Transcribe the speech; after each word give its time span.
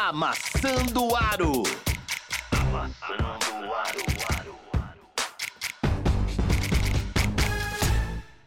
Amassando 0.00 1.08
o 1.08 1.16
Aro. 1.16 1.64
Amassando 2.52 3.66
o 3.66 3.74
Aro. 3.74 4.04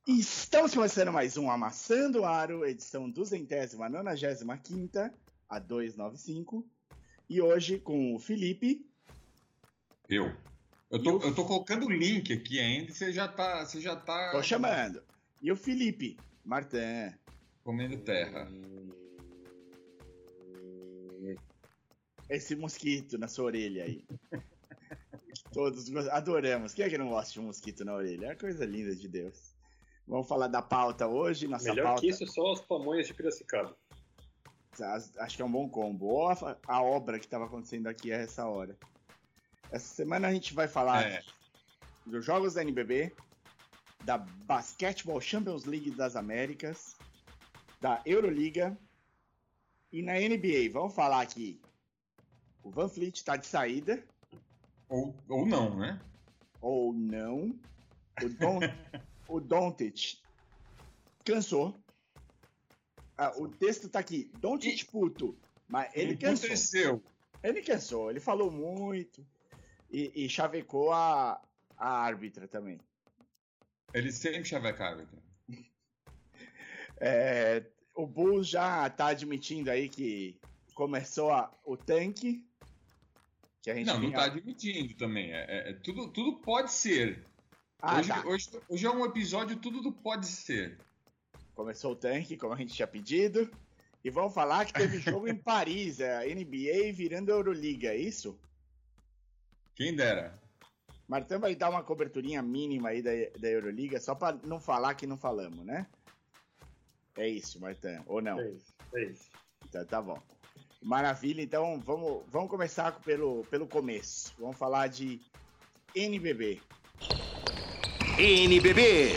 Estamos 0.08 0.74
começando 0.74 1.12
mais 1.12 1.36
um 1.36 1.52
Amassando 1.52 2.22
o 2.22 2.26
Aro, 2.26 2.66
edição 2.66 3.10
295, 3.10 3.84
a 5.50 5.60
295. 5.60 6.66
E 7.30 7.42
hoje 7.42 7.80
com 7.80 8.16
o 8.16 8.20
Felipe. 8.20 8.90
Eu. 10.08 10.34
Eu 10.90 11.04
tô, 11.04 11.20
eu 11.20 11.36
tô 11.36 11.44
colocando 11.44 11.86
o 11.86 11.92
link 11.92 12.32
aqui 12.32 12.62
ainda 12.62 12.92
e 12.92 12.94
você 12.94 13.12
já 13.12 13.28
tá. 13.28 13.66
Você 13.66 13.82
já 13.82 13.98
tá. 13.98 14.32
Tô 14.32 14.42
chamando. 14.42 15.04
E 15.42 15.52
o 15.52 15.58
Felipe 15.58 16.16
Martin. 16.46 17.14
Comendo 17.62 17.98
terra. 17.98 18.48
Esse 22.32 22.56
mosquito 22.56 23.18
na 23.18 23.28
sua 23.28 23.46
orelha 23.46 23.84
aí. 23.84 24.06
Todos 25.52 25.94
adoramos. 26.08 26.74
Quem 26.74 26.86
é 26.86 26.90
que 26.90 26.98
não 26.98 27.10
gosta 27.10 27.34
de 27.34 27.42
um 27.42 27.44
mosquito 27.44 27.84
na 27.84 27.94
orelha? 27.94 28.28
É 28.28 28.36
coisa 28.36 28.66
linda 28.66 28.96
de 28.96 29.10
Deus. 29.10 29.54
Vamos 30.08 30.30
falar 30.30 30.48
da 30.48 30.62
pauta 30.62 31.06
hoje. 31.08 31.46
Nossa 31.46 31.66
Melhor 31.70 31.88
pauta... 31.88 32.02
que 32.02 32.08
isso, 32.08 32.26
só 32.28 32.54
as 32.54 32.62
pamonhas 32.62 33.06
de 33.08 33.14
Piracicaba. 33.14 33.76
Acho 35.20 35.36
que 35.36 35.42
é 35.42 35.46
um 35.46 35.52
bom 35.52 35.68
combo. 35.68 36.06
Ou 36.06 36.30
a, 36.30 36.58
a 36.68 36.82
obra 36.82 37.20
que 37.20 37.26
estava 37.26 37.46
acontecendo 37.46 37.88
aqui 37.88 38.14
a 38.14 38.18
essa 38.18 38.46
hora. 38.48 38.78
Essa 39.70 39.94
semana 39.94 40.30
a 40.30 40.32
gente 40.32 40.54
vai 40.54 40.70
falar 40.70 41.04
É. 41.04 41.22
dos 42.06 42.24
jogos 42.26 42.54
da 42.54 42.62
NBB, 42.62 43.14
da 44.06 44.18
Basketball 44.18 45.20
Champions 45.20 45.66
League 45.66 45.92
das 45.92 46.16
Américas, 46.16 46.96
da 47.82 48.02
Euroliga 48.06 48.78
e 49.92 50.02
na 50.02 50.14
NBA. 50.14 50.72
Vamos 50.72 50.96
falar 50.96 51.20
aqui. 51.20 51.60
O 52.64 52.70
Van 52.70 52.88
Fleet 52.90 53.16
está 53.18 53.36
de 53.36 53.46
saída, 53.48 54.04
Ou, 54.90 55.16
ou 55.28 55.46
não, 55.46 55.78
né? 55.78 56.00
ou 56.62 56.94
não. 56.94 57.60
O, 58.24 58.30
Don, 58.30 58.60
o 59.28 59.40
Doncic 59.40 60.22
cansou. 61.26 61.76
Ah, 63.18 63.34
o 63.38 63.48
texto 63.48 63.90
tá 63.90 64.00
aqui. 64.00 64.32
Doncic 64.40 64.86
puto. 64.92 65.38
Mas 65.68 65.90
ele 65.96 66.16
cansou. 66.18 66.46
aconteceu. 66.46 67.04
Ele 67.44 67.62
cansou. 67.62 68.10
Ele 68.12 68.20
falou 68.20 68.52
muito. 68.52 69.26
E, 69.90 70.12
e 70.26 70.30
chavecou 70.30 70.92
a, 70.92 71.42
a 71.78 71.90
árbitra 71.90 72.48
também. 72.48 72.80
Ele 73.94 74.12
sempre 74.12 74.46
chaveca 74.46 74.86
árbitro. 74.86 75.18
É, 77.04 77.66
o 77.96 78.06
Bulls 78.06 78.48
já 78.48 78.88
tá 78.92 79.08
admitindo 79.08 79.72
aí 79.72 79.90
que 79.90 80.40
começou 80.76 81.32
a- 81.32 81.52
o 81.66 81.76
tanque. 81.76 82.48
Que 83.62 83.70
a 83.70 83.76
gente 83.76 83.88
Não, 83.88 83.94
não 83.96 84.02
vinha- 84.02 84.18
tá 84.18 84.26
admitindo 84.26 84.94
também. 84.96 85.32
É, 85.32 85.46
é- 85.48 85.70
é 85.70 85.74
tudo, 85.74 86.08
tudo 86.08 86.38
pode 86.40 86.72
ser. 86.72 87.24
Ah, 87.82 87.98
hoje, 88.00 88.08
tá. 88.08 88.24
hoje, 88.26 88.50
hoje 88.70 88.86
é 88.86 88.90
um 88.92 89.06
episódio 89.06 89.56
tudo 89.58 89.82
do 89.82 89.92
pode 89.92 90.26
ser. 90.28 90.78
Começou 91.54 91.92
o 91.94 91.96
tanque, 91.96 92.38
como 92.38 92.54
a 92.54 92.58
gente 92.58 92.74
tinha 92.74 92.88
pedido. 92.88 93.50
E 94.04 94.10
vamos 94.10 94.34
falar 94.34 94.66
que 94.66 94.74
teve 94.74 95.00
jogo 95.00 95.28
em 95.28 95.36
Paris, 95.38 96.00
é 96.00 96.18
a 96.18 96.26
NBA 96.26 96.92
virando 96.94 97.30
Euroliga, 97.30 97.90
é 97.90 97.98
isso? 97.98 98.40
Quem 99.76 99.96
dera. 99.96 100.40
Martão 101.08 101.40
vai 101.40 101.54
dar 101.56 101.70
uma 101.70 101.84
coberturinha 101.84 102.42
mínima 102.42 102.90
aí 102.90 103.02
da, 103.02 103.12
da 103.38 103.48
Euroliga, 103.50 104.00
só 104.00 104.16
pra 104.16 104.32
não 104.44 104.60
falar 104.60 104.96
que 104.96 105.06
não 105.06 105.18
falamos, 105.18 105.64
né? 105.66 105.86
É 107.18 107.28
isso, 107.28 107.60
Martão, 107.60 108.02
ou 108.08 108.22
não? 108.22 108.40
É 108.40 108.50
isso, 108.50 108.74
é 108.96 109.04
isso. 109.04 109.30
Tá, 109.72 109.84
tá 109.86 110.02
bom. 110.02 110.20
Maravilha, 110.82 111.44
então 111.44 111.80
vamos, 111.80 112.24
vamos 112.28 112.50
começar 112.50 113.00
pelo, 113.02 113.44
pelo 113.46 113.68
começo. 113.68 114.34
Vamos 114.40 114.58
falar 114.58 114.88
de 114.88 115.22
NBB. 115.96 116.60
NBB. 118.18 119.12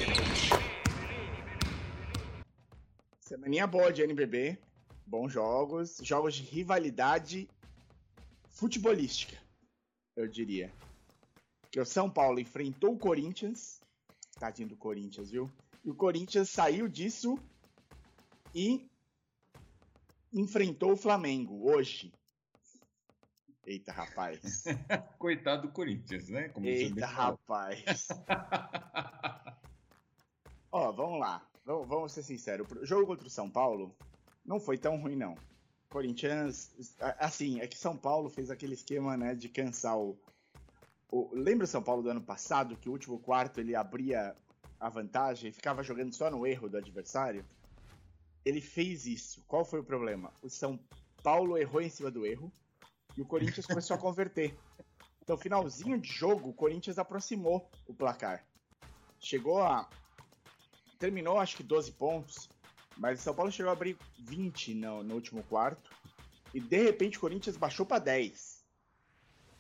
Semaninha 3.19 3.67
boa 3.67 3.91
de 3.91 4.03
NBB. 4.03 4.59
Bons 5.07 5.33
jogos. 5.33 5.97
Jogos 6.03 6.35
de 6.35 6.43
rivalidade 6.43 7.49
futebolística, 8.51 9.37
eu 10.15 10.29
diria. 10.29 10.71
Que 11.71 11.81
o 11.81 11.87
São 11.87 12.11
Paulo 12.11 12.41
enfrentou 12.41 12.93
o 12.93 12.99
Corinthians. 12.99 13.81
Tadinho 14.39 14.69
do 14.69 14.77
Corinthians, 14.77 15.31
viu? 15.31 15.51
E 15.83 15.91
o 15.91 15.95
Corinthians 15.95 16.51
saiu 16.51 16.89
disso 16.89 17.39
e 18.55 18.87
enfrentou 20.35 20.93
o 20.93 20.97
Flamengo 20.97 21.71
hoje. 21.71 22.13
Eita, 23.65 23.93
rapaz. 23.93 24.65
Coitado 25.19 25.63
do 25.63 25.73
Corinthians, 25.73 26.29
né? 26.29 26.49
Como 26.51 26.67
Eita, 26.67 27.07
rapaz. 27.07 28.09
Ó, 30.71 30.93
vamos 30.93 31.21
lá. 31.21 31.49
Vamos, 31.65 31.89
vamos 31.89 32.13
ser 32.13 32.23
sinceros. 32.23 32.71
O 32.71 32.85
jogo 32.85 33.07
contra 33.07 33.27
o 33.27 33.31
São 33.31 33.49
Paulo 33.49 33.97
não 34.45 34.61
foi 34.61 34.77
tão 34.77 35.01
ruim, 35.01 35.17
não. 35.17 35.35
Corinthians, 35.89 36.75
assim, 37.19 37.61
é 37.61 37.67
que 37.69 37.79
São 37.79 37.97
Paulo 37.97 38.29
fez 38.29 38.51
aquele 38.51 38.75
esquema, 38.75 39.17
né, 39.17 39.35
de 39.35 39.49
cansar 39.49 39.97
o. 39.97 40.19
o 41.09 41.31
lembra 41.33 41.65
o 41.65 41.69
São 41.69 41.83
Paulo 41.83 42.03
do 42.03 42.11
ano 42.11 42.21
passado, 42.21 42.77
que 42.77 42.89
o 42.89 42.93
último 42.93 43.19
quarto 43.21 43.61
ele 43.61 43.77
abria 43.77 44.37
a 44.79 44.89
vantagem 44.89 45.49
e 45.49 45.53
ficava 45.53 45.83
jogando 45.83 46.13
só 46.13 46.29
no 46.31 46.47
erro 46.47 46.69
do 46.69 46.77
adversário? 46.77 47.45
Ele 48.45 48.61
fez 48.61 49.07
isso. 49.07 49.43
Qual 49.47 49.65
foi 49.65 49.81
o 49.81 49.85
problema? 49.85 50.33
O 50.43 50.49
São 50.49 50.79
Paulo 51.23 51.57
errou 51.57 51.81
em 51.81 51.89
cima 51.89 52.11
do 52.11 52.27
erro 52.27 52.53
e 53.17 53.23
o 53.23 53.27
Corinthians 53.27 53.67
começou 53.67 53.97
a 53.97 53.99
converter. 53.99 54.57
Então, 55.23 55.39
finalzinho 55.39 55.99
de 55.99 56.13
jogo, 56.13 56.51
o 56.51 56.55
Corinthians 56.55 56.99
aproximou 56.99 57.71
o 57.87 57.95
placar. 57.95 58.47
Chegou 59.19 59.63
a. 59.63 59.89
Terminou, 60.99 61.39
acho 61.39 61.57
que 61.57 61.63
12 61.63 61.93
pontos, 61.93 62.49
mas 62.99 63.21
o 63.21 63.23
São 63.23 63.35
Paulo 63.35 63.51
chegou 63.51 63.71
a 63.71 63.73
abrir 63.73 63.97
20 64.19 64.75
no, 64.75 65.03
no 65.03 65.15
último 65.15 65.43
quarto. 65.45 65.91
E 66.53 66.61
de 66.61 66.83
repente 66.83 67.17
o 67.17 67.21
Corinthians 67.21 67.57
baixou 67.57 67.87
para 67.87 67.99
10. 67.99 68.65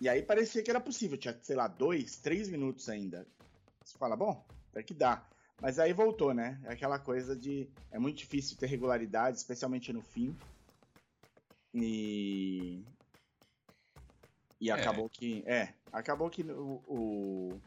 E 0.01 0.09
aí 0.09 0.23
parecia 0.23 0.63
que 0.63 0.71
era 0.71 0.81
possível, 0.81 1.17
tinha, 1.17 1.37
sei 1.43 1.57
lá, 1.57 1.67
2, 1.67 2.17
3 2.19 2.49
minutos 2.51 2.89
ainda. 2.89 3.27
Você 3.83 3.97
fala, 3.97 4.17
bom, 4.17 4.45
até 4.71 4.83
que 4.83 4.93
dá. 4.93 5.27
Mas 5.61 5.79
aí 5.79 5.93
voltou, 5.93 6.35
né? 6.35 6.61
É 6.65 6.73
aquela 6.73 6.99
coisa 6.99 7.35
de. 7.37 7.69
É 7.91 7.99
muito 7.99 8.19
difícil 8.19 8.57
ter 8.57 8.67
regularidade, 8.67 9.37
especialmente 9.39 9.93
no 9.93 10.03
fim. 10.03 10.37
E. 11.73 12.83
E 14.61 14.71
É. 14.71 14.73
acabou 14.73 15.09
que. 15.09 15.43
É, 15.47 15.75
acabou 15.93 16.31
que 16.31 16.43
o, 16.43 16.83
o, 16.87 17.61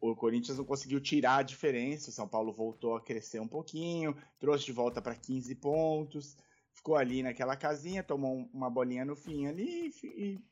o, 0.00 0.16
Corinthians 0.16 0.58
não 0.58 0.64
conseguiu 0.64 1.00
tirar 1.00 1.36
a 1.36 1.42
diferença. 1.42 2.10
O 2.10 2.12
São 2.12 2.28
Paulo 2.28 2.52
voltou 2.52 2.96
a 2.96 3.00
crescer 3.00 3.40
um 3.40 3.48
pouquinho, 3.48 4.16
trouxe 4.38 4.64
de 4.64 4.72
volta 4.72 5.00
para 5.02 5.14
15 5.14 5.54
pontos, 5.56 6.36
ficou 6.72 6.96
ali 6.96 7.22
naquela 7.22 7.56
casinha, 7.56 8.02
tomou 8.02 8.34
um- 8.34 8.50
uma 8.52 8.70
bolinha 8.70 9.04
no 9.04 9.14
fim 9.14 9.46
ali 9.46 9.90
e, 10.02 10.06
e 10.06 10.44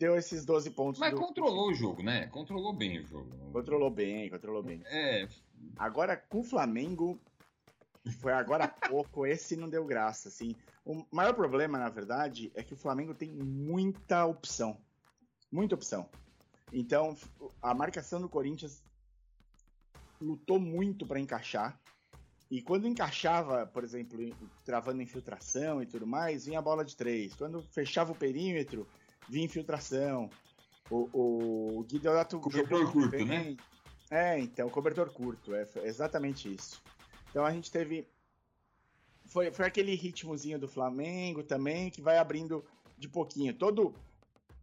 deu 0.00 0.16
esses 0.16 0.46
12 0.46 0.70
pontos. 0.70 0.98
Mas 0.98 1.12
do- 1.12 1.18
controlou 1.20 1.68
o 1.70 1.74
jogo, 1.74 2.02
né? 2.02 2.26
Controlou 2.28 2.72
bem 2.72 2.98
o 3.00 3.06
jogo. 3.06 3.30
Controlou 3.52 3.90
bem, 3.90 4.30
controlou 4.30 4.62
bem. 4.62 4.82
É, 4.86 5.28
Agora 5.76 6.16
com 6.16 6.40
o 6.40 6.42
Flamengo, 6.42 7.20
foi 8.20 8.32
agora 8.32 8.64
há 8.64 8.68
pouco, 8.68 9.26
esse 9.26 9.56
não 9.56 9.68
deu 9.68 9.84
graça, 9.84 10.28
assim. 10.28 10.56
O 10.86 11.04
maior 11.12 11.34
problema, 11.34 11.78
na 11.78 11.90
verdade, 11.90 12.50
é 12.54 12.62
que 12.62 12.72
o 12.72 12.78
Flamengo 12.78 13.14
tem 13.14 13.30
muita 13.30 14.24
opção. 14.24 14.80
Muita 15.52 15.74
opção. 15.74 16.08
Então, 16.72 17.14
a 17.60 17.74
marcação 17.74 18.20
do 18.22 18.28
Corinthians 18.28 18.82
lutou 20.18 20.58
muito 20.58 21.06
para 21.06 21.20
encaixar. 21.20 21.78
E 22.50 22.62
quando 22.62 22.88
encaixava, 22.88 23.66
por 23.66 23.84
exemplo, 23.84 24.18
travando 24.64 25.02
infiltração 25.02 25.82
e 25.82 25.86
tudo 25.86 26.06
mais, 26.06 26.46
vinha 26.46 26.58
a 26.58 26.62
bola 26.62 26.84
de 26.84 26.96
três. 26.96 27.34
Quando 27.34 27.62
fechava 27.62 28.12
o 28.12 28.16
perímetro, 28.16 28.88
vinha 29.28 29.44
infiltração. 29.44 30.28
O, 30.90 31.78
o 31.78 31.84
Guideonato 31.84 32.40
Cobertor 32.40 32.78
jogou 32.78 32.92
curto, 32.92 33.10
bem. 33.10 33.24
né? 33.26 33.56
É, 34.10 34.38
então, 34.40 34.68
cobertor 34.68 35.08
curto, 35.12 35.54
é 35.54 35.64
exatamente 35.84 36.52
isso. 36.52 36.82
Então 37.30 37.44
a 37.44 37.52
gente 37.52 37.70
teve. 37.70 38.08
Foi, 39.26 39.52
foi 39.52 39.66
aquele 39.66 39.94
ritmozinho 39.94 40.58
do 40.58 40.66
Flamengo 40.66 41.44
também, 41.44 41.90
que 41.90 42.02
vai 42.02 42.18
abrindo 42.18 42.64
de 42.98 43.08
pouquinho. 43.08 43.54
Todo, 43.54 43.94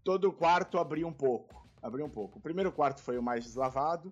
todo 0.03 0.33
quarto 0.33 0.77
abriu 0.77 1.07
um 1.07 1.13
pouco. 1.13 1.65
Abriu 1.81 2.05
um 2.05 2.09
pouco. 2.09 2.39
O 2.39 2.41
primeiro 2.41 2.71
quarto 2.73 3.01
foi 3.01 3.17
o 3.17 3.23
mais 3.23 3.45
deslavado, 3.45 4.11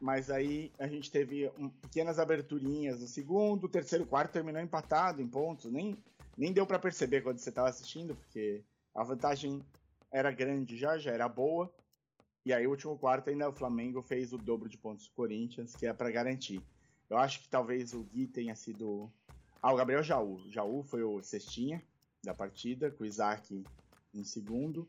mas 0.00 0.30
aí 0.30 0.70
a 0.78 0.86
gente 0.86 1.10
teve 1.10 1.50
um- 1.58 1.68
pequenas 1.68 2.20
aberturinhas 2.20 3.00
no 3.00 3.08
segundo, 3.08 3.64
o 3.64 3.68
terceiro 3.68 4.06
quarto 4.06 4.30
terminou 4.30 4.62
empatado 4.62 5.20
em 5.20 5.26
pontos. 5.26 5.72
Nem, 5.72 5.98
nem 6.36 6.52
deu 6.52 6.64
para 6.64 6.78
perceber 6.78 7.22
quando 7.22 7.38
você 7.38 7.48
estava 7.48 7.68
assistindo, 7.68 8.14
porque 8.14 8.62
a 8.94 9.02
vantagem 9.02 9.64
era 10.12 10.30
grande 10.30 10.76
já, 10.76 10.98
já 10.98 11.12
era 11.12 11.28
boa. 11.28 11.72
E 12.44 12.52
aí, 12.52 12.66
o 12.66 12.70
último 12.70 12.98
quarto, 12.98 13.30
ainda 13.30 13.48
o 13.48 13.52
Flamengo 13.52 14.00
fez 14.02 14.32
o 14.32 14.38
dobro 14.38 14.68
de 14.68 14.78
pontos 14.78 15.06
do 15.06 15.14
Corinthians, 15.14 15.74
que 15.74 15.86
é 15.86 15.92
para 15.92 16.10
garantir. 16.10 16.62
Eu 17.08 17.18
acho 17.18 17.40
que 17.40 17.48
talvez 17.48 17.92
o 17.92 18.02
Gui 18.04 18.26
tenha 18.26 18.54
sido. 18.54 19.12
Ah, 19.60 19.72
o 19.72 19.76
Gabriel 19.76 20.02
Jaú. 20.02 20.40
Jaú 20.48 20.82
foi 20.82 21.02
o 21.02 21.22
Cestinha. 21.22 21.82
da 22.22 22.34
partida, 22.34 22.90
com 22.90 23.04
o 23.04 23.06
Isaac 23.06 23.64
em 24.14 24.24
segundo. 24.24 24.88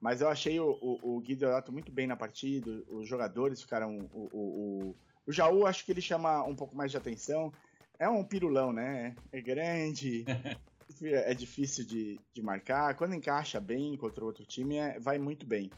Mas 0.00 0.20
eu 0.20 0.28
achei 0.28 0.58
o, 0.58 0.78
o, 0.80 1.16
o 1.16 1.20
Guidorato 1.20 1.72
muito 1.72 1.92
bem 1.92 2.06
na 2.06 2.16
partida, 2.16 2.70
os 2.88 3.06
jogadores 3.06 3.62
ficaram. 3.62 3.98
O, 4.12 4.28
o, 4.32 4.38
o, 4.38 4.96
o 5.26 5.32
Jaú, 5.32 5.66
acho 5.66 5.84
que 5.84 5.92
ele 5.92 6.00
chama 6.00 6.42
um 6.44 6.56
pouco 6.56 6.76
mais 6.76 6.90
de 6.90 6.96
atenção. 6.96 7.52
É 7.98 8.08
um 8.08 8.24
pirulão, 8.24 8.72
né? 8.72 9.14
É 9.30 9.40
grande, 9.40 10.24
é 11.02 11.34
difícil 11.34 11.84
de, 11.84 12.20
de 12.34 12.42
marcar. 12.42 12.94
Quando 12.94 13.14
encaixa 13.14 13.60
bem 13.60 13.96
contra 13.96 14.24
outro 14.24 14.44
time, 14.44 14.76
é, 14.76 14.98
vai 14.98 15.18
muito 15.18 15.46
bem. 15.46 15.70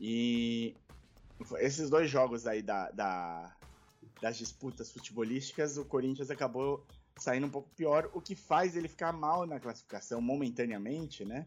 E 0.00 0.74
esses 1.58 1.90
dois 1.90 2.10
jogos 2.10 2.46
aí 2.46 2.62
da, 2.62 2.90
da, 2.90 3.54
das 4.20 4.36
disputas 4.36 4.90
futebolísticas, 4.90 5.76
o 5.76 5.84
Corinthians 5.84 6.30
acabou 6.30 6.84
saindo 7.18 7.46
um 7.46 7.50
pouco 7.50 7.68
pior, 7.70 8.10
o 8.12 8.20
que 8.20 8.34
faz 8.34 8.76
ele 8.76 8.88
ficar 8.88 9.12
mal 9.12 9.46
na 9.46 9.58
classificação 9.58 10.20
momentaneamente, 10.20 11.24
né? 11.24 11.46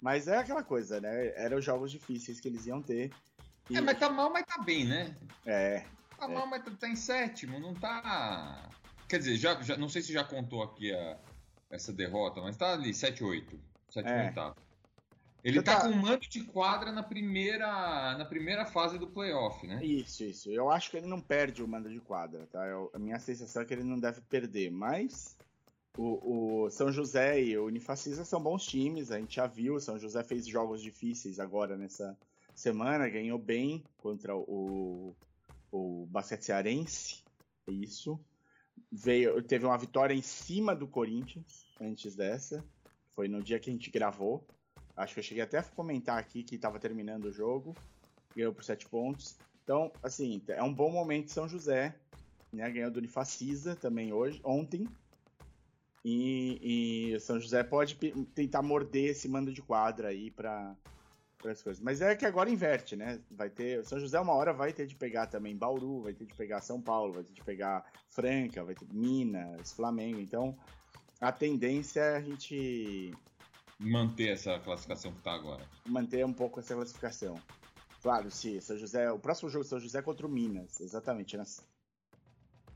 Mas 0.00 0.28
é 0.28 0.38
aquela 0.38 0.62
coisa, 0.62 1.00
né? 1.00 1.32
Eram 1.36 1.58
os 1.58 1.64
jogos 1.64 1.90
difíceis 1.90 2.40
que 2.40 2.48
eles 2.48 2.66
iam 2.66 2.80
ter. 2.80 3.10
E... 3.68 3.76
É, 3.76 3.80
mas 3.80 3.98
tá 3.98 4.08
mal, 4.08 4.32
mas 4.32 4.46
tá 4.46 4.62
bem, 4.62 4.86
né? 4.86 5.14
É. 5.44 5.84
Tá 6.18 6.24
é. 6.24 6.28
mal, 6.28 6.46
mas 6.46 6.64
tá, 6.64 6.70
tá, 6.70 6.88
em 6.88 6.96
sétimo, 6.96 7.60
não 7.60 7.74
tá. 7.74 8.70
Quer 9.06 9.18
dizer, 9.18 9.36
já, 9.36 9.60
já, 9.60 9.76
não 9.76 9.88
sei 9.88 10.00
se 10.00 10.12
já 10.12 10.24
contou 10.24 10.62
aqui 10.62 10.92
a, 10.92 11.18
essa 11.70 11.92
derrota, 11.92 12.40
mas 12.40 12.56
tá 12.56 12.72
ali, 12.72 12.90
7-8. 12.90 13.58
7 13.90 14.06
é. 14.06 14.26
oitavo. 14.26 14.56
Ele 15.42 15.62
tá, 15.62 15.80
tá, 15.80 15.88
com 15.88 15.96
mando 15.96 16.20
de 16.28 16.44
quadra 16.44 16.92
na 16.92 17.02
primeira, 17.02 18.16
na 18.18 18.24
primeira 18.26 18.66
fase 18.66 18.98
do 18.98 19.06
playoff, 19.06 19.66
né? 19.66 19.82
Isso, 19.82 20.22
isso. 20.22 20.50
Eu 20.50 20.70
acho 20.70 20.90
que 20.90 20.98
ele 20.98 21.06
não 21.06 21.20
perde 21.20 21.62
o 21.62 21.68
mando 21.68 21.88
de 21.88 21.98
quadra, 21.98 22.46
tá? 22.52 22.66
Eu, 22.66 22.90
a 22.92 22.98
minha 22.98 23.18
sensação 23.18 23.62
é 23.62 23.64
que 23.64 23.72
ele 23.72 23.82
não 23.82 23.98
deve 23.98 24.20
perder, 24.20 24.70
mas 24.70 25.36
o, 25.96 26.64
o, 26.64 26.70
São 26.70 26.92
José 26.92 27.42
e 27.42 27.56
o 27.56 27.66
Unifacisa 27.66 28.24
são 28.24 28.42
bons 28.42 28.66
times, 28.66 29.10
a 29.10 29.18
gente 29.18 29.36
já 29.36 29.46
viu. 29.46 29.76
O 29.76 29.80
São 29.80 29.98
José 29.98 30.22
fez 30.22 30.46
jogos 30.46 30.82
difíceis 30.82 31.40
agora 31.40 31.74
nessa 31.74 32.16
semana, 32.54 33.08
ganhou 33.08 33.38
bem 33.38 33.82
contra 33.96 34.36
o, 34.36 35.16
o 35.72 36.06
Basquete 36.10 36.44
Cearense. 36.44 37.24
Isso. 37.66 38.20
Veio, 38.92 39.40
teve 39.42 39.64
uma 39.64 39.78
vitória 39.78 40.14
em 40.14 40.22
cima 40.22 40.74
do 40.74 40.86
Corinthians 40.86 41.64
antes 41.80 42.14
dessa. 42.14 42.64
Foi 43.10 43.28
no 43.28 43.42
dia 43.42 43.58
que 43.58 43.70
a 43.70 43.72
gente 43.72 43.90
gravou. 43.90 44.44
Acho 44.96 45.14
que 45.14 45.20
eu 45.20 45.24
cheguei 45.24 45.42
até 45.42 45.58
a 45.58 45.62
comentar 45.62 46.18
aqui 46.18 46.42
que 46.42 46.56
estava 46.56 46.78
terminando 46.78 47.26
o 47.26 47.32
jogo. 47.32 47.76
Ganhou 48.34 48.52
por 48.52 48.64
7 48.64 48.86
pontos. 48.88 49.36
Então, 49.62 49.92
assim, 50.02 50.42
é 50.48 50.62
um 50.62 50.74
bom 50.74 50.90
momento 50.90 51.30
São 51.30 51.48
José. 51.48 51.94
Né? 52.52 52.68
Ganhou 52.70 52.90
do 52.90 52.98
Unifacisa 52.98 53.76
também 53.76 54.12
hoje, 54.12 54.40
ontem. 54.42 54.86
E, 56.04 57.12
e 57.14 57.20
São 57.20 57.38
José 57.38 57.62
pode 57.62 57.94
tentar 58.34 58.62
morder 58.62 59.10
esse 59.10 59.28
mando 59.28 59.52
de 59.52 59.62
quadra 59.62 60.08
aí 60.08 60.30
para 60.30 60.74
as 61.48 61.62
coisas. 61.62 61.82
Mas 61.82 62.00
é 62.00 62.14
que 62.14 62.26
agora 62.26 62.50
inverte, 62.50 62.96
né? 62.96 63.20
Vai 63.30 63.48
ter. 63.48 63.84
São 63.84 63.98
José, 63.98 64.18
uma 64.20 64.34
hora, 64.34 64.52
vai 64.52 64.72
ter 64.72 64.86
de 64.86 64.94
pegar 64.94 65.26
também 65.26 65.56
Bauru, 65.56 66.02
vai 66.02 66.12
ter 66.12 66.26
de 66.26 66.34
pegar 66.34 66.60
São 66.60 66.80
Paulo, 66.80 67.14
vai 67.14 67.24
ter 67.24 67.32
de 67.32 67.42
pegar 67.42 67.84
Franca, 68.08 68.64
vai 68.64 68.74
ter 68.74 68.86
Minas, 68.92 69.72
Flamengo. 69.72 70.20
Então, 70.20 70.56
a 71.20 71.32
tendência 71.32 72.00
é 72.00 72.16
a 72.16 72.20
gente. 72.20 73.12
Manter 73.78 74.30
essa 74.30 74.58
classificação 74.58 75.12
que 75.12 75.22
tá 75.22 75.32
agora. 75.32 75.64
Manter 75.86 76.24
um 76.26 76.32
pouco 76.32 76.60
essa 76.60 76.74
classificação. 76.74 77.40
Claro, 78.02 78.30
se 78.30 78.60
São 78.60 78.76
José. 78.76 79.10
O 79.10 79.18
próximo 79.18 79.48
jogo 79.48 79.64
São 79.64 79.80
José 79.80 79.98
é 79.98 80.02
contra 80.02 80.26
o 80.26 80.30
Minas, 80.30 80.80
exatamente. 80.80 81.36
Nas, 81.36 81.66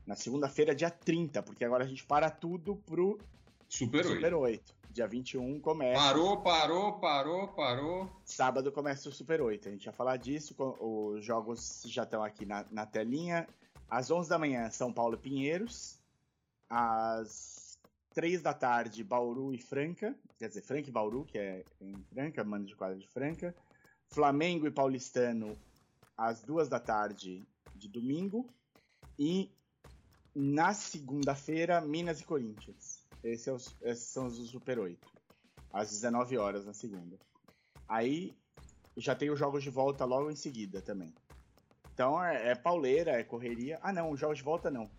na 0.05 0.15
segunda-feira, 0.15 0.73
dia 0.73 0.89
30, 0.89 1.43
porque 1.43 1.65
agora 1.65 1.83
a 1.83 1.87
gente 1.87 2.03
para 2.03 2.29
tudo 2.29 2.75
pro 2.77 3.19
Super 3.67 4.05
8. 4.05 4.15
Super 4.15 4.33
8. 4.33 4.74
Dia 4.95 5.07
21 5.09 5.59
começa. 5.59 6.01
Parou, 6.01 6.37
parou, 6.37 6.93
parou, 6.99 7.47
parou. 7.49 8.09
Sábado 8.23 8.71
começa 8.71 9.09
o 9.09 9.11
Super 9.11 9.41
8. 9.41 9.67
A 9.67 9.71
gente 9.73 9.83
vai 9.87 9.93
falar 9.93 10.15
disso. 10.15 10.55
Os 10.79 11.25
jogos 11.25 11.83
já 11.85 12.03
estão 12.03 12.23
aqui 12.23 12.45
na, 12.45 12.65
na 12.71 12.85
telinha. 12.85 13.45
Às 13.89 14.09
11 14.09 14.29
da 14.29 14.39
manhã, 14.39 14.71
São 14.71 14.93
Paulo 14.93 15.15
e 15.15 15.17
Pinheiros. 15.17 15.99
Às 16.69 17.77
3 18.13 18.41
da 18.41 18.53
tarde, 18.53 19.03
Bauru 19.03 19.53
e 19.53 19.57
Franca. 19.57 20.15
Quer 20.39 20.47
dizer, 20.47 20.61
Franca 20.61 20.87
e 20.87 20.93
Bauru, 20.93 21.25
que 21.25 21.37
é 21.37 21.65
em 21.81 22.01
Franca, 22.13 22.41
mando 22.45 22.65
de 22.65 22.75
quadra 22.77 22.97
de 22.97 23.09
Franca. 23.09 23.53
Flamengo 24.07 24.65
e 24.65 24.71
Paulistano, 24.71 25.57
às 26.15 26.41
2 26.41 26.69
da 26.69 26.79
tarde 26.79 27.45
de 27.75 27.89
domingo. 27.89 28.49
E 29.19 29.51
na 30.33 30.73
segunda-feira, 30.73 31.81
Minas 31.81 32.21
e 32.21 32.23
Corinthians. 32.23 32.94
Esse 33.25 33.49
é 33.49 33.53
os, 33.53 33.75
esses 33.81 34.05
são 34.05 34.27
os 34.27 34.37
Super 34.49 34.77
8. 34.79 35.07
Às 35.73 35.89
19 35.89 36.37
horas 36.37 36.65
na 36.65 36.73
segunda. 36.73 37.17
Aí 37.87 38.35
já 38.95 39.15
tem 39.15 39.29
os 39.29 39.39
jogos 39.39 39.63
de 39.63 39.69
volta 39.69 40.05
logo 40.05 40.29
em 40.29 40.35
seguida 40.35 40.81
também. 40.81 41.13
Então 41.93 42.23
é, 42.23 42.51
é 42.51 42.55
pauleira, 42.55 43.11
é 43.11 43.23
correria. 43.23 43.79
Ah, 43.81 43.91
não, 43.91 44.11
os 44.11 44.19
jogos 44.19 44.37
de 44.37 44.43
volta 44.43 44.69
não. 44.69 44.89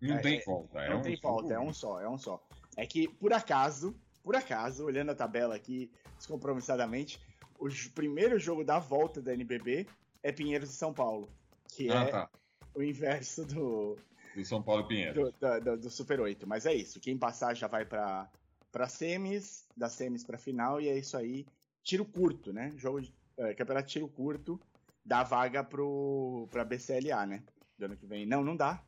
Não 0.00 0.16
é, 0.16 0.20
tem 0.20 0.42
volta, 0.44 0.78
é 0.80 0.90
Não 0.90 0.98
um 0.98 1.02
tem 1.02 1.16
volta, 1.16 1.54
é 1.54 1.58
um 1.58 1.72
só, 1.72 2.00
é 2.00 2.08
um 2.08 2.18
só. 2.18 2.44
É 2.76 2.86
que, 2.86 3.08
por 3.08 3.32
acaso, 3.32 3.94
por 4.22 4.36
acaso, 4.36 4.84
olhando 4.84 5.10
a 5.10 5.14
tabela 5.14 5.54
aqui 5.54 5.90
descompromissadamente, 6.18 7.20
o 7.58 7.68
primeiro 7.94 8.38
jogo 8.38 8.64
da 8.64 8.78
volta 8.78 9.22
da 9.22 9.32
NBB 9.32 9.86
é 10.22 10.30
Pinheiros 10.30 10.70
e 10.70 10.74
São 10.74 10.92
Paulo. 10.92 11.30
Que 11.68 11.90
ah, 11.90 12.02
é 12.02 12.06
tá. 12.10 12.30
o 12.74 12.82
inverso 12.82 13.46
do, 13.46 13.96
do 14.40 14.44
São 14.44 14.62
Paulo 14.62 14.82
e 14.82 14.88
Pinheiro. 14.88 15.32
Do, 15.40 15.60
do, 15.60 15.76
do, 15.78 15.90
Super 15.90 16.20
8. 16.20 16.46
Mas 16.46 16.66
é 16.66 16.74
isso. 16.74 17.00
Quem 17.00 17.16
passar 17.16 17.54
já 17.54 17.66
vai 17.66 17.84
pra, 17.84 18.28
pra 18.72 18.88
semis, 18.88 19.66
das 19.76 19.92
semis 19.92 20.24
pra 20.24 20.38
final, 20.38 20.80
e 20.80 20.88
é 20.88 20.98
isso 20.98 21.16
aí. 21.16 21.46
Tiro 21.82 22.04
curto, 22.04 22.52
né? 22.52 22.72
Jogo 22.76 23.00
de, 23.00 23.12
é, 23.36 23.54
campeonato 23.54 23.88
tiro 23.88 24.08
curto 24.08 24.60
dá 25.04 25.22
vaga 25.22 25.62
pro, 25.62 26.48
pra 26.50 26.64
BCLA, 26.64 27.26
né? 27.26 27.42
Do 27.78 27.84
ano 27.84 27.96
que 27.96 28.06
vem. 28.06 28.24
Não, 28.24 28.42
não 28.42 28.56
dá. 28.56 28.82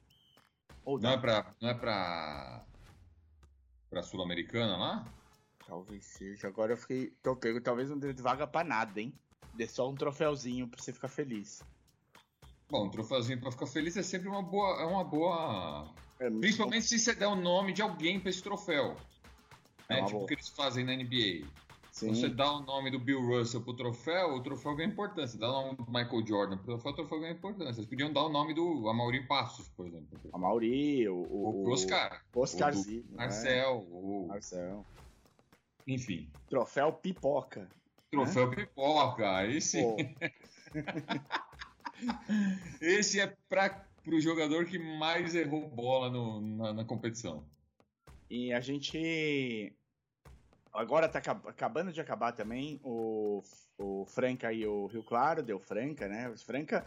Ou 0.85 0.99
dá. 0.99 1.11
Não 1.11 1.17
é 1.17 1.21
pra. 1.21 1.55
Não 1.61 1.69
é 1.69 1.75
pra. 1.75 2.65
pra 3.91 4.03
Sul-Americana 4.03 4.77
lá? 4.77 5.13
Talvez 5.67 6.05
seja. 6.05 6.49
Agora 6.49 6.73
eu 6.73 6.77
fiquei. 6.77 7.11
Tô 7.23 7.37
pego, 7.37 7.61
talvez 7.61 7.91
não 7.91 7.99
dê 7.99 8.13
vaga 8.15 8.47
pra 8.47 8.65
nada, 8.65 9.01
hein? 9.01 9.13
Dê 9.55 9.67
só 9.67 9.89
um 9.89 9.95
troféuzinho 9.95 10.69
pra 10.69 10.81
você 10.81 10.93
ficar 10.93 11.09
feliz. 11.09 11.63
Bom, 12.69 12.87
um 12.87 12.91
troféuzinho 12.91 13.41
pra 13.41 13.51
ficar 13.51 13.67
feliz 13.67 13.97
é 13.97 14.03
sempre 14.03 14.29
uma 14.29 14.43
boa. 14.43 14.81
É 14.81 14.85
uma 14.85 15.05
boa. 15.05 15.89
É 16.19 16.29
Principalmente 16.29 16.83
bom. 16.83 16.89
se 16.89 16.99
você 16.99 17.15
der 17.15 17.27
o 17.27 17.37
nome 17.37 17.73
de 17.73 17.83
alguém 17.83 18.19
pra 18.19 18.31
esse 18.31 18.43
troféu. 18.43 18.97
É, 19.89 20.05
tipo 20.05 20.19
o 20.19 20.27
que 20.27 20.35
eles 20.35 20.49
fazem 20.49 20.85
na 20.85 20.95
NBA. 20.97 21.47
Sim. 21.93 22.09
Você 22.15 22.29
dá 22.29 22.53
o 22.53 22.61
nome 22.61 22.91
do 22.91 22.99
Bill 22.99 23.23
Russell 23.23 23.63
pro 23.63 23.73
troféu, 23.73 24.35
o 24.35 24.43
troféu 24.43 24.77
ganha 24.77 24.89
importância. 24.89 25.39
Dá 25.39 25.49
o 25.49 25.63
nome 25.63 25.77
do 25.77 25.87
Michael 25.87 26.27
Jordan 26.27 26.57
pro 26.59 26.67
troféu, 26.67 26.93
o 26.93 26.95
troféu 26.95 27.21
ganha 27.21 27.33
importância. 27.33 27.81
Eles 27.81 27.89
podiam 27.89 28.13
dar 28.13 28.25
o 28.25 28.29
nome 28.29 28.53
do 28.53 28.87
Amaury 28.89 29.27
Passos, 29.27 29.69
por 29.69 29.87
exemplo. 29.87 30.19
Amaury, 30.33 31.09
o, 31.09 31.15
o, 31.15 31.65
o 31.65 31.71
Oscar. 31.71 32.23
Oscarzinho. 32.35 33.05
O 33.13 33.17
Marcel. 33.17 33.77
Né? 33.77 33.87
O... 33.91 34.27
Marcel. 34.29 34.85
Enfim. 35.87 36.29
Troféu 36.51 36.93
pipoca. 36.93 37.67
Troféu 38.11 38.51
né? 38.51 38.57
pipoca, 38.57 39.37
aí 39.37 39.61
sim. 39.63 39.97
Esse 42.81 43.21
é 43.21 43.35
para 43.49 43.85
o 44.07 44.21
jogador 44.21 44.67
que 44.67 44.79
mais 44.79 45.35
errou 45.35 45.69
bola 45.69 46.11
no, 46.11 46.41
na, 46.41 46.73
na, 46.73 46.85
competição. 46.85 47.45
E 48.31 48.53
a 48.53 48.61
gente. 48.61 49.73
Agora 50.73 51.09
tá 51.09 51.19
acabando 51.19 51.93
de 51.93 52.01
acabar 52.01 52.33
também 52.33 52.79
o, 52.85 53.43
o 53.79 54.05
Franca 54.07 54.53
e 54.53 54.67
o 54.67 54.87
Rio 54.87 55.03
Claro, 55.03 55.43
deu 55.43 55.59
Franca, 55.59 56.07
né? 56.07 56.29
Os 56.29 56.43
Franca. 56.43 56.85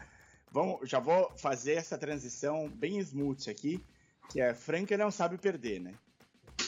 Vamos, 0.51 0.87
já 0.87 0.99
vou 0.99 1.31
fazer 1.37 1.73
essa 1.73 1.97
transição 1.97 2.69
bem 2.69 2.99
smooth 2.99 3.49
aqui, 3.49 3.83
que 4.31 4.41
é 4.41 4.53
Franca 4.53 4.97
não 4.97 5.11
sabe 5.11 5.37
perder, 5.37 5.79
né? 5.79 5.93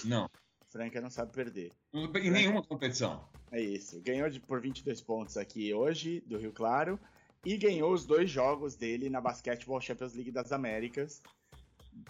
Não. 0.05 0.29
Franca 0.67 1.01
não 1.01 1.09
sabe 1.09 1.31
perder. 1.31 1.71
Em 1.93 2.07
Franca... 2.07 2.31
nenhuma 2.31 2.63
competição. 2.63 3.27
É 3.51 3.59
isso. 3.59 3.99
Ganhou 4.01 4.29
de, 4.29 4.39
por 4.39 4.61
22 4.61 5.01
pontos 5.01 5.37
aqui 5.37 5.73
hoje, 5.73 6.21
do 6.21 6.37
Rio 6.37 6.53
Claro 6.53 6.99
e 7.45 7.57
ganhou 7.57 7.91
os 7.91 8.05
dois 8.05 8.29
jogos 8.29 8.75
dele 8.75 9.09
na 9.09 9.19
Basketball 9.19 9.81
Champions 9.81 10.13
League 10.13 10.31
das 10.31 10.51
Américas. 10.51 11.21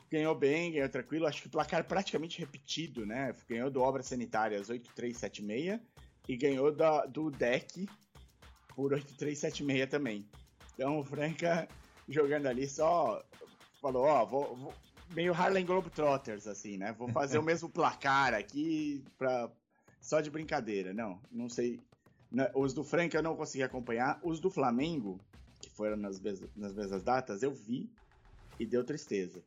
Ganhou 0.09 0.35
bem, 0.35 0.71
ganhou 0.71 0.89
tranquilo, 0.89 1.25
acho 1.25 1.41
que 1.41 1.47
o 1.47 1.51
placar 1.51 1.83
praticamente 1.85 2.39
repetido, 2.39 3.05
né? 3.05 3.33
Ganhou 3.49 3.71
do 3.71 3.81
Obras 3.81 4.07
Sanitárias 4.07 4.69
8-3-7-6 4.69 5.79
e 6.27 6.37
ganhou 6.37 6.71
da, 6.71 7.05
do 7.05 7.31
deck 7.31 7.87
por 8.75 8.91
8-3-7-6 8.91 9.89
também. 9.89 10.27
Então 10.73 10.99
o 10.99 11.03
Franca 11.03 11.67
jogando 12.07 12.47
ali 12.47 12.67
só 12.67 13.23
falou, 13.81 14.03
ó, 14.03 14.25
vou, 14.25 14.55
vou, 14.55 14.73
meio 15.11 15.33
Harlem 15.33 15.65
Globetrotters, 15.65 16.45
assim, 16.45 16.77
né? 16.77 16.91
Vou 16.93 17.07
fazer 17.09 17.39
o 17.39 17.43
mesmo 17.43 17.69
placar 17.69 18.33
aqui 18.33 19.03
pra, 19.17 19.49
só 19.99 20.19
de 20.19 20.29
brincadeira. 20.29 20.93
Não, 20.93 21.19
não 21.31 21.49
sei 21.49 21.79
os 22.55 22.73
do 22.73 22.83
Frank 22.83 23.15
eu 23.15 23.23
não 23.23 23.35
consegui 23.35 23.63
acompanhar. 23.63 24.19
Os 24.23 24.39
do 24.39 24.49
Flamengo, 24.49 25.19
que 25.59 25.69
foram 25.69 25.97
nas, 25.97 26.19
nas 26.55 26.73
mesmas 26.73 27.03
datas, 27.03 27.43
eu 27.43 27.53
vi 27.53 27.89
e 28.59 28.65
deu 28.65 28.83
tristeza. 28.83 29.43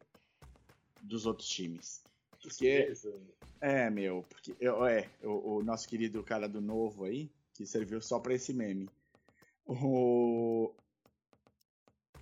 Dos 1.02 1.26
outros 1.26 1.48
times. 1.48 2.02
Porque, 2.42 2.92
é, 3.60 3.88
meu, 3.88 4.22
porque 4.28 4.54
eu, 4.60 4.84
é, 4.84 5.08
o, 5.22 5.56
o, 5.56 5.62
nosso 5.62 5.88
querido 5.88 6.22
cara 6.22 6.46
do 6.46 6.60
novo 6.60 7.04
aí, 7.04 7.30
que 7.54 7.64
serviu 7.64 8.00
só 8.02 8.18
pra 8.18 8.34
esse 8.34 8.52
meme. 8.52 8.88
O, 9.66 10.74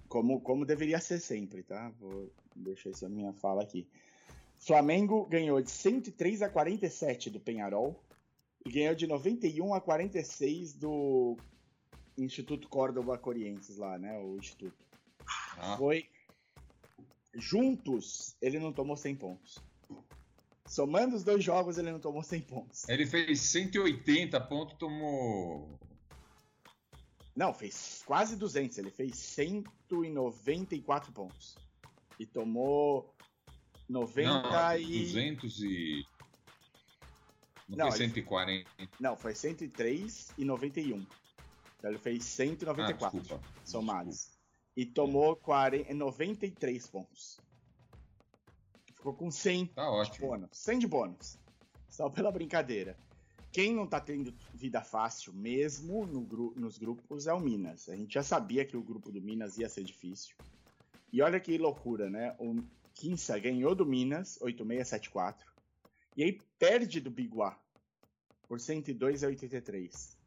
como, 0.09 0.41
como 0.41 0.65
deveria 0.65 1.01
ser 1.01 1.19
sempre, 1.19 1.65
tá? 1.65 1.93
Vou 1.99 2.31
deixar 2.55 2.91
essa 2.91 3.09
minha 3.09 3.33
fala 3.33 3.63
aqui. 3.63 3.89
Flamengo 4.59 5.27
ganhou 5.27 5.61
de 5.61 5.73
103 5.73 6.43
a 6.43 6.49
47 6.49 7.31
do 7.31 7.41
Penharol 7.41 8.01
e 8.65 8.71
ganhou 8.71 8.95
de 8.95 9.07
91 9.07 9.75
a 9.75 9.81
46 9.81 10.75
do 10.75 11.37
Instituto 12.17 12.69
Córdoba 12.69 13.19
Corienses 13.19 13.77
lá, 13.77 13.99
né? 13.99 14.19
O 14.19 14.37
Instituto. 14.37 14.85
Ah. 15.57 15.77
Foi. 15.77 16.09
Juntos, 17.35 18.37
ele 18.41 18.59
não 18.59 18.73
tomou 18.73 18.97
100 18.97 19.17
pontos. 19.17 19.59
Somando 20.67 21.17
os 21.17 21.25
dois 21.25 21.43
jogos, 21.43 21.77
ele 21.79 21.91
não 21.91 21.99
tomou 21.99 22.23
100 22.23 22.41
pontos. 22.43 22.89
Ele 22.89 23.07
fez 23.07 23.41
180 23.41 24.41
pontos, 24.43 24.77
tomou. 24.79 25.79
Não, 27.35 27.53
fez 27.55 28.03
quase 28.07 28.37
200. 28.37 28.79
Ele 28.79 28.91
fez 28.91 29.17
194 29.17 31.13
pontos. 31.13 31.57
E 32.19 32.27
tomou 32.27 33.15
90 33.89 34.29
não, 34.29 34.79
e. 34.79 35.05
200 35.05 35.63
e. 35.63 36.07
Não, 37.69 37.79
não 37.79 37.91
foi 37.91 37.99
140. 37.99 38.71
Não, 39.01 39.17
foi 39.17 39.35
103 39.35 40.33
e 40.39 40.45
91. 40.45 41.07
Então 41.79 41.91
ele 41.91 41.99
fez 41.99 42.25
194 42.25 43.35
ah, 43.35 43.41
somados. 43.65 44.17
Desculpa. 44.17 44.43
E 44.77 44.87
tomou 44.87 45.37
40, 45.37 45.93
93 45.93 46.87
pontos. 46.87 47.41
Ficou 48.95 49.15
com 49.15 49.31
100 49.31 49.67
tá 49.67 49.91
ótimo. 49.91 50.15
de 50.15 50.21
bônus. 50.21 50.49
100 50.53 50.79
de 50.79 50.87
bônus. 50.87 51.39
Só 51.89 52.09
pela 52.09 52.31
brincadeira. 52.31 52.97
Quem 53.53 53.75
não 53.75 53.87
tá 53.87 54.01
tendo 54.01 54.33
vida 54.55 54.81
fácil 54.81 55.35
mesmo 55.35 56.07
no 56.07 56.23
gru 56.23 56.55
nos 56.57 56.79
grupos 56.79 57.27
é 57.27 57.35
o 57.35 57.41
Minas. 57.41 57.89
A 57.89 57.97
gente 57.97 58.15
já 58.15 58.23
sabia 58.23 58.65
que 58.65 58.77
o 58.77 58.83
grupo 58.83 59.13
do 59.13 59.21
Minas 59.21 59.59
ia 59.59 59.69
ser 59.69 59.85
difícil. 59.85 60.35
E 61.13 61.21
olha 61.21 61.39
que 61.39 61.59
loucura, 61.59 62.09
né? 62.09 62.35
O 62.39 62.57
Quinça 62.95 63.39
ganhou 63.39 63.75
do 63.75 63.85
Minas, 63.85 64.39
8674. 64.41 65.52
E 66.17 66.25
aí 66.25 66.39
perde 66.59 67.01
do 67.01 67.11
Biguá 67.11 67.59
por 68.49 68.61
102 68.61 69.25
a 69.25 69.29
83. 69.29 70.19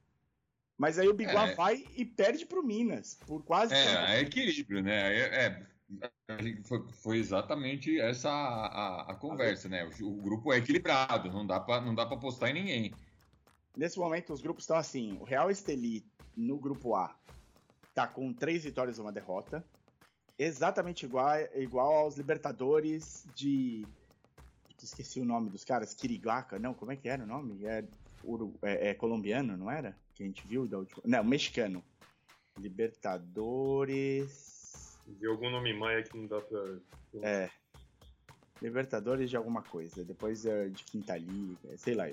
Mas 0.77 0.99
aí 0.99 1.07
o 1.07 1.13
Biguá 1.13 1.49
é. 1.49 1.55
vai 1.55 1.85
e 1.95 2.03
perde 2.03 2.45
pro 2.45 2.63
Minas 2.63 3.17
por 3.25 3.43
quase. 3.43 3.73
É, 3.73 4.17
é 4.17 4.21
equilíbrio, 4.21 4.81
né? 4.83 5.15
É, 5.15 5.45
é, 5.45 5.67
foi, 6.63 6.83
foi, 6.89 7.17
exatamente 7.17 7.99
essa 7.99 8.29
a, 8.29 8.65
a, 8.65 9.11
a 9.11 9.15
conversa, 9.15 9.69
né? 9.69 9.89
O, 10.01 10.07
o, 10.07 10.21
grupo 10.21 10.51
é 10.51 10.57
equilibrado, 10.57 11.31
não 11.31 11.45
dá 11.45 11.59
para 11.59 11.81
não 11.81 11.95
dá 11.95 12.05
para 12.05 12.17
apostar 12.17 12.49
em 12.49 12.55
ninguém. 12.55 12.93
Nesse 13.77 13.99
momento 13.99 14.33
os 14.33 14.41
grupos 14.41 14.63
estão 14.63 14.77
assim: 14.77 15.17
o 15.19 15.23
Real 15.23 15.49
Esteli 15.49 16.05
no 16.35 16.57
grupo 16.57 16.95
A 16.95 17.15
tá 17.93 18.07
com 18.07 18.33
três 18.33 18.63
vitórias 18.63 18.97
e 18.97 19.01
uma 19.01 19.11
derrota, 19.11 19.63
exatamente 20.37 21.05
igual 21.05 21.29
igual 21.53 21.93
aos 21.93 22.17
Libertadores 22.17 23.25
de 23.33 23.85
esqueci 24.85 25.19
o 25.19 25.25
nome 25.25 25.49
dos 25.49 25.63
caras, 25.63 25.93
Kiriguaca, 25.93 26.57
não, 26.59 26.73
como 26.73 26.91
é 26.91 26.95
que 26.95 27.09
era 27.09 27.23
o 27.23 27.27
nome? 27.27 27.65
É, 27.65 27.83
é, 28.61 28.89
é 28.89 28.93
colombiano, 28.93 29.57
não 29.57 29.69
era? 29.69 29.97
Que 30.13 30.23
a 30.23 30.25
gente 30.25 30.47
viu 30.47 30.67
da 30.67 30.77
última. 30.77 31.01
Não, 31.05 31.23
mexicano. 31.23 31.83
Libertadores. 32.57 34.33
De 35.05 35.27
algum 35.27 35.49
nome 35.49 35.73
maia 35.73 36.03
que 36.03 36.17
não 36.17 36.25
dá 36.25 36.39
pra. 36.41 36.79
É. 37.21 37.49
Libertadores 38.61 39.29
de 39.29 39.35
alguma 39.35 39.61
coisa. 39.61 40.05
Depois 40.05 40.45
é 40.45 40.69
de 40.69 40.83
Quinta 40.85 41.17
Liga, 41.17 41.77
sei 41.77 41.93
lá. 41.93 42.09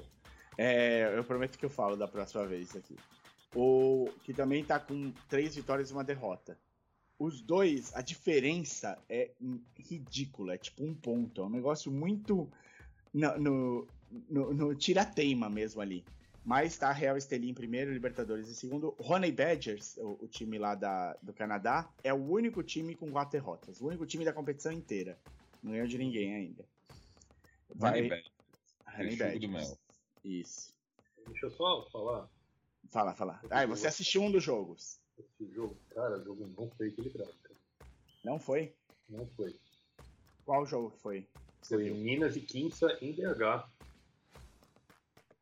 É, 0.59 1.17
eu 1.17 1.25
prometo 1.25 1.57
que 1.59 1.65
eu 1.65 1.71
falo 1.71 1.97
da 1.97 2.09
próxima 2.09 2.47
vez 2.47 2.75
aqui. 2.77 2.97
O 3.55 4.11
que 4.25 4.35
também 4.35 4.65
tá 4.65 4.81
com 4.81 5.13
três 5.29 5.55
vitórias 5.55 5.91
e 5.91 5.93
uma 5.93 6.05
derrota. 6.05 6.59
Os 7.23 7.41
dois, 7.41 7.95
a 7.95 8.03
diferença 8.03 8.99
é 9.09 9.31
ridícula, 9.79 10.55
é 10.55 10.59
tipo 10.59 10.83
um 10.83 10.93
ponto. 10.93 11.41
É 11.41 11.45
um 11.45 11.51
negócio 11.51 11.89
muito 11.89 12.51
no, 13.15 13.39
no, 13.39 13.89
no, 14.29 14.53
no 14.53 14.75
tira-teima 14.75 15.49
mesmo 15.49 15.81
ali. 15.81 16.05
Mas 16.45 16.77
tá 16.77 16.91
Real 16.91 17.17
Estelí 17.17 17.49
em 17.49 17.55
primeiro, 17.55 17.93
Libertadores 17.93 18.51
em 18.51 18.55
segundo. 18.55 18.97
Honey 18.99 19.31
Badgers, 19.31 19.97
o, 19.99 20.19
o, 20.23 20.27
time 20.27 20.59
lá 20.59 20.75
da, 20.75 21.17
do 21.23 21.33
Canadá, 21.33 21.89
é 22.03 22.13
o 22.13 22.17
único 22.17 22.61
time 22.61 22.97
com 22.97 23.09
quatro 23.13 23.39
derrotas. 23.39 23.81
O 23.81 23.87
único 23.87 24.05
time 24.05 24.25
da 24.25 24.33
competição 24.33 24.73
inteira. 24.73 25.17
Não 25.63 25.71
ganhou 25.71 25.87
de 25.87 25.99
ninguém 25.99 26.35
ainda. 26.35 26.65
Vai... 27.73 28.01
Honey 28.01 28.09
Badgers. 28.09 28.33
Honey 28.99 29.17
Badgers. 29.17 29.41
Do 29.41 29.49
mel. 29.49 29.79
Isso. 30.25 30.75
Deixa 31.29 31.47
eu 31.47 31.51
só 31.53 31.89
falar. 31.93 32.29
Fala, 32.89 33.15
fala. 33.15 33.41
Ah, 33.49 33.65
você 33.65 33.87
assistiu 33.87 34.23
um 34.23 34.33
dos 34.33 34.43
jogos. 34.43 35.01
Esse 35.19 35.53
jogo, 35.53 35.77
cara, 35.91 36.19
o 36.19 36.25
jogo 36.25 36.47
não 36.59 36.71
foi 36.71 36.89
equilibrado. 36.89 37.33
Cara. 37.43 37.57
Não 38.25 38.39
foi? 38.39 38.75
Não 39.09 39.27
foi. 39.37 39.55
Qual 40.45 40.67
jogo 40.67 40.91
que 40.91 40.99
foi? 40.99 41.27
Foi 41.63 41.91
Minas 41.91 42.37
e 42.37 42.41
Quinça 42.41 42.87
em 43.01 43.13
BH 43.13 43.69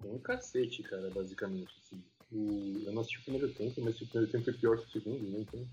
um 0.04 0.18
cacete, 0.18 0.82
cara, 0.82 1.10
basicamente. 1.10 1.74
Assim. 1.78 2.02
O, 2.32 2.82
eu 2.86 2.92
não 2.92 3.02
assisti 3.02 3.18
o 3.18 3.22
primeiro 3.22 3.52
tempo, 3.52 3.80
mas 3.82 4.00
o 4.00 4.06
primeiro 4.06 4.32
tempo 4.32 4.44
foi 4.44 4.54
pior 4.54 4.78
que 4.78 4.86
o 4.86 4.90
segundo, 4.90 5.30
né? 5.30 5.40
Então, 5.40 5.68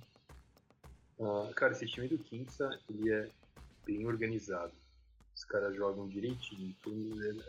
uh, 1.19 1.53
cara, 1.53 1.73
esse 1.73 1.85
time 1.85 2.07
do 2.07 2.17
Quinça, 2.17 2.79
ele 2.89 3.11
é 3.11 3.29
bem 3.85 4.05
organizado. 4.05 4.73
Os 5.35 5.45
caras 5.45 5.75
jogam 5.75 6.07
direitinho. 6.07 6.75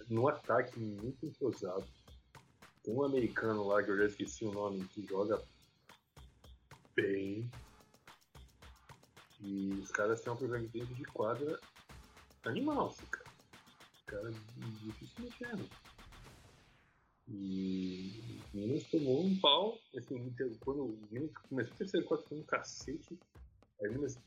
No 0.08 0.28
ataque, 0.28 0.78
muito 0.78 1.24
entrosado. 1.24 1.84
Tem 2.82 2.94
um 2.94 3.04
americano 3.04 3.66
lá, 3.66 3.82
que 3.82 3.90
eu 3.90 3.96
já 3.96 4.06
esqueci 4.06 4.44
o 4.44 4.52
nome, 4.52 4.86
que 4.88 5.04
joga 5.06 5.42
bem. 7.00 7.50
E 9.40 9.70
os 9.80 9.90
caras 9.92 10.20
têm 10.20 10.32
um 10.32 10.36
programa 10.36 10.66
de 10.66 11.04
quadra 11.04 11.60
animal, 12.44 12.88
assim, 12.88 13.06
cara. 13.06 13.30
Os 13.94 14.02
caras 14.04 14.34
dificilmente 14.82 15.44
erram. 15.44 15.68
E 17.28 18.40
o 18.52 18.56
Minas 18.56 18.84
tomou 18.84 19.22
um 19.22 19.38
pau, 19.38 19.78
assim, 19.96 20.34
quando 20.60 20.86
o 20.86 20.98
Minas 21.10 21.30
começou 21.48 21.74
o 21.74 21.76
terceiro 21.76 22.06
quarto 22.06 22.28
foi 22.28 22.38
um 22.38 22.42
cacete, 22.42 23.18
aí 23.80 23.88
o 23.90 23.92
Minas 23.92 24.18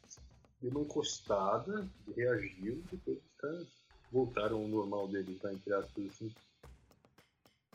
deu 0.61 0.71
uma 0.71 0.81
encostada, 0.81 1.89
reagiu, 2.15 2.81
depois 2.91 3.17
os 3.17 3.35
caras 3.37 3.67
voltaram 4.11 4.57
ao 4.57 4.67
normal 4.67 5.07
deles, 5.07 5.41
tá, 5.41 5.51
entre 5.51 5.73
aspas, 5.73 6.05
assim. 6.05 6.31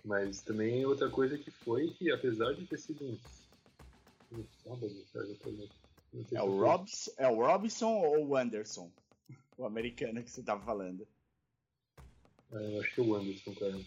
Mas 0.04 0.40
também 0.40 0.86
outra 0.86 1.10
coisa 1.10 1.36
que 1.36 1.50
foi 1.50 1.90
que, 1.90 2.12
apesar 2.12 2.54
de 2.54 2.64
ter 2.64 2.78
sido 2.78 3.04
um, 3.04 3.18
é 6.32 6.42
o, 6.42 6.60
Robs, 6.60 7.10
é 7.18 7.28
o 7.28 7.36
Robson 7.36 7.92
ou 7.92 8.28
o 8.28 8.36
Anderson? 8.36 8.90
O 9.58 9.64
americano 9.64 10.22
que 10.22 10.30
você 10.30 10.42
tava 10.42 10.64
falando. 10.64 11.06
É, 12.52 12.74
eu 12.74 12.80
acho 12.80 12.94
que 12.94 13.00
é 13.00 13.04
o 13.04 13.14
Anderson, 13.14 13.54
cara. 13.54 13.78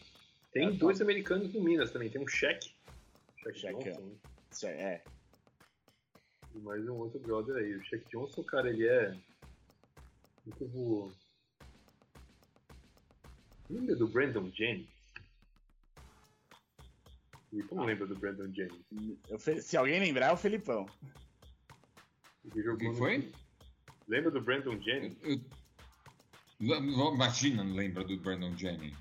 Tem 0.51 0.67
é, 0.67 0.71
dois 0.71 0.97
tá. 0.97 1.03
americanos 1.03 1.53
no 1.53 1.63
Minas 1.63 1.91
também. 1.91 2.09
Tem 2.09 2.21
um 2.21 2.27
Cheque. 2.27 2.73
Cheque 3.37 3.73
Johnson. 3.73 4.67
É. 4.67 5.03
E 6.53 6.59
mais 6.59 6.87
um 6.87 6.95
outro 6.95 7.19
brother 7.19 7.55
aí. 7.57 7.75
O 7.75 7.83
Cheque 7.83 8.09
Johnson, 8.09 8.43
cara, 8.43 8.69
ele 8.69 8.87
é. 8.87 9.15
Muito 10.45 10.67
voou. 10.67 11.13
Lembra 13.69 13.95
do 13.95 14.07
Brandon 14.07 14.49
Jennings? 14.51 14.98
Como 17.67 17.81
ah. 17.81 17.85
lembra 17.85 18.05
do 18.05 18.15
Brandon 18.15 18.51
Jennings? 18.53 19.63
Se 19.63 19.75
alguém 19.75 19.99
lembrar, 19.99 20.27
é 20.27 20.31
o 20.31 20.37
Felipão. 20.37 20.85
O 22.45 22.77
que 22.77 22.93
foi? 22.93 23.31
Lembra 24.07 24.31
do 24.31 24.41
Brandon 24.41 24.79
Jennings? 24.81 25.17
Eu, 25.21 25.39
eu... 26.59 27.13
Imagina, 27.13 27.63
não 27.63 27.75
lembra 27.75 28.03
do 28.03 28.17
Brandon 28.17 28.55
Jennings. 28.57 28.97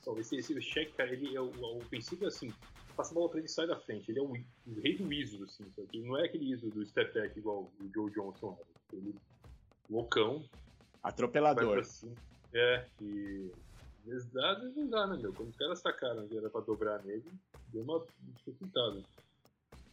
Então, 0.00 0.18
esse, 0.18 0.36
esse 0.36 0.60
cheque, 0.62 0.92
cara, 0.92 1.12
ele 1.12 1.34
é 1.34 1.40
o, 1.40 1.50
o 1.50 1.78
ofensivo 1.78 2.26
assim, 2.26 2.52
passa 2.96 3.12
a 3.12 3.14
bola 3.14 3.28
pra 3.28 3.38
ele 3.38 3.48
e 3.48 3.50
sai 3.50 3.66
da 3.66 3.76
frente. 3.76 4.10
Ele 4.10 4.20
é 4.20 4.22
o, 4.22 4.32
o 4.32 4.80
rei 4.80 4.96
do 4.96 5.12
ISO, 5.12 5.42
assim, 5.44 5.64
Ele 5.92 6.06
não 6.06 6.18
é 6.18 6.26
aquele 6.26 6.52
ISO 6.52 6.70
do 6.70 6.84
step 6.86 7.12
back 7.12 7.38
igual 7.38 7.72
o 7.80 7.90
Joe 7.92 8.10
Johnson 8.12 8.56
era. 8.58 8.68
Ele, 8.92 9.14
loucão. 9.90 10.44
Atropelador. 11.02 11.84
É, 12.52 12.86
e. 13.00 13.50
Às 14.06 14.60
vezes 14.60 14.76
não 14.76 14.88
dá, 14.88 15.06
né, 15.08 15.16
meu? 15.16 15.32
Quando 15.32 15.48
os 15.48 15.56
caras 15.56 15.80
sacaram 15.80 16.28
que 16.28 16.36
era 16.36 16.48
pra 16.48 16.60
dobrar 16.60 17.02
nele, 17.04 17.24
deu 17.72 17.82
uma 17.82 18.04
dificultada. 18.20 19.02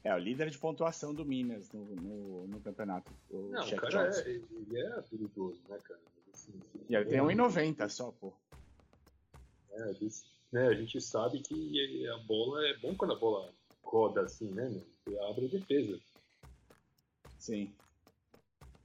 É, 0.03 0.13
o 0.13 0.19
líder 0.19 0.49
de 0.49 0.57
pontuação 0.57 1.13
do 1.13 1.25
Minas 1.25 1.71
no, 1.71 1.83
no, 1.95 2.47
no 2.47 2.59
campeonato. 2.59 3.11
O 3.29 3.49
não, 3.49 3.67
o 3.67 3.75
cara 3.77 4.09
é, 4.09 4.29
ele 4.29 4.77
é 4.77 5.01
perigoso, 5.01 5.59
né, 5.67 5.79
cara? 5.83 5.99
Assim, 6.31 6.53
e 6.89 6.95
ele 6.95 7.05
tem 7.05 7.19
1,90 7.19 7.89
só, 7.89 8.11
pô. 8.11 8.33
É, 9.71 9.93
né, 10.51 10.67
a 10.67 10.73
gente 10.75 11.01
sabe 11.01 11.39
que 11.39 12.07
a 12.07 12.17
bola 12.19 12.63
é 12.67 12.77
bom 12.77 12.93
quando 12.95 13.13
a 13.13 13.19
bola 13.19 13.51
roda 13.81 14.21
assim, 14.21 14.51
né? 14.51 14.69
Você 15.05 15.17
abre 15.19 15.45
a 15.45 15.49
defesa. 15.49 15.99
Sim. 17.39 17.73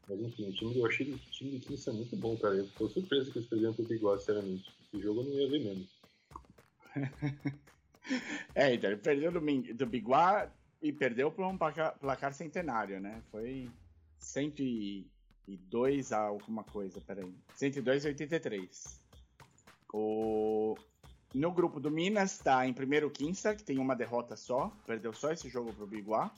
Mas 0.08 0.20
enfim, 0.20 0.49
o 0.49 0.52
time, 0.52 0.78
eu 0.78 0.87
achei 0.87 1.12
o 1.12 1.18
time 1.18 1.58
de 1.58 1.66
Kings 1.66 1.90
é 1.90 1.92
muito 1.92 2.16
bom, 2.16 2.37
cara. 2.38 2.54
Eu 2.54 2.68
tô 2.78 2.88
surpreso 2.88 3.30
que 3.30 3.38
eles 3.38 3.49
perderam 3.49 3.75
pro 3.75 3.85
Biguá, 3.85 4.18
sinceramente. 4.18 4.77
Esse 4.92 5.02
jogo 5.02 5.21
eu 5.21 5.25
não 5.25 5.33
ia 5.33 5.50
ver 5.50 5.61
mesmo. 5.61 5.87
é, 8.54 8.75
então, 8.75 8.90
ele 8.90 9.00
perdeu 9.00 9.30
do, 9.30 9.40
do 9.75 9.87
Biguá 9.87 10.50
e 10.80 10.92
perdeu 10.92 11.30
por 11.30 11.45
um 11.45 11.59
placar, 11.59 12.33
centenário, 12.33 13.00
né? 13.00 13.23
Foi 13.30 13.68
102 14.18 16.12
a 16.12 16.21
alguma 16.21 16.64
coisa, 16.64 17.00
peraí. 17.00 17.35
102 17.54 18.07
a 18.07 18.09
83. 18.09 19.00
O... 19.92 20.75
No 21.35 21.52
grupo 21.52 21.78
do 21.78 21.90
Minas 21.90 22.33
está 22.33 22.66
em 22.66 22.73
primeiro 22.73 23.09
o 23.09 23.11
que 23.11 23.62
tem 23.62 23.78
uma 23.78 23.95
derrota 23.95 24.35
só, 24.35 24.73
perdeu 24.87 25.12
só 25.12 25.30
esse 25.30 25.50
jogo 25.50 25.75
pro 25.75 25.87
Biguá. 25.87 26.33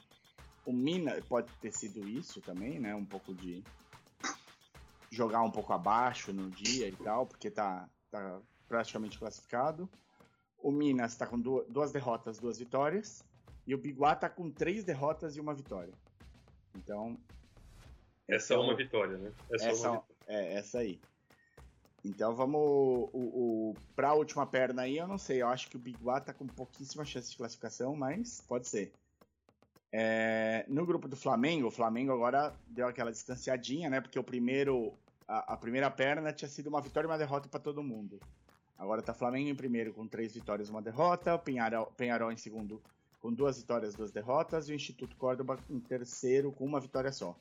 O 0.67 0.73
Minas 0.73 1.25
pode 1.27 1.53
ter 1.61 1.73
sido 1.73 2.07
isso 2.09 2.41
também, 2.41 2.81
né? 2.81 2.93
Um 2.95 3.05
pouco 3.05 3.33
de 3.33 3.63
jogar 5.11 5.43
um 5.43 5.51
pouco 5.51 5.73
abaixo 5.73 6.33
no 6.33 6.51
dia 6.51 6.89
e 6.89 6.97
tal, 6.97 7.27
porque 7.27 7.51
tá, 7.51 7.89
tá 8.11 8.41
praticamente 8.69 9.19
classificado. 9.19 9.89
O 10.63 10.71
Minas 10.71 11.13
está 11.13 11.27
com 11.27 11.39
duas 11.39 11.91
derrotas, 11.91 12.39
duas 12.39 12.59
vitórias. 12.59 13.25
E 13.67 13.75
o 13.75 13.79
Biguá 13.79 14.13
está 14.13 14.29
com 14.29 14.51
três 14.51 14.85
derrotas 14.85 15.37
e 15.37 15.41
uma 15.41 15.55
vitória. 15.55 15.93
Então. 16.77 17.17
Essa 18.29 18.55
é 18.55 18.59
uma 18.59 18.77
vitória, 18.77 19.17
né? 19.17 19.33
Essa, 19.53 19.69
essa 19.69 19.87
é, 19.87 19.91
uma 19.91 20.01
vitória. 20.01 20.17
é 20.29 20.55
essa 20.55 20.79
aí. 20.79 21.01
Então 22.05 22.35
vamos. 22.35 22.61
O, 22.61 23.11
o, 23.13 23.75
pra 23.95 24.09
a 24.09 24.15
última 24.15 24.47
perna 24.47 24.83
aí, 24.83 24.99
eu 24.99 25.07
não 25.07 25.19
sei. 25.19 25.43
Eu 25.43 25.49
acho 25.49 25.69
que 25.69 25.77
o 25.77 25.81
Biguá 25.81 26.21
tá 26.21 26.33
com 26.33 26.47
pouquíssima 26.47 27.05
chance 27.05 27.31
de 27.31 27.37
classificação, 27.37 27.95
mas 27.95 28.41
pode 28.47 28.69
ser. 28.69 28.93
É, 29.93 30.65
no 30.69 30.87
grupo 30.87 31.09
do 31.09 31.17
Flamengo, 31.17 31.67
o 31.67 31.71
Flamengo 31.71 32.13
agora 32.13 32.55
deu 32.69 32.87
aquela 32.87 33.11
distanciadinha, 33.11 33.91
né? 33.91 34.01
Porque 34.01 34.19
o 34.19 34.25
primeiro. 34.25 34.95
A, 35.31 35.57
primeira 35.57 35.89
perna 35.89 36.33
tinha 36.33 36.49
sido 36.49 36.67
uma 36.67 36.81
vitória 36.81 37.07
e 37.07 37.11
uma 37.11 37.17
derrota 37.17 37.49
para 37.49 37.61
todo 37.61 37.85
mundo. 37.85 38.19
Agora 38.77 39.01
tá 39.01 39.15
Flamengo 39.15 39.49
em 39.49 39.55
primeiro 39.55 39.93
com 39.93 40.05
três 40.09 40.35
vitórias 40.35 40.69
e 40.69 40.73
uma 40.73 40.83
derrota, 40.83 41.39
Penharol, 41.39 41.87
Penharol 41.97 42.33
em 42.33 42.37
segundo 42.37 42.83
com 43.21 43.33
duas 43.33 43.59
vitórias 43.59 43.95
e 43.95 43.97
duas 43.97 44.11
derrotas, 44.11 44.69
e 44.69 44.73
o 44.73 44.75
Instituto 44.75 45.15
Córdoba 45.17 45.57
em 45.69 45.79
terceiro 45.79 46.51
com 46.51 46.65
uma 46.65 46.81
vitória 46.81 47.13
só. 47.13 47.39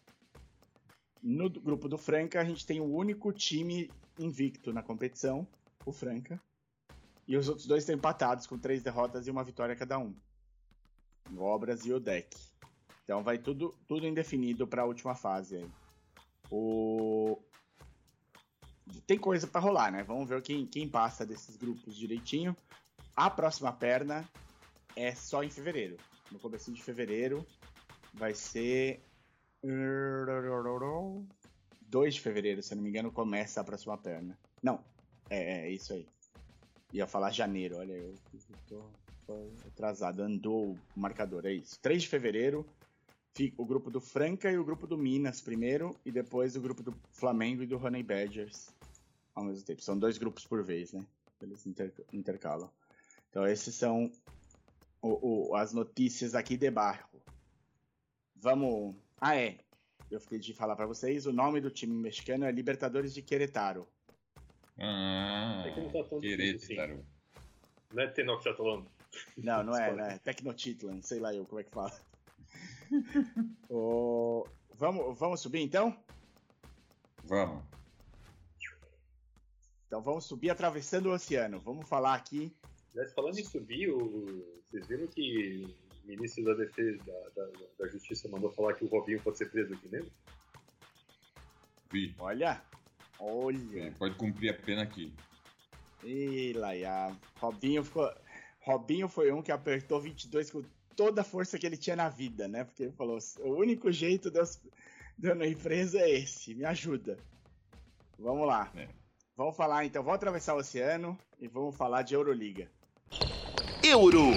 No 1.24 1.50
grupo 1.50 1.90
do 1.90 1.98
Franca, 1.98 2.40
a 2.40 2.44
gente 2.44 2.64
tem 2.64 2.80
o 2.80 2.86
único 2.86 3.34
time 3.34 3.90
invicto 4.20 4.72
na 4.72 4.84
competição, 4.84 5.48
o 5.84 5.92
Franca. 5.92 6.40
E 7.28 7.38
os 7.38 7.50
outros 7.50 7.66
dois 7.66 7.84
estão 7.84 7.96
empatados 7.96 8.46
com 8.46 8.58
três 8.58 8.84
derrotas 8.84 9.26
e 9.26 9.32
uma 9.32 9.44
vitória 9.44 9.76
cada 9.76 9.98
um. 9.98 10.14
O 11.32 11.42
Obras 11.42 11.86
e 11.86 11.94
o 11.94 12.00
Deck. 12.00 12.38
Então 13.04 13.24
vai 13.24 13.40
tudo, 13.40 13.74
tudo 13.88 14.06
indefinido 14.06 14.68
para 14.68 14.84
a 14.84 14.86
última 14.86 15.16
fase 15.16 15.58
aí. 15.58 15.72
O... 16.52 17.42
Tem 19.06 19.18
coisa 19.18 19.48
para 19.48 19.62
rolar, 19.62 19.92
né? 19.92 20.04
Vamos 20.04 20.28
ver 20.28 20.42
quem, 20.42 20.66
quem 20.66 20.88
passa 20.88 21.26
desses 21.26 21.56
grupos 21.56 21.96
direitinho. 21.96 22.56
A 23.16 23.30
próxima 23.30 23.72
perna 23.72 24.28
é 24.96 25.14
só 25.14 25.44
em 25.44 25.50
fevereiro. 25.50 25.98
No 26.32 26.40
começo 26.40 26.72
de 26.72 26.82
fevereiro 26.82 27.46
vai 28.14 28.34
ser 28.34 29.02
2 31.82 32.14
de 32.14 32.22
fevereiro, 32.22 32.62
se 32.64 32.74
eu 32.74 32.78
não 32.78 32.84
me 32.84 32.90
engano, 32.90 33.12
começa 33.12 33.62
a 33.62 33.64
próxima 33.64 33.98
perna. 33.98 34.38
Não, 34.62 34.84
é, 35.30 35.68
é 35.68 35.72
isso 35.72 35.94
aí. 35.94 36.08
Ia 36.94 37.08
falar 37.08 37.32
janeiro, 37.32 37.78
olha, 37.78 37.94
eu, 37.94 38.16
tô, 38.68 38.84
tô 39.26 39.34
atrasado, 39.68 40.22
andou 40.22 40.74
o 40.74 41.00
marcador, 41.00 41.46
é 41.46 41.54
isso. 41.54 41.80
3 41.82 42.04
de 42.04 42.08
fevereiro, 42.08 42.66
o 43.58 43.66
grupo 43.66 43.90
do 43.92 44.02
Franca 44.02 44.52
e 44.52 44.58
o 44.58 44.64
grupo 44.64 44.88
do 44.88 44.98
Minas 44.98 45.42
primeiro, 45.42 45.96
e 46.06 46.12
depois 46.12 46.56
o 46.56 46.62
grupo 46.62 46.82
do 46.82 46.96
Flamengo 47.12 47.64
e 47.64 47.68
do 47.68 47.78
Honey 47.78 48.04
Badgers 48.04 48.79
ao 49.40 49.46
mesmo 49.46 49.66
tempo. 49.66 49.82
São 49.82 49.98
dois 49.98 50.18
grupos 50.18 50.46
por 50.46 50.64
vez, 50.64 50.94
né? 50.94 51.06
Eles 51.42 51.66
inter, 51.66 51.94
intercalam. 52.12 52.70
Então 53.30 53.48
esses 53.48 53.76
são 53.76 54.12
o, 55.02 55.50
o, 55.52 55.56
as 55.56 55.74
notícias 55.74 56.36
aqui 56.36 56.58
de 56.58 56.70
bairro. 56.70 57.08
Vamos. 58.36 58.96
Ah, 59.20 59.36
é. 59.36 59.58
Eu 60.10 60.20
fiquei 60.20 60.40
de 60.40 60.54
falar 60.54 60.76
para 60.76 60.88
vocês. 60.88 61.26
O 61.26 61.34
nome 61.34 61.62
do 61.62 61.70
time 61.70 61.94
mexicano 61.94 62.46
é 62.46 62.52
Libertadores 62.52 63.14
de 63.14 63.22
Querétaro. 63.22 63.88
Ah, 64.80 65.64
tá 65.64 66.20
Querétaro. 66.20 66.94
Assim. 66.94 67.06
Não 67.94 68.04
é 68.04 68.08
Tenochtitlan. 68.08 68.86
Não, 69.38 69.64
não 69.64 69.76
é, 69.76 69.96
não 69.96 70.06
é. 70.06 70.18
Tecnotitlan, 70.20 71.02
sei 71.02 71.20
lá 71.20 71.34
eu 71.34 71.46
como 71.46 71.60
é 71.60 71.64
que 71.64 71.72
fala. 71.72 71.92
o... 73.70 74.46
vamos, 74.76 75.18
vamos 75.18 75.42
subir 75.42 75.62
então? 75.62 75.96
Vamos. 77.24 77.64
Então 79.90 80.04
vamos 80.04 80.26
subir 80.26 80.52
atravessando 80.52 81.08
o 81.08 81.14
oceano. 81.14 81.60
Vamos 81.60 81.90
falar 81.90 82.14
aqui. 82.14 82.56
Mas 82.94 83.12
falando 83.12 83.40
em 83.40 83.44
subir, 83.44 83.90
o... 83.90 84.46
vocês 84.64 84.86
viram 84.86 85.08
que 85.08 85.66
o 86.04 86.08
ministro 86.08 86.46
da 86.46 86.54
Defesa 86.54 87.04
da, 87.04 87.44
da, 87.44 87.52
da, 87.80 87.88
Justiça 87.88 88.30
mandou 88.30 88.52
falar 88.52 88.76
que 88.76 88.86
o 88.86 88.88
Robinho 88.88 89.20
pode 89.20 89.40
ser 89.40 89.50
preso 89.50 89.74
aqui 89.74 89.90
mesmo? 89.90 90.12
Vi. 91.92 92.16
Olha, 92.20 92.62
olha. 93.20 93.88
É, 93.88 93.90
pode 93.90 94.14
cumprir 94.14 94.52
a 94.52 94.54
pena 94.54 94.84
aqui. 94.84 95.12
Ih, 96.04 96.54
Laia. 96.54 97.18
Robinho 97.38 97.84
ficou. 97.84 98.14
Robinho 98.62 99.08
foi 99.08 99.32
um 99.32 99.42
que 99.42 99.52
apertou 99.52 100.00
22 100.00 100.52
com 100.52 100.64
toda 100.96 101.22
a 101.22 101.24
força 101.24 101.58
que 101.58 101.66
ele 101.66 101.78
tinha 101.78 101.96
na 101.96 102.10
vida, 102.10 102.48
né? 102.48 102.64
Porque 102.64 102.84
ele 102.84 102.92
falou: 102.92 103.18
o 103.40 103.56
único 103.56 103.92
jeito 103.92 104.30
de 104.30 104.38
eu, 104.38 104.46
de 105.18 105.30
eu 105.30 105.34
não 105.34 105.46
ir 105.46 105.58
preso 105.58 105.98
é 105.98 106.12
esse, 106.12 106.54
me 106.54 106.64
ajuda. 106.64 107.18
Vamos 108.20 108.46
lá. 108.46 108.72
É. 108.76 108.99
Vamos 109.40 109.56
falar 109.56 109.86
então, 109.86 110.04
vamos 110.04 110.18
atravessar 110.18 110.54
o 110.54 110.58
oceano 110.58 111.18
e 111.40 111.48
vamos 111.48 111.74
falar 111.74 112.02
de 112.02 112.14
Euroliga. 112.14 112.70
Euro! 113.82 114.34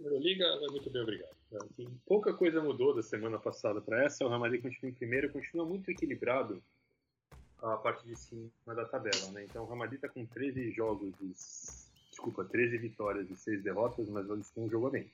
Euroliga 0.00 0.44
vai 0.58 0.68
muito 0.68 0.90
bem, 0.90 1.02
obrigado. 1.02 1.36
Assim, 1.62 1.86
pouca 2.04 2.34
coisa 2.34 2.60
mudou 2.60 2.92
da 2.92 3.04
semana 3.04 3.38
passada 3.38 3.80
para 3.80 4.02
essa. 4.02 4.24
O 4.24 4.28
Real 4.28 4.40
Madrid 4.40 4.60
continua 4.60 4.90
em 4.90 4.94
primeiro, 4.94 5.30
continua 5.30 5.64
muito 5.64 5.88
equilibrado 5.92 6.60
a 7.62 7.76
parte 7.76 8.04
de 8.04 8.16
cima 8.16 8.50
da 8.74 8.84
tabela. 8.84 9.30
Né? 9.30 9.44
Então 9.44 9.62
o 9.62 9.66
Real 9.66 9.78
Madrid 9.78 10.02
está 10.02 10.08
com 10.08 10.26
13 10.26 10.72
jogos, 10.72 11.14
de, 11.20 11.28
desculpa, 12.10 12.44
13 12.44 12.78
vitórias 12.78 13.30
e 13.30 13.36
6 13.36 13.62
derrotas, 13.62 14.08
mas 14.08 14.28
eles 14.28 14.50
têm 14.50 14.64
um 14.64 14.68
jogo 14.68 14.88
a 14.88 14.90
menos. 14.90 15.12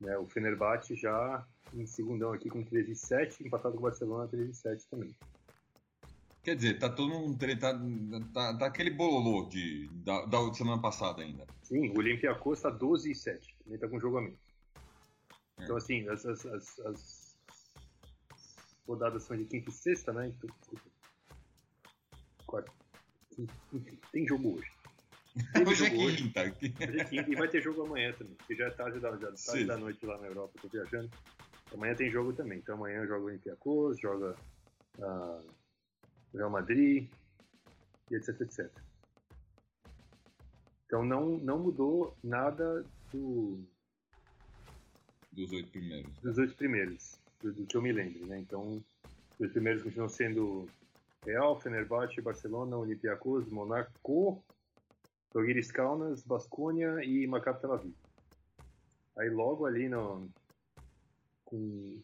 Né? 0.00 0.16
O 0.18 0.26
Fenerbahçe 0.26 0.94
já 0.94 1.46
em 1.74 1.86
segundão 1.86 2.32
aqui 2.32 2.48
com 2.48 2.64
13 2.64 2.92
e 2.92 2.96
7, 2.96 3.46
empatado 3.46 3.74
com 3.74 3.80
o 3.80 3.82
Barcelona 3.84 4.28
13 4.28 4.50
e 4.50 4.54
7 4.54 4.86
também. 4.88 5.16
Quer 6.42 6.56
dizer, 6.56 6.78
tá 6.78 6.88
todo 6.88 7.10
mundo. 7.10 7.38
Tá, 7.58 7.78
tá, 8.32 8.58
tá 8.58 8.66
aquele 8.66 8.90
bololô 8.90 9.46
de, 9.48 9.88
da, 9.92 10.24
da 10.24 10.54
semana 10.54 10.80
passada 10.80 11.22
ainda. 11.22 11.46
Sim, 11.62 11.90
o 11.90 11.98
Olympiacos 11.98 12.62
tá 12.62 12.70
12 12.70 13.10
e 13.10 13.14
7, 13.14 13.56
também 13.62 13.78
tá 13.78 13.88
com 13.88 14.00
jogo 14.00 14.18
a 14.18 14.22
menos. 14.22 14.40
É. 15.58 15.64
Então, 15.64 15.76
assim, 15.76 16.08
as, 16.08 16.24
as, 16.24 16.46
as, 16.46 16.78
as, 16.80 17.36
rodadas 18.86 19.22
são 19.24 19.36
de 19.36 19.44
quinta 19.44 19.68
e 19.68 19.72
sexta, 19.72 20.12
né? 20.12 20.28
Então, 20.28 20.50
quarta. 22.46 22.72
Tem 24.10 24.26
jogo 24.26 24.56
hoje. 24.56 24.79
Hoje 25.66 25.86
é 25.86 25.90
quinta. 25.90 26.40
Hoje 26.40 27.00
é 27.00 27.04
quinta. 27.04 27.30
E 27.30 27.34
vai 27.34 27.48
ter 27.48 27.62
jogo 27.62 27.84
amanhã 27.84 28.12
também, 28.12 28.36
que 28.46 28.54
já 28.54 28.66
é 28.66 28.70
tarde 28.70 29.00
da, 29.00 29.16
já, 29.16 29.32
tarde 29.32 29.64
da 29.64 29.76
noite 29.76 30.04
lá 30.04 30.18
na 30.18 30.26
Europa, 30.26 30.58
tô 30.60 30.68
viajando. 30.68 31.10
Amanhã 31.72 31.94
tem 31.94 32.10
jogo 32.10 32.32
também. 32.32 32.58
Então 32.58 32.74
amanhã 32.74 33.06
joga 33.06 33.22
o 33.22 33.26
Olympiacos, 33.26 34.00
joga 34.00 34.34
uh, 34.98 35.44
Real 36.34 36.50
Madrid, 36.50 37.08
e 38.10 38.14
etc, 38.14 38.40
etc. 38.40 38.70
Então 40.86 41.04
não, 41.04 41.38
não 41.38 41.58
mudou 41.58 42.16
nada 42.22 42.84
do. 43.12 43.60
Dos 45.30 45.52
oito 45.52 45.70
primeiros. 45.70 46.12
Dos 46.20 46.38
oito 46.38 46.56
primeiros, 46.56 47.20
do, 47.40 47.52
do 47.52 47.66
que 47.66 47.76
eu 47.76 47.82
me 47.82 47.92
lembro, 47.92 48.26
né? 48.26 48.40
Então, 48.40 48.82
os 49.38 49.52
primeiros 49.52 49.84
continuam 49.84 50.08
sendo 50.08 50.68
Real, 51.24 51.58
Fenerbahçe, 51.60 52.20
Barcelona, 52.20 52.76
Olympiacos, 52.76 53.48
Monaco, 53.48 54.42
Jogueiros 55.32 55.70
Kaunas, 55.70 56.22
Basconia 56.22 57.04
e 57.04 57.26
Maccabi 57.26 57.60
Tel 57.60 57.72
Aviv. 57.72 57.94
Aí 59.16 59.30
logo 59.30 59.66
ali 59.66 59.88
no, 59.88 60.28
com 61.44 62.00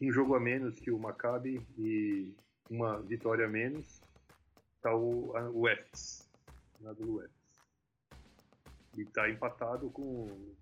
um 0.00 0.12
jogo 0.12 0.34
a 0.34 0.40
menos 0.40 0.78
que 0.78 0.90
o 0.90 0.98
Maccabi 0.98 1.60
e 1.78 2.34
uma 2.68 3.00
vitória 3.00 3.46
a 3.46 3.48
menos, 3.48 4.02
está 4.76 4.94
o, 4.94 5.34
a, 5.36 5.48
o 5.50 5.68
Efes, 5.68 6.28
nada 6.80 6.96
do 6.96 7.22
Efes. 7.22 7.34
E 8.96 9.02
está 9.02 9.28
empatado 9.28 9.90
com 9.90 10.54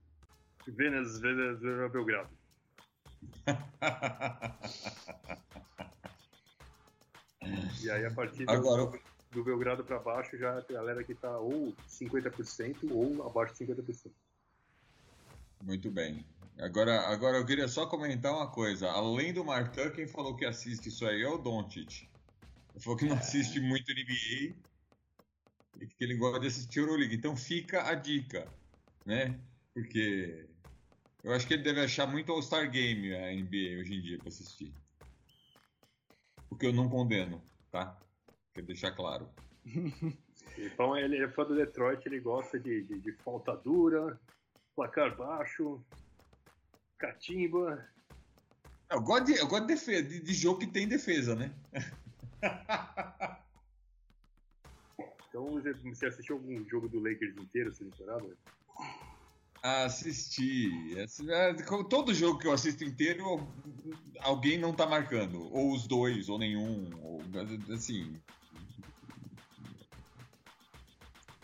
Venezuela 0.66 1.88
Belgrado. 1.88 2.30
e 7.82 7.90
aí 7.90 8.04
a 8.04 8.10
partir 8.12 8.48
Agora... 8.48 8.86
do 8.86 9.11
Belgrado 9.40 9.84
para 9.84 9.98
baixo 9.98 10.36
já 10.36 10.58
a 10.58 10.60
galera 10.60 11.04
que 11.04 11.12
está 11.12 11.38
ou 11.38 11.72
50% 11.88 12.90
ou 12.90 13.26
abaixo 13.26 13.54
de 13.54 13.66
50%. 13.66 14.10
Muito 15.62 15.90
bem. 15.90 16.26
Agora, 16.58 17.00
agora 17.08 17.38
eu 17.38 17.46
queria 17.46 17.68
só 17.68 17.86
comentar 17.86 18.32
uma 18.32 18.50
coisa. 18.50 18.90
Além 18.90 19.32
do 19.32 19.44
Martin, 19.44 19.90
quem 19.90 20.06
falou 20.06 20.36
que 20.36 20.44
assiste 20.44 20.88
isso 20.88 21.06
aí 21.06 21.22
é 21.22 21.28
o 21.28 21.38
Doncic. 21.38 22.08
Ele 22.74 22.82
falou 22.82 22.98
que 22.98 23.06
não 23.06 23.16
assiste 23.18 23.60
muito 23.60 23.92
NBA 23.92 24.54
e 25.80 25.86
que 25.86 26.04
ele 26.04 26.16
gosta 26.16 26.40
de 26.40 26.48
assistir 26.48 26.80
Euroleague. 26.80 27.14
Então 27.14 27.36
fica 27.36 27.88
a 27.88 27.94
dica, 27.94 28.46
né? 29.06 29.38
Porque 29.72 30.46
eu 31.22 31.32
acho 31.32 31.46
que 31.46 31.54
ele 31.54 31.62
deve 31.62 31.80
achar 31.80 32.06
muito 32.06 32.32
All-Star 32.32 32.70
Game 32.70 33.14
a 33.14 33.32
NBA 33.32 33.80
hoje 33.80 33.94
em 33.94 34.00
dia 34.02 34.18
para 34.18 34.28
assistir. 34.28 34.72
O 36.50 36.56
que 36.56 36.66
eu 36.66 36.72
não 36.72 36.88
condeno, 36.88 37.42
tá? 37.70 37.98
Quero 38.54 38.66
deixar 38.66 38.92
claro. 38.92 39.28
Então 40.58 40.96
ele 40.96 41.16
é 41.16 41.28
fã 41.28 41.44
do 41.44 41.54
Detroit, 41.56 42.04
ele 42.04 42.20
gosta 42.20 42.58
de, 42.58 42.82
de, 42.82 42.98
de 42.98 43.12
falta 43.12 43.56
dura, 43.56 44.20
placar 44.76 45.16
baixo, 45.16 45.82
catimba. 46.98 47.88
Eu 48.90 49.00
gosto 49.00 49.26
de, 49.26 49.36
eu 49.36 49.46
gosto 49.46 49.66
de, 49.66 49.74
defesa, 49.74 50.02
de, 50.02 50.20
de 50.20 50.34
jogo 50.34 50.60
que 50.60 50.66
tem 50.66 50.86
defesa, 50.86 51.34
né? 51.34 51.54
então 55.28 55.58
você 55.84 56.06
assistiu 56.06 56.36
algum 56.36 56.62
jogo 56.68 56.88
do 56.88 56.98
Lakers 56.98 57.36
inteiro 57.38 57.70
essa 57.70 57.82
temporada? 57.84 58.36
Assisti. 59.62 60.94
É, 60.98 61.54
todo 61.88 62.12
jogo 62.12 62.38
que 62.38 62.48
eu 62.48 62.52
assisto 62.52 62.82
inteiro, 62.84 63.48
alguém 64.20 64.58
não 64.58 64.74
tá 64.74 64.86
marcando. 64.86 65.40
Ou 65.52 65.72
os 65.72 65.86
dois, 65.86 66.28
ou 66.28 66.36
nenhum. 66.36 66.90
Ou, 67.00 67.22
assim. 67.72 68.20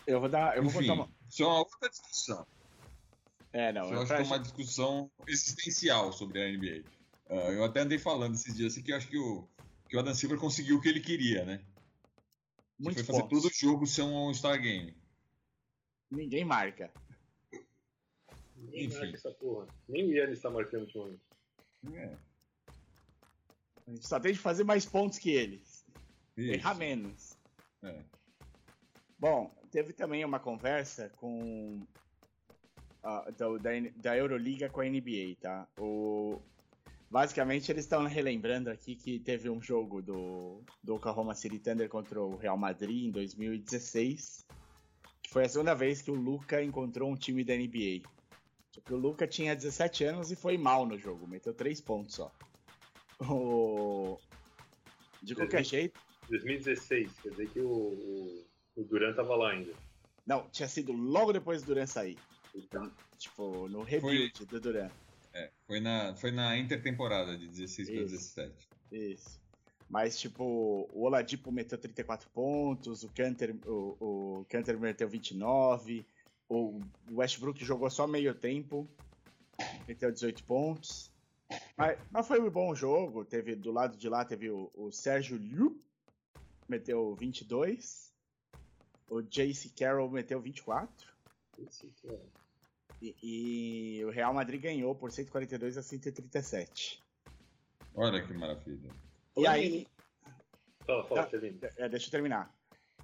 Eu 0.09 0.19
vou 0.19 0.27
dar. 0.27 0.57
Eu 0.57 0.63
Enfim, 0.63 0.73
vou 0.73 0.81
contar 0.81 0.93
uma... 0.93 1.09
Isso 1.29 1.43
é 1.43 1.45
uma 1.45 1.59
outra 1.59 1.89
discussão. 1.89 2.47
É, 3.53 3.71
não. 3.71 3.85
Eu, 3.85 3.93
eu 3.93 4.01
acho 4.01 4.15
que 4.15 4.21
é 4.21 4.25
uma 4.25 4.39
discussão 4.39 5.11
existencial 5.27 6.11
sobre 6.11 6.41
a 6.41 6.51
NBA. 6.51 6.83
Uh, 7.29 7.33
ah, 7.33 7.51
eu 7.51 7.63
até 7.63 7.81
andei 7.81 7.99
falando 7.99 8.33
esses 8.33 8.55
dias 8.55 8.73
assim 8.73 8.81
que 8.81 8.91
eu 8.91 8.97
acho 8.97 9.07
que 9.07 9.17
o, 9.17 9.47
que 9.87 9.95
o 9.95 9.99
Adam 9.99 10.15
Silver 10.15 10.39
conseguiu 10.39 10.77
o 10.77 10.81
que 10.81 10.89
ele 10.89 10.99
queria, 10.99 11.45
né? 11.45 11.63
Muito 12.79 12.95
foi 12.95 13.03
fazer 13.03 13.27
todo 13.27 13.45
o 13.45 13.53
jogo 13.53 13.85
ser 13.85 14.01
um 14.01 14.15
All-Star 14.15 14.59
Game. 14.59 14.95
Ninguém 16.09 16.43
marca. 16.43 16.91
Ninguém 18.55 18.85
Enfim. 18.85 18.97
marca 18.97 19.15
essa 19.15 19.31
porra. 19.31 19.67
Nem 19.87 20.05
o 20.05 20.11
Yannis 20.11 20.37
está 20.37 20.49
marcando 20.49 20.81
ultimamente. 20.81 21.21
É. 21.93 22.17
A 23.85 23.91
gente 23.91 24.07
só 24.07 24.19
tem 24.19 24.33
de 24.33 24.39
fazer 24.39 24.63
mais 24.63 24.85
pontos 24.85 25.19
que 25.19 25.29
eles. 25.29 25.85
Isso. 26.35 26.53
Errar 26.53 26.75
menos. 26.75 27.37
É. 27.83 28.03
Bom, 29.19 29.58
teve 29.69 29.93
também 29.93 30.23
uma 30.25 30.39
conversa 30.39 31.09
com 31.17 31.85
uh, 33.03 33.31
da, 33.31 33.69
da 33.95 34.17
Euroliga 34.17 34.69
com 34.69 34.81
a 34.81 34.85
NBA, 34.85 35.35
tá? 35.39 35.67
O, 35.77 36.41
basicamente 37.09 37.71
eles 37.71 37.85
estão 37.85 38.05
relembrando 38.05 38.69
aqui 38.69 38.95
que 38.95 39.19
teve 39.19 39.49
um 39.49 39.61
jogo 39.61 40.01
do, 40.01 40.61
do 40.83 40.95
Oklahoma 40.95 41.33
City 41.35 41.59
Thunder 41.59 41.89
contra 41.89 42.21
o 42.21 42.35
Real 42.35 42.57
Madrid 42.57 43.05
em 43.05 43.11
2016, 43.11 44.45
que 45.23 45.29
foi 45.29 45.45
a 45.45 45.49
segunda 45.49 45.73
vez 45.73 46.01
que 46.01 46.11
o 46.11 46.15
Luca 46.15 46.61
encontrou 46.63 47.11
um 47.11 47.15
time 47.15 47.43
da 47.43 47.55
NBA. 47.55 48.07
Porque 48.73 48.93
o 48.93 48.97
Luca 48.97 49.27
tinha 49.27 49.55
17 49.55 50.03
anos 50.05 50.31
e 50.31 50.35
foi 50.35 50.57
mal 50.57 50.85
no 50.85 50.97
jogo, 50.97 51.27
meteu 51.27 51.53
3 51.53 51.81
pontos 51.81 52.15
só. 52.15 52.31
O... 53.21 54.17
De 55.21 55.35
qualquer 55.35 55.65
jeito. 55.65 55.99
2016, 56.29 57.11
quer 57.21 57.29
dizer 57.31 57.49
que 57.49 57.59
o, 57.59 57.67
o, 57.67 58.45
o 58.79 58.83
Duran 58.83 59.13
tava 59.13 59.35
lá 59.35 59.51
ainda. 59.51 59.73
Não, 60.25 60.47
tinha 60.49 60.67
sido 60.67 60.93
logo 60.93 61.33
depois 61.33 61.61
do 61.61 61.67
Duran 61.67 61.85
sair. 61.85 62.17
Então, 62.55 62.91
tipo, 63.17 63.67
no 63.67 63.83
rebuild 63.83 64.31
foi, 64.37 64.45
do 64.47 64.59
Duran. 64.59 64.89
É, 65.33 65.51
foi 65.67 65.79
na, 65.79 66.15
foi 66.15 66.31
na 66.31 66.57
intertemporada 66.57 67.37
de 67.37 67.47
16 67.47 67.89
para 67.89 68.01
17. 68.01 68.53
Isso. 68.91 69.39
Mas, 69.89 70.19
tipo, 70.19 70.89
o 70.93 71.03
Oladipo 71.03 71.51
meteu 71.51 71.77
34 71.77 72.29
pontos, 72.29 73.03
o 73.03 73.09
Canter, 73.09 73.55
o, 73.65 73.97
o 73.99 74.45
Canter 74.47 74.79
meteu 74.79 75.09
29, 75.09 76.05
o 76.47 76.79
Westbrook 77.11 77.63
jogou 77.65 77.89
só 77.89 78.07
meio 78.07 78.33
tempo, 78.35 78.87
meteu 79.87 80.11
18 80.11 80.43
pontos. 80.43 81.11
Mas, 81.75 81.97
mas 82.11 82.27
foi 82.27 82.39
um 82.39 82.49
bom 82.49 82.75
jogo. 82.75 83.25
Teve 83.25 83.55
do 83.55 83.71
lado 83.71 83.97
de 83.97 84.07
lá 84.07 84.23
teve 84.23 84.49
o, 84.51 84.71
o 84.75 84.91
Sérgio 84.91 85.37
Liu, 85.37 85.81
meteu 86.67 87.15
22. 87.15 88.08
O 89.09 89.21
JC 89.21 89.69
Carroll 89.69 90.09
meteu 90.09 90.39
24. 90.39 91.07
E, 93.01 93.15
e, 93.23 94.05
o 94.05 94.09
Real 94.09 94.33
Madrid 94.33 94.61
ganhou 94.61 94.93
por 94.93 95.11
142 95.11 95.77
a 95.77 95.83
137. 95.83 97.01
Olha 97.95 98.25
que 98.25 98.33
maravilha. 98.33 98.89
E 99.37 99.47
aí. 99.47 99.87
Fala, 100.85 101.03
fala, 101.05 101.25
tá, 101.25 101.37
é, 101.77 101.89
deixa 101.89 102.07
eu 102.07 102.11
terminar. 102.11 102.53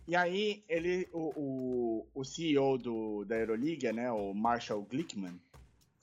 E 0.08 0.16
aí, 0.16 0.64
ele, 0.70 1.10
o, 1.12 1.32
o, 1.36 2.08
o 2.14 2.24
CEO 2.24 2.78
do, 2.78 3.26
da 3.26 3.38
Euroliga, 3.38 3.92
né, 3.92 4.12
o 4.12 4.34
Marshall 4.34 4.84
Glickman, 4.84 5.40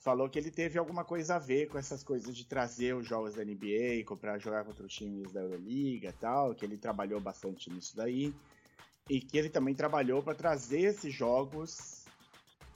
falou 0.03 0.29
que 0.29 0.37
ele 0.37 0.51
teve 0.51 0.77
alguma 0.77 1.05
coisa 1.05 1.35
a 1.35 1.39
ver 1.39 1.69
com 1.69 1.77
essas 1.77 2.03
coisas 2.03 2.35
de 2.35 2.45
trazer 2.45 2.93
os 2.93 3.07
jogos 3.07 3.35
da 3.35 3.45
NBA, 3.45 4.03
comprar 4.05 4.37
jogar 4.37 4.65
contra 4.65 4.85
os 4.85 4.93
times 4.93 5.31
da 5.31 5.41
Euroliga 5.41 6.09
e 6.09 6.13
tal, 6.13 6.53
que 6.53 6.65
ele 6.65 6.77
trabalhou 6.77 7.21
bastante 7.21 7.69
nisso 7.71 7.95
daí. 7.95 8.33
E 9.09 9.19
que 9.19 9.37
ele 9.37 9.49
também 9.49 9.75
trabalhou 9.75 10.23
para 10.23 10.33
trazer 10.33 10.81
esses 10.81 11.13
jogos 11.13 12.05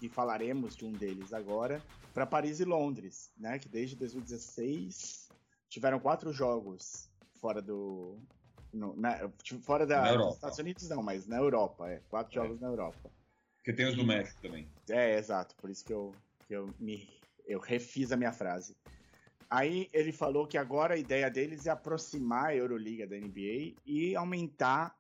e 0.02 0.10
falaremos 0.10 0.76
de 0.76 0.86
um 0.86 0.92
deles 0.92 1.34
agora, 1.34 1.82
para 2.14 2.26
Paris 2.26 2.60
e 2.60 2.66
Londres, 2.66 3.32
né? 3.38 3.58
Que 3.60 3.70
desde 3.70 3.96
2016 3.96 5.30
tiveram 5.70 6.00
quatro 6.00 6.32
jogos 6.34 7.10
fora 7.40 7.62
do. 7.62 8.18
No, 8.74 8.96
na, 8.96 9.32
fora 9.62 9.86
da, 9.86 10.14
dos 10.14 10.36
Estados 10.36 10.60
Unidos 10.60 10.90
não, 10.90 11.02
mas 11.02 11.26
na 11.26 11.38
Europa, 11.38 11.90
é. 11.90 12.02
Quatro 12.10 12.40
é. 12.40 12.44
jogos 12.44 12.60
na 12.60 12.68
Europa. 12.68 13.10
Porque 13.58 13.74
tem 13.74 13.88
os 13.88 13.96
do 13.96 14.06
México 14.06 14.42
também. 14.42 14.68
É, 14.90 15.18
exato, 15.18 15.56
por 15.56 15.70
isso 15.70 15.86
que 15.86 15.94
eu, 15.94 16.14
que 16.48 16.54
eu 16.54 16.74
me. 16.80 17.08
Eu 17.46 17.60
refiz 17.60 18.12
a 18.12 18.18
minha 18.18 18.34
frase. 18.34 18.76
Aí 19.50 19.90
ele 19.94 20.12
falou 20.12 20.46
que 20.46 20.58
agora 20.58 20.96
a 20.96 20.98
ideia 20.98 21.30
deles 21.32 21.66
é 21.66 21.70
aproximar 21.70 22.48
a 22.48 22.56
Euroliga 22.56 23.08
da 23.08 23.16
NBA 23.16 23.76
e 23.86 24.16
aumentar 24.16 24.98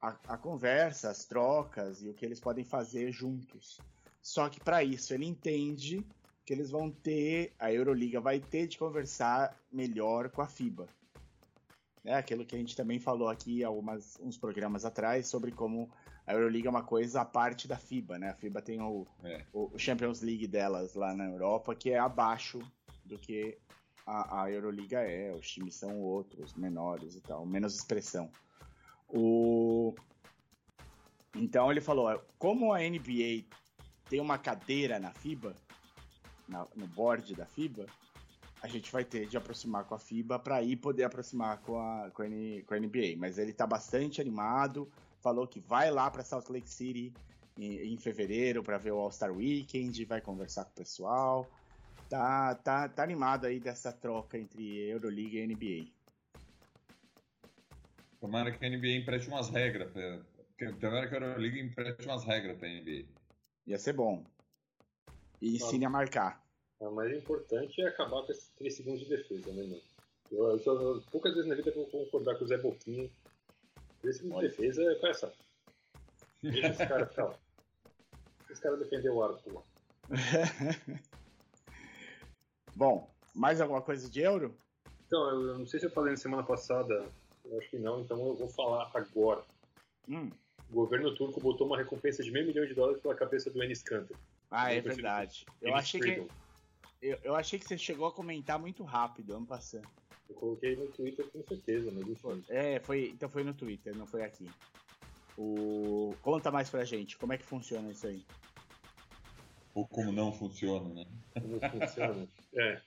a, 0.00 0.08
a 0.28 0.38
conversa, 0.38 1.10
as 1.10 1.24
trocas 1.24 2.02
e 2.02 2.08
o 2.08 2.14
que 2.14 2.24
eles 2.24 2.40
podem 2.40 2.64
fazer 2.64 3.12
juntos. 3.12 3.78
Só 4.22 4.48
que 4.48 4.60
para 4.60 4.82
isso 4.82 5.12
ele 5.14 5.26
entende 5.26 6.04
que 6.44 6.52
eles 6.52 6.70
vão 6.70 6.90
ter, 6.90 7.52
a 7.58 7.72
Euroliga 7.72 8.20
vai 8.20 8.40
ter 8.40 8.66
de 8.66 8.78
conversar 8.78 9.56
melhor 9.70 10.30
com 10.30 10.42
a 10.42 10.46
FIBA. 10.46 10.88
É 12.04 12.14
aquilo 12.14 12.46
que 12.46 12.56
a 12.56 12.58
gente 12.58 12.74
também 12.74 12.98
falou 12.98 13.28
aqui 13.28 13.62
algumas 13.62 14.18
uns 14.20 14.38
programas 14.38 14.84
atrás 14.84 15.26
sobre 15.26 15.52
como 15.52 15.90
a 16.26 16.32
Euroliga 16.32 16.68
é 16.68 16.70
uma 16.70 16.82
coisa 16.82 17.20
à 17.20 17.24
parte 17.24 17.68
da 17.68 17.76
FIBA, 17.76 18.18
né? 18.18 18.30
A 18.30 18.34
FIBA 18.34 18.62
tem 18.62 18.80
o, 18.80 19.06
é. 19.22 19.44
o 19.52 19.76
Champions 19.78 20.22
League 20.22 20.46
delas 20.46 20.94
lá 20.94 21.14
na 21.14 21.26
Europa 21.26 21.74
que 21.74 21.90
é 21.90 21.98
abaixo 21.98 22.60
do 23.04 23.18
que 23.18 23.58
a, 24.06 24.42
a 24.42 24.50
Euroliga 24.50 25.00
é. 25.00 25.32
Os 25.34 25.48
times 25.50 25.74
são 25.74 26.00
outros, 26.00 26.54
menores 26.54 27.14
e 27.16 27.20
tal, 27.20 27.44
menos 27.44 27.76
expressão. 27.76 28.30
O 29.12 29.94
então 31.34 31.70
ele 31.70 31.80
falou, 31.80 32.20
como 32.38 32.72
a 32.72 32.80
NBA 32.80 33.44
tem 34.08 34.20
uma 34.20 34.36
cadeira 34.36 34.98
na 34.98 35.12
FIBA, 35.12 35.54
na, 36.48 36.66
no 36.74 36.86
board 36.88 37.34
da 37.34 37.46
FIBA, 37.46 37.86
a 38.62 38.66
gente 38.66 38.90
vai 38.90 39.04
ter 39.04 39.26
de 39.26 39.36
aproximar 39.36 39.84
com 39.84 39.94
a 39.94 39.98
FIBA 39.98 40.38
para 40.38 40.56
aí 40.56 40.76
poder 40.76 41.04
aproximar 41.04 41.58
com 41.58 41.78
a, 41.78 42.10
com 42.10 42.22
a, 42.22 42.26
com 42.66 42.74
a 42.74 42.78
NBA. 42.78 43.16
Mas 43.16 43.38
ele 43.38 43.52
está 43.52 43.66
bastante 43.66 44.20
animado, 44.20 44.90
falou 45.20 45.46
que 45.46 45.60
vai 45.60 45.90
lá 45.90 46.10
para 46.10 46.24
Salt 46.24 46.48
Lake 46.50 46.68
City 46.68 47.12
em, 47.56 47.92
em 47.92 47.96
fevereiro 47.96 48.62
para 48.62 48.76
ver 48.76 48.92
o 48.92 48.98
All-Star 48.98 49.32
Weekend, 49.32 50.04
vai 50.04 50.20
conversar 50.20 50.64
com 50.64 50.72
o 50.72 50.74
pessoal. 50.74 51.50
Tá, 52.08 52.56
tá, 52.56 52.88
tá 52.88 53.02
animado 53.04 53.46
aí 53.46 53.60
dessa 53.60 53.92
troca 53.92 54.36
entre 54.36 54.90
Euroliga 54.90 55.38
e 55.38 55.46
NBA. 55.46 55.99
Tomara 58.20 58.52
que 58.52 58.64
a 58.64 58.68
NBA 58.68 58.98
empreste 58.98 59.28
umas 59.28 59.48
regras. 59.48 59.90
Pra... 59.90 60.20
Tomara 60.78 61.08
que 61.08 61.14
a 61.14 61.18
Euroliga 61.18 61.58
empreste 61.58 62.06
umas 62.06 62.24
regras 62.24 62.58
para 62.58 62.68
a 62.68 62.70
NBA. 62.70 63.06
Ia 63.66 63.78
ser 63.78 63.94
bom. 63.94 64.24
E 65.40 65.56
ensine 65.56 65.86
a 65.86 65.90
marcar. 65.90 66.44
O 66.78 66.90
mais 66.90 67.12
importante 67.16 67.80
é 67.80 67.88
acabar 67.88 68.22
com 68.22 68.32
esses 68.32 68.50
3 68.50 68.74
segundos 68.74 69.00
de 69.00 69.08
defesa, 69.08 69.52
né, 69.52 69.62
mano? 69.62 69.82
Eu, 70.30 70.50
eu, 70.50 70.58
só, 70.60 71.00
poucas 71.10 71.34
vezes 71.34 71.48
na 71.48 71.54
vida 71.54 71.70
eu 71.70 71.74
vou 71.74 71.86
concordar 71.86 72.36
com 72.38 72.44
o 72.44 72.46
Zé 72.46 72.58
Boquinha. 72.58 73.10
3 74.02 74.16
segundos 74.16 74.40
de 74.40 74.48
defesa 74.48 74.82
é 74.82 75.10
essa. 75.10 75.32
Deixa 76.42 76.68
esse 76.68 76.86
cara 76.86 77.06
ficar 77.06 77.38
Esse 78.48 78.60
cara 78.60 78.76
defendeu 78.76 79.14
o 79.14 79.22
arco 79.22 79.64
Bom, 82.74 83.10
mais 83.34 83.60
alguma 83.60 83.82
coisa 83.82 84.08
de 84.08 84.20
euro? 84.20 84.56
Então, 85.06 85.28
eu 85.28 85.58
não 85.58 85.66
sei 85.66 85.80
se 85.80 85.86
eu 85.86 85.90
falei 85.90 86.12
na 86.12 86.16
semana 86.16 86.42
passada, 86.42 87.06
eu 87.50 87.58
acho 87.58 87.70
que 87.70 87.78
não, 87.78 88.00
então 88.00 88.18
eu 88.26 88.34
vou 88.34 88.48
falar 88.48 88.90
agora. 88.94 89.42
Hum 90.08 90.30
o 90.70 90.74
governo 90.74 91.14
turco 91.14 91.40
botou 91.40 91.66
uma 91.66 91.76
recompensa 91.76 92.22
de 92.22 92.30
meio 92.30 92.46
milhão 92.46 92.64
de 92.64 92.74
dólares 92.74 93.02
pela 93.02 93.14
cabeça 93.14 93.50
do 93.50 93.62
Enes 93.62 93.82
Kanter. 93.82 94.16
Ah, 94.50 94.72
é 94.72 94.80
verdade. 94.80 95.44
Eu 95.60 95.74
achei, 95.74 96.00
que, 96.00 96.26
Eu, 97.02 97.18
eu 97.22 97.34
achei 97.34 97.58
que 97.58 97.66
você 97.66 97.76
chegou 97.76 98.06
a 98.06 98.12
comentar 98.12 98.58
muito 98.58 98.82
rápido, 98.84 99.34
ano 99.34 99.46
passando. 99.46 99.88
Eu 100.28 100.34
coloquei 100.36 100.76
no 100.76 100.86
Twitter 100.86 101.26
com 101.28 101.42
certeza, 101.42 101.90
mas 101.92 102.06
enfim. 102.06 102.44
É, 102.48 102.78
foi, 102.80 103.08
então 103.08 103.28
foi 103.28 103.42
no 103.42 103.52
Twitter, 103.52 103.96
não 103.96 104.06
foi 104.06 104.22
aqui. 104.22 104.48
O... 105.36 106.14
Conta 106.22 106.50
mais 106.50 106.70
pra 106.70 106.84
gente, 106.84 107.16
como 107.16 107.32
é 107.32 107.38
que 107.38 107.44
funciona 107.44 107.90
isso 107.90 108.06
aí? 108.06 108.24
Ou 109.74 109.86
como 109.86 110.12
não 110.12 110.32
funciona, 110.32 110.88
né? 110.88 111.06
Como 111.34 111.60
funciona? 111.60 112.28
é. 112.54 112.80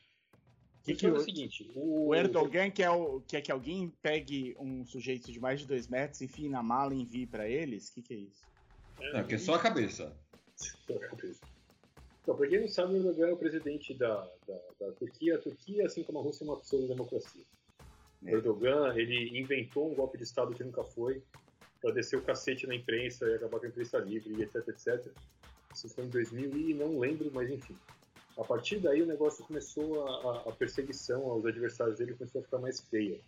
Que 0.83 0.93
que 0.93 1.05
é 1.05 1.11
o 1.11 1.19
seguinte, 1.19 1.71
o, 1.75 2.07
o 2.07 2.15
Erdogan 2.15 2.69
quer, 2.69 2.89
o, 2.89 3.21
quer 3.21 3.39
que 3.39 3.51
alguém 3.51 3.89
pegue 4.01 4.53
um 4.59 4.85
sujeito 4.85 5.31
de 5.31 5.39
mais 5.39 5.61
de 5.61 5.65
dois 5.65 5.87
metros, 5.87 6.21
enfie 6.21 6.49
na 6.49 6.61
mala 6.61 6.93
e 6.93 7.01
envie 7.01 7.25
para 7.25 7.47
eles? 7.47 7.87
O 7.87 7.93
que, 7.93 8.01
que 8.01 8.13
é 8.13 8.17
isso? 8.17 8.41
É, 8.99 9.13
não, 9.13 9.23
que 9.23 9.35
é 9.35 9.37
só 9.37 9.55
a 9.55 9.59
cabeça. 9.59 10.13
Só 10.55 10.95
a 10.95 10.99
cabeça. 10.99 11.39
Então, 12.21 12.35
pra 12.35 12.47
quem 12.47 12.59
não 12.59 12.67
sabe, 12.67 12.93
o 12.93 12.97
Erdogan 12.97 13.27
é 13.29 13.33
o 13.33 13.37
presidente 13.37 13.93
da, 13.93 14.29
da, 14.45 14.59
da 14.79 14.91
Turquia. 14.93 15.35
A 15.35 15.37
Turquia, 15.39 15.85
assim 15.85 16.03
como 16.03 16.19
a 16.19 16.21
Rússia, 16.21 16.43
é 16.43 16.47
uma 16.47 16.57
pseudo-democracia. 16.57 17.43
É. 18.25 18.31
O 18.31 18.37
Erdogan, 18.37 18.93
ele 18.95 19.39
inventou 19.39 19.89
um 19.89 19.95
golpe 19.95 20.17
de 20.17 20.25
Estado 20.25 20.53
que 20.53 20.63
nunca 20.65 20.83
foi, 20.83 21.23
para 21.81 21.91
descer 21.91 22.17
o 22.17 22.21
cacete 22.21 22.67
na 22.67 22.75
imprensa 22.75 23.25
e 23.25 23.35
acabar 23.35 23.59
com 23.59 23.65
a 23.65 23.69
imprensa 23.69 23.99
livre, 23.99 24.41
etc, 24.41 24.67
etc. 24.67 25.11
Isso 25.73 25.87
foi 25.89 26.05
em 26.05 26.09
2000 26.09 26.57
e 26.57 26.73
não 26.73 26.99
lembro, 26.99 27.29
mas 27.33 27.49
enfim. 27.49 27.77
A 28.37 28.43
partir 28.43 28.79
daí 28.79 29.01
o 29.01 29.05
negócio 29.05 29.45
começou 29.45 30.07
a, 30.07 30.49
a 30.49 30.51
perseguição 30.51 31.29
aos 31.29 31.45
adversários 31.45 31.97
dele 31.97 32.15
começou 32.15 32.41
a 32.41 32.43
ficar 32.43 32.59
mais 32.59 32.81
feia. 32.81 33.19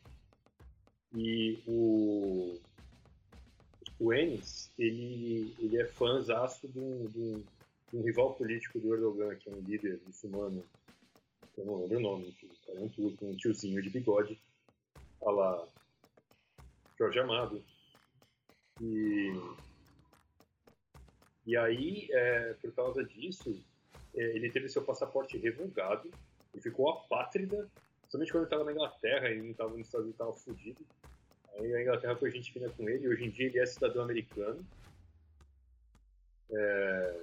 E 1.14 1.60
o 1.68 2.60
o 4.00 4.14
Enes, 4.14 4.72
ele, 4.78 5.56
ele 5.60 5.78
é 5.78 5.86
fãzaço 5.86 6.68
de 6.68 6.80
um, 6.80 7.06
de, 7.08 7.20
um, 7.20 7.44
um, 7.94 8.02
rival 8.02 8.34
político 8.34 8.80
do 8.80 8.94
Erdogan, 8.94 9.36
que 9.36 9.50
é 9.50 9.54
um 9.54 9.62
líder 9.62 10.02
muçulmano, 10.06 10.64
eu 11.58 11.66
não 11.66 11.82
lembro 11.82 11.98
o 11.98 12.02
nome, 12.02 12.38
é 12.68 12.80
um 12.80 12.90
turco, 12.90 13.26
um 13.26 13.36
tiozinho 13.38 13.82
de 13.82 13.90
bigode, 13.90 14.38
a 15.22 15.32
lá 15.32 15.68
Jorge 16.98 17.20
Amado. 17.20 17.64
E, 18.82 19.34
e 21.46 21.56
aí, 21.56 22.10
é, 22.12 22.54
por 22.56 22.74
causa 22.74 23.04
disso, 23.06 23.58
ele 24.16 24.50
teve 24.50 24.70
seu 24.70 24.84
passaporte 24.84 25.38
revogado 25.38 26.10
e 26.54 26.62
ficou 26.62 26.90
apátrida, 26.90 27.70
somente 28.08 28.32
quando 28.32 28.44
ele 28.44 28.48
estava 28.48 28.64
na 28.64 28.72
Inglaterra 28.72 29.30
e 29.30 29.42
não 29.42 29.52
estava 29.52 29.70
nos 29.72 29.88
Estados 29.88 30.06
Unidos, 30.06 30.14
estava 30.14 30.34
fudido. 30.34 30.86
Aí 31.58 31.74
a 31.74 31.82
Inglaterra 31.82 32.16
foi 32.16 32.32
gente 32.32 32.52
fina 32.52 32.70
com 32.70 32.90
ele, 32.90 33.08
hoje 33.08 33.26
em 33.26 33.30
dia 33.30 33.48
ele 33.48 33.60
é 33.60 33.66
cidadão 33.66 34.04
americano. 34.04 34.66
É... 36.52 37.22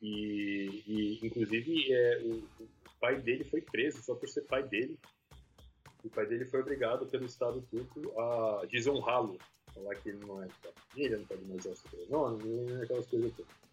E, 0.00 0.82
e, 0.86 1.26
inclusive, 1.26 1.92
é, 1.92 2.18
o, 2.22 2.34
o, 2.60 2.68
pai 3.00 3.20
dele 3.20 3.44
foi 3.44 3.60
preso 3.60 4.02
só 4.02 4.14
por 4.14 4.28
ser 4.28 4.42
pai 4.42 4.62
dele. 4.62 4.98
O 6.04 6.10
pai 6.10 6.26
dele 6.26 6.44
foi 6.44 6.60
obrigado 6.60 7.06
pelo 7.06 7.24
Estado 7.24 7.62
turco 7.70 8.20
a 8.20 8.66
desonrá-lo, 8.66 9.38
falar 9.74 9.94
que 9.96 10.10
ele 10.10 10.24
não 10.24 10.42
é 10.42 10.48
ele 10.96 11.16
não 11.16 11.24
pode 11.24 11.44
mais 11.44 11.60
usar 11.60 11.70
o 11.70 11.76
sobrenome, 11.76 12.82
aquelas 12.82 13.06
coisas 13.06 13.32
todas. 13.32 13.65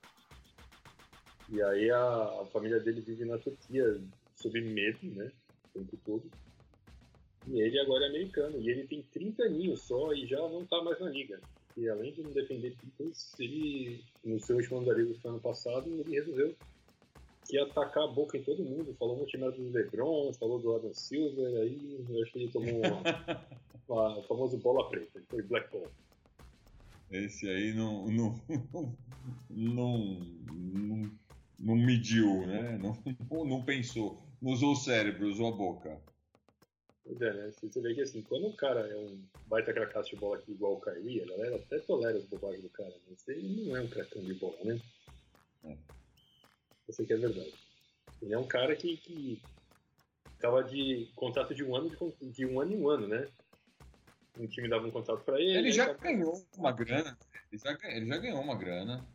E 1.50 1.62
aí 1.62 1.90
a, 1.92 2.42
a, 2.42 2.46
família 2.52 2.80
dele 2.80 3.02
vive 3.02 3.26
na 3.26 3.38
Turquia 3.38 4.00
sob 4.36 4.60
medo, 4.62 5.06
né, 5.16 5.32
o 5.76 5.80
tempo 5.80 5.98
todo. 6.06 6.32
E 7.48 7.60
ele 7.62 7.80
agora 7.80 8.06
é 8.06 8.10
americano, 8.10 8.60
e 8.60 8.70
ele 8.70 8.88
tem 8.88 9.04
30 9.12 9.44
aninhos 9.44 9.82
só 9.82 10.14
e 10.14 10.26
já 10.26 10.38
não 10.38 10.66
tá 10.66 10.82
mais 10.82 11.00
na 11.00 11.10
liga. 11.10 11.40
E 11.76 11.90
além 11.90 12.14
de 12.14 12.22
não 12.22 12.32
defender 12.32 12.76
títulos, 12.76 13.34
ele, 13.40 14.04
no 14.24 14.40
seu 14.40 14.56
último 14.56 14.78
ano 14.78 14.88
da 14.88 14.94
liga 14.94 15.14
do 15.14 15.30
ano 15.30 15.40
passado, 15.40 15.90
ele 15.90 16.16
resolveu 16.16 16.56
que 17.46 17.56
ia 17.56 17.64
atacar 17.64 18.04
a 18.04 18.08
boca 18.08 18.38
em 18.38 18.44
todo 18.44 18.64
mundo. 18.64 18.96
Falou 18.98 19.18
muito 19.18 19.30
time 19.30 19.52
do 19.52 19.72
LeBron, 19.72 20.32
falou 20.34 20.60
do 20.60 20.76
Adam 20.76 20.94
Silver, 20.94 21.62
aí 21.62 22.06
eu 22.10 22.24
acho 22.24 22.32
que 22.32 22.40
ele 22.40 22.52
tomou 22.52 22.80
uma, 23.88 24.18
o 24.20 24.24
famoso 24.24 24.58
bola 24.58 24.90
preta, 24.90 25.22
foi 25.30 25.42
Black 25.44 25.72
Ball. 25.72 25.92
Esse 27.12 27.48
aí 27.48 27.74
não, 27.74 28.08
não, 28.08 28.42
não, 29.50 30.20
não, 30.52 31.12
não 31.64 31.76
mediu, 31.76 32.46
né? 32.46 32.78
Não, 32.78 32.94
não 33.46 33.64
pensou, 33.64 34.22
não 34.42 34.52
usou 34.52 34.74
o 34.74 34.76
cérebro, 34.76 35.30
usou 35.30 35.48
a 35.48 35.56
boca. 35.56 36.02
Pois 37.06 37.22
é, 37.22 37.34
né? 37.34 37.52
Você 37.52 37.82
vê 37.82 37.96
que 37.96 38.02
assim, 38.02 38.22
quando 38.22 38.48
o 38.48 38.56
cara 38.56 38.82
é 38.82 38.98
um 38.98 39.22
baita 39.48 39.74
cracaço 39.74 40.10
de 40.10 40.18
bola 40.18 40.38
aqui 40.38 40.52
igual 40.52 40.74
o 40.74 40.82
Kyrie, 40.82 41.22
a 41.22 41.26
galera 41.26 41.56
até 41.56 41.80
tolera 41.80 42.18
as 42.18 42.26
bobagens 42.26 42.62
do 42.62 42.70
cara, 42.70 42.94
mas 43.10 43.28
ele 43.28 43.66
não 43.66 43.78
é 43.78 43.82
um 43.82 43.88
cracão 43.88 44.22
de 44.22 44.34
bola, 44.34 44.58
né? 44.64 44.80
É. 45.64 45.78
Isso 46.88 47.02
aqui 47.02 47.14
é 47.14 47.18
verdade. 47.18 47.54
Ele 48.22 48.34
é 48.34 48.38
um 48.38 48.48
cara 48.48 48.76
que, 48.76 48.98
que 48.98 49.42
tava 50.40 50.64
de 50.64 51.10
contrato 51.16 51.56
de 51.56 51.64
um 51.64 51.76
ano 51.76 51.90
de, 51.90 52.30
de 52.32 52.46
um 52.46 52.60
ano 52.60 52.74
em 52.74 52.78
um 52.78 52.90
ano, 52.90 53.08
né? 53.08 53.28
Um 54.38 54.48
time 54.48 54.68
dava 54.68 54.88
um 54.88 54.92
contrato 54.92 55.24
para 55.24 55.40
ele. 55.40 55.58
Ele 55.58 55.72
já 55.72 55.94
ganhou 55.94 56.46
uma 56.58 56.72
grana. 56.72 57.18
Ele 57.52 57.62
já, 57.62 57.78
ele 57.90 58.06
já 58.08 58.18
ganhou 58.18 58.42
uma 58.42 58.56
grana. 58.56 59.06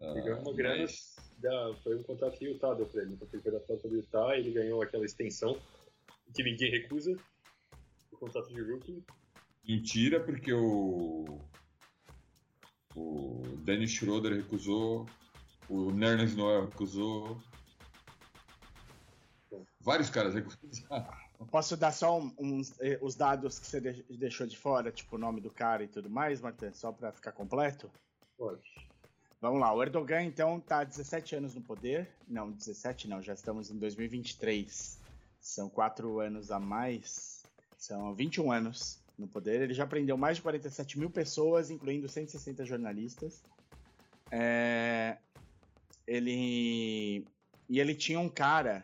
Ele 0.00 0.20
ganhou 0.22 0.40
uma 0.40 0.52
grana. 0.52 0.82
Mas... 0.82 1.23
Da, 1.44 1.74
foi 1.82 1.94
um 1.94 2.02
contrato 2.02 2.40
o 2.40 2.44
Utah 2.44 2.72
deu 2.72 2.86
pra 2.86 3.02
ele. 3.02 3.12
Então 3.12 3.28
ele 3.30 3.42
foi 3.42 3.52
adaptado 3.52 3.80
para 3.80 3.90
o 3.90 3.96
Utah 3.96 4.34
ele 4.34 4.50
ganhou 4.50 4.80
aquela 4.80 5.04
extensão 5.04 5.60
que 6.34 6.42
ninguém 6.42 6.70
recusa 6.70 7.14
o 8.10 8.16
contrato 8.16 8.48
de 8.48 8.62
rookie. 8.62 9.04
Mentira, 9.62 10.20
porque 10.20 10.52
o. 10.54 11.38
O 12.96 13.42
Dennis 13.64 13.90
Schroeder 13.90 14.32
recusou, 14.34 15.04
o 15.68 15.90
Nernes 15.90 16.34
Noel 16.34 16.66
recusou. 16.66 17.42
Vários 19.80 20.08
caras 20.08 20.34
recusaram. 20.34 21.06
Posso 21.50 21.76
dar 21.76 21.92
só 21.92 22.18
um, 22.18 22.32
uns, 22.38 22.80
eh, 22.80 22.98
os 23.02 23.16
dados 23.16 23.58
que 23.58 23.66
você 23.66 23.80
deixou 24.08 24.46
de 24.46 24.56
fora, 24.56 24.92
tipo 24.92 25.16
o 25.16 25.18
nome 25.18 25.40
do 25.40 25.50
cara 25.50 25.82
e 25.82 25.88
tudo 25.88 26.08
mais, 26.08 26.40
Martin, 26.40 26.72
só 26.72 26.92
para 26.92 27.12
ficar 27.12 27.32
completo? 27.32 27.90
Pode. 28.38 28.62
Vamos 29.44 29.60
lá, 29.60 29.74
o 29.74 29.82
Erdogan 29.82 30.22
então 30.22 30.56
está 30.56 30.78
há 30.78 30.84
17 30.84 31.36
anos 31.36 31.54
no 31.54 31.60
poder. 31.60 32.08
Não, 32.26 32.50
17 32.50 33.06
não, 33.06 33.20
já 33.20 33.34
estamos 33.34 33.70
em 33.70 33.76
2023. 33.76 34.98
São 35.38 35.68
quatro 35.68 36.18
anos 36.18 36.50
a 36.50 36.58
mais, 36.58 37.44
são 37.76 38.14
21 38.14 38.50
anos 38.50 38.98
no 39.18 39.28
poder. 39.28 39.60
Ele 39.60 39.74
já 39.74 39.86
prendeu 39.86 40.16
mais 40.16 40.38
de 40.38 40.42
47 40.44 40.98
mil 40.98 41.10
pessoas, 41.10 41.68
incluindo 41.68 42.08
160 42.08 42.64
jornalistas. 42.64 43.42
É... 44.30 45.18
Ele 46.06 47.26
e 47.68 47.80
ele 47.80 47.94
tinha 47.94 48.18
um 48.18 48.30
cara 48.30 48.82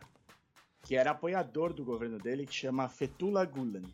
que 0.83 0.95
era 0.95 1.09
apoiador 1.09 1.73
do 1.73 1.83
governo 1.83 2.19
dele 2.19 2.45
que 2.45 2.53
chama 2.53 2.87
Fethullah 2.87 3.45
Gulen. 3.45 3.91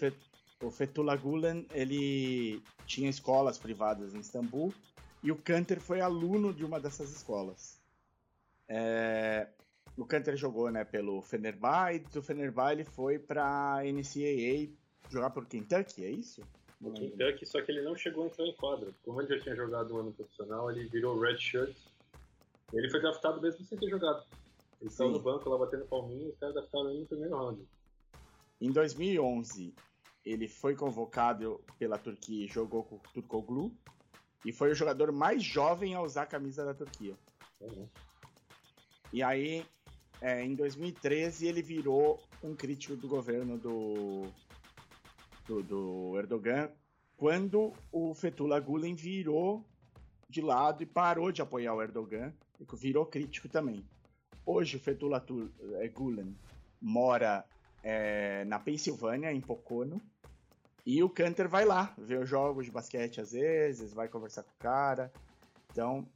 Fet... 0.00 0.16
O 0.60 0.68
Fethullah 0.68 1.14
Gulen 1.14 1.64
ele 1.70 2.60
tinha 2.86 3.08
escolas 3.08 3.56
privadas 3.56 4.16
em 4.16 4.18
Istambul 4.18 4.74
e 5.22 5.30
o 5.30 5.36
Kanter 5.36 5.80
foi 5.80 6.00
aluno 6.00 6.52
de 6.52 6.64
uma 6.64 6.80
dessas 6.80 7.10
escolas. 7.10 7.80
É 8.68 9.48
o 9.96 10.06
Canter 10.06 10.36
jogou, 10.36 10.70
né, 10.70 10.84
pelo 10.84 11.20
Fenerbahçe, 11.20 11.96
e 11.96 11.98
do 11.98 12.22
Fenerbahçe 12.22 12.72
ele 12.72 12.84
foi 12.84 13.18
pra 13.18 13.80
NCAA 13.84 14.70
jogar 15.10 15.30
por 15.30 15.46
Kentucky, 15.46 16.04
é 16.04 16.10
isso? 16.10 16.42
No 16.80 16.92
Kentucky, 16.92 17.44
só 17.46 17.60
que 17.60 17.70
ele 17.70 17.82
não 17.82 17.94
chegou 17.94 18.24
a 18.24 18.26
entrar 18.26 18.46
em 18.46 18.54
quadra. 18.54 18.90
Como 19.04 19.20
ele 19.20 19.36
já 19.36 19.42
tinha 19.42 19.54
jogado 19.54 19.94
um 19.94 19.98
ano 19.98 20.12
profissional, 20.12 20.70
ele 20.70 20.88
virou 20.88 21.20
red 21.20 21.38
shirt. 21.38 21.76
Ele 22.72 22.90
foi 22.90 23.00
draftado 23.00 23.40
mesmo 23.40 23.64
sem 23.64 23.78
ter 23.78 23.88
jogado. 23.88 24.24
Ele 24.80 24.90
estava 24.90 25.10
no 25.10 25.20
banco 25.20 25.48
lá 25.48 25.58
batendo 25.58 25.84
palminho 25.84 26.28
e 26.28 26.30
os 26.30 26.38
caras 26.38 26.54
draftaram 26.54 26.90
ele 26.90 27.00
no 27.00 27.06
primeiro 27.06 27.36
round. 27.36 27.62
Em 28.60 28.72
2011, 28.72 29.74
ele 30.24 30.48
foi 30.48 30.74
convocado 30.74 31.60
pela 31.78 31.98
Turquia 31.98 32.46
e 32.46 32.48
jogou 32.48 32.82
com 32.82 32.96
o 32.96 33.00
Turkoglu. 33.12 33.70
E 34.44 34.52
foi 34.52 34.70
o 34.70 34.74
jogador 34.74 35.12
mais 35.12 35.42
jovem 35.42 35.94
a 35.94 36.02
usar 36.02 36.22
a 36.22 36.26
camisa 36.26 36.64
da 36.64 36.74
Turquia. 36.74 37.16
Uhum. 37.60 37.88
E 39.12 39.22
aí, 39.22 39.64
é, 40.20 40.42
em 40.42 40.54
2013 40.54 41.46
ele 41.46 41.62
virou 41.62 42.20
um 42.42 42.54
crítico 42.54 42.96
do 42.96 43.06
governo 43.06 43.58
do, 43.58 44.26
do, 45.46 45.62
do 45.62 46.18
Erdogan, 46.18 46.70
quando 47.16 47.72
o 47.92 48.14
Fethullah 48.14 48.58
Gulen 48.58 48.94
virou 48.94 49.64
de 50.28 50.40
lado 50.40 50.82
e 50.82 50.86
parou 50.86 51.30
de 51.30 51.42
apoiar 51.42 51.74
o 51.74 51.82
Erdogan, 51.82 52.32
e 52.58 52.76
virou 52.76 53.06
crítico 53.06 53.48
também. 53.48 53.84
Hoje 54.44 54.76
o 54.76 54.80
Fethullah 54.80 55.24
é, 55.80 55.88
Gulen 55.88 56.36
mora 56.80 57.44
é, 57.82 58.44
na 58.44 58.58
Pensilvânia, 58.58 59.32
em 59.32 59.40
Pocono, 59.40 60.00
e 60.84 61.02
o 61.02 61.08
Canter 61.08 61.48
vai 61.48 61.64
lá 61.64 61.94
ver 61.96 62.20
os 62.20 62.28
jogos 62.28 62.66
de 62.66 62.72
basquete 62.72 63.20
às 63.20 63.32
vezes, 63.32 63.92
vai 63.92 64.08
conversar 64.08 64.42
com 64.42 64.50
o 64.50 64.58
cara. 64.58 65.12
Então, 65.70 66.06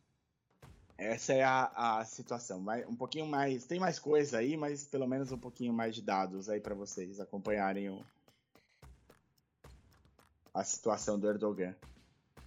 essa 0.99 1.33
é 1.33 1.43
a, 1.43 1.99
a 1.99 2.05
situação. 2.05 2.65
Um 2.89 2.97
pouquinho 2.97 3.27
mais. 3.27 3.67
Tem 3.67 3.79
mais 3.79 3.99
coisa 3.99 4.39
aí, 4.39 4.57
mas 4.57 4.85
pelo 4.85 5.07
menos 5.07 5.31
um 5.31 5.39
pouquinho 5.39 5.73
mais 5.73 5.95
de 5.95 6.03
dados 6.03 6.49
aí 6.49 6.61
para 6.61 6.75
vocês 6.75 7.21
acompanharem 7.21 7.91
o, 7.91 8.05
a 10.53 10.65
situação 10.65 11.19
do 11.19 11.29
Erdogan. 11.29 11.75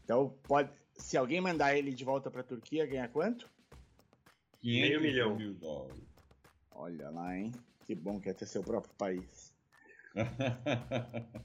Então, 0.04 0.36
pode, 0.44 0.72
se 0.98 1.16
alguém 1.16 1.40
mandar 1.40 1.78
ele 1.78 1.94
de 1.94 2.04
volta 2.04 2.32
para 2.32 2.42
a 2.42 2.44
Turquia, 2.44 2.86
ganha 2.86 3.08
quanto? 3.08 3.48
Meio 4.64 5.00
milhão. 5.00 5.36
mil 5.36 5.54
dólares. 5.54 6.04
Olha 6.72 7.10
lá, 7.10 7.38
hein? 7.38 7.52
Que 7.86 7.96
bom 7.96 8.20
que 8.20 8.30
é 8.30 8.34
ter 8.34 8.46
seu 8.46 8.64
próprio 8.64 8.94
país. 8.96 9.39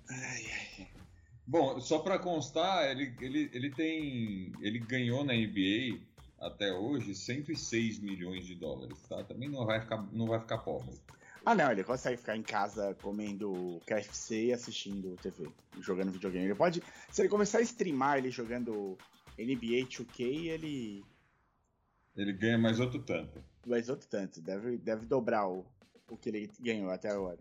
Ai, 0.09 0.47
ai. 0.79 0.89
Bom, 1.47 1.79
só 1.81 1.99
para 1.99 2.19
constar, 2.19 2.91
ele, 2.91 3.15
ele, 3.21 3.51
ele 3.53 3.71
tem. 3.71 4.53
Ele 4.61 4.79
ganhou 4.79 5.25
na 5.25 5.35
NBA 5.35 6.01
até 6.41 6.73
hoje 6.73 7.15
106 7.15 7.99
milhões 7.99 8.47
de 8.47 8.55
dólares, 8.55 8.99
tá? 9.09 9.23
Também 9.25 9.49
não 9.49 9.67
vai 9.67 9.81
ficar, 9.81 10.03
não 10.13 10.27
vai 10.27 10.41
ficar 10.41 10.59
pobre. 10.59 10.95
Ah, 11.45 11.55
não, 11.55 11.71
ele 11.71 11.85
consegue 11.85 12.17
ficar 12.17 12.37
em 12.37 12.43
casa 12.43 12.97
comendo 13.03 13.81
KFC 13.87 14.47
e 14.47 14.53
assistindo 14.53 15.17
TV, 15.17 15.51
jogando 15.81 16.11
videogame. 16.11 16.47
Ele 16.47 16.55
pode. 16.55 16.83
Se 17.11 17.21
ele 17.21 17.29
começar 17.29 17.59
a 17.59 17.63
streamar 17.63 18.17
ele 18.17 18.31
jogando 18.31 18.97
NBA 19.39 19.87
2K, 19.87 20.47
ele. 20.47 21.05
Ele 22.17 22.33
ganha 22.33 22.57
mais 22.57 22.81
outro 22.81 23.03
tanto. 23.03 23.45
Mais 23.67 23.91
outro 23.91 24.09
tanto. 24.09 24.41
Deve, 24.41 24.79
deve 24.79 25.05
dobrar 25.05 25.47
o, 25.47 25.67
o 26.09 26.17
que 26.17 26.31
ele 26.31 26.51
ganhou 26.61 26.91
até 26.91 27.11
agora. 27.11 27.39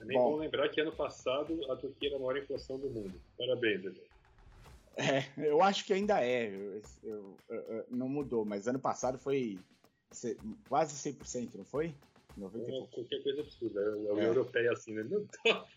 Também 0.00 0.16
bom, 0.16 0.32
bom 0.32 0.36
lembrar 0.38 0.66
que 0.70 0.80
ano 0.80 0.92
passado 0.92 1.60
a 1.70 1.76
Turquia 1.76 2.08
era 2.08 2.16
a 2.16 2.18
maior 2.18 2.38
inflação 2.38 2.78
do 2.78 2.88
mundo. 2.88 3.20
Parabéns, 3.36 3.84
Edu. 3.84 4.00
É, 4.96 5.46
eu 5.46 5.62
acho 5.62 5.84
que 5.84 5.92
ainda 5.92 6.24
é. 6.24 6.48
Eu, 6.48 6.82
eu, 7.02 7.36
eu, 7.50 7.86
não 7.90 8.08
mudou, 8.08 8.44
mas 8.46 8.66
ano 8.66 8.78
passado 8.78 9.18
foi 9.18 9.58
quase 10.68 10.94
100%, 11.12 11.56
não 11.56 11.64
foi? 11.66 11.94
90 12.34 12.64
é, 12.64 12.86
qualquer 12.86 13.22
coisa 13.22 13.42
absurda. 13.42 13.80
A 13.80 14.12
União 14.12 14.18
é. 14.20 14.28
Europeia 14.28 14.72
assim, 14.72 14.94
né? 14.94 15.02
Não. 15.02 15.26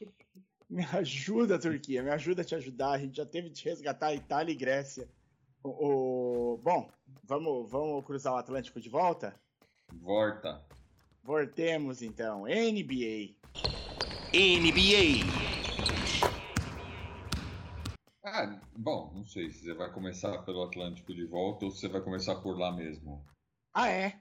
Me 0.70 0.86
ajuda, 0.86 1.60
Turquia, 1.60 2.02
me 2.02 2.10
ajuda 2.10 2.42
a 2.42 2.46
te 2.46 2.56
ajudar. 2.56 2.94
A 2.94 2.98
gente 2.98 3.18
já 3.18 3.26
teve 3.26 3.48
de 3.48 3.64
resgatar 3.64 4.16
Itália 4.16 4.52
e 4.52 4.56
Grécia. 4.56 5.08
O, 5.62 5.70
o... 5.70 6.58
Bom, 6.58 6.90
vamos, 7.24 7.70
vamos 7.70 8.04
cruzar 8.04 8.34
o 8.34 8.38
Atlântico 8.38 8.82
de 8.82 8.90
volta? 8.90 9.36
Volta. 9.94 10.66
Voltemos 11.22 12.02
então. 12.02 12.46
NBA. 12.46 13.36
NBA. 14.34 15.30
Ah, 18.26 18.60
bom, 18.76 19.12
não 19.14 19.28
sei 19.28 19.52
se 19.52 19.60
você 19.60 19.76
vai 19.76 19.92
começar 19.92 20.40
pelo 20.40 20.64
Atlântico 20.64 21.14
de 21.14 21.24
volta 21.24 21.66
ou 21.66 21.72
se 21.72 21.82
você 21.82 21.88
vai 21.88 22.02
começar 22.02 22.38
por 22.38 22.58
lá 22.58 22.72
mesmo. 22.72 23.24
Ah, 23.72 23.90
é? 23.90 24.20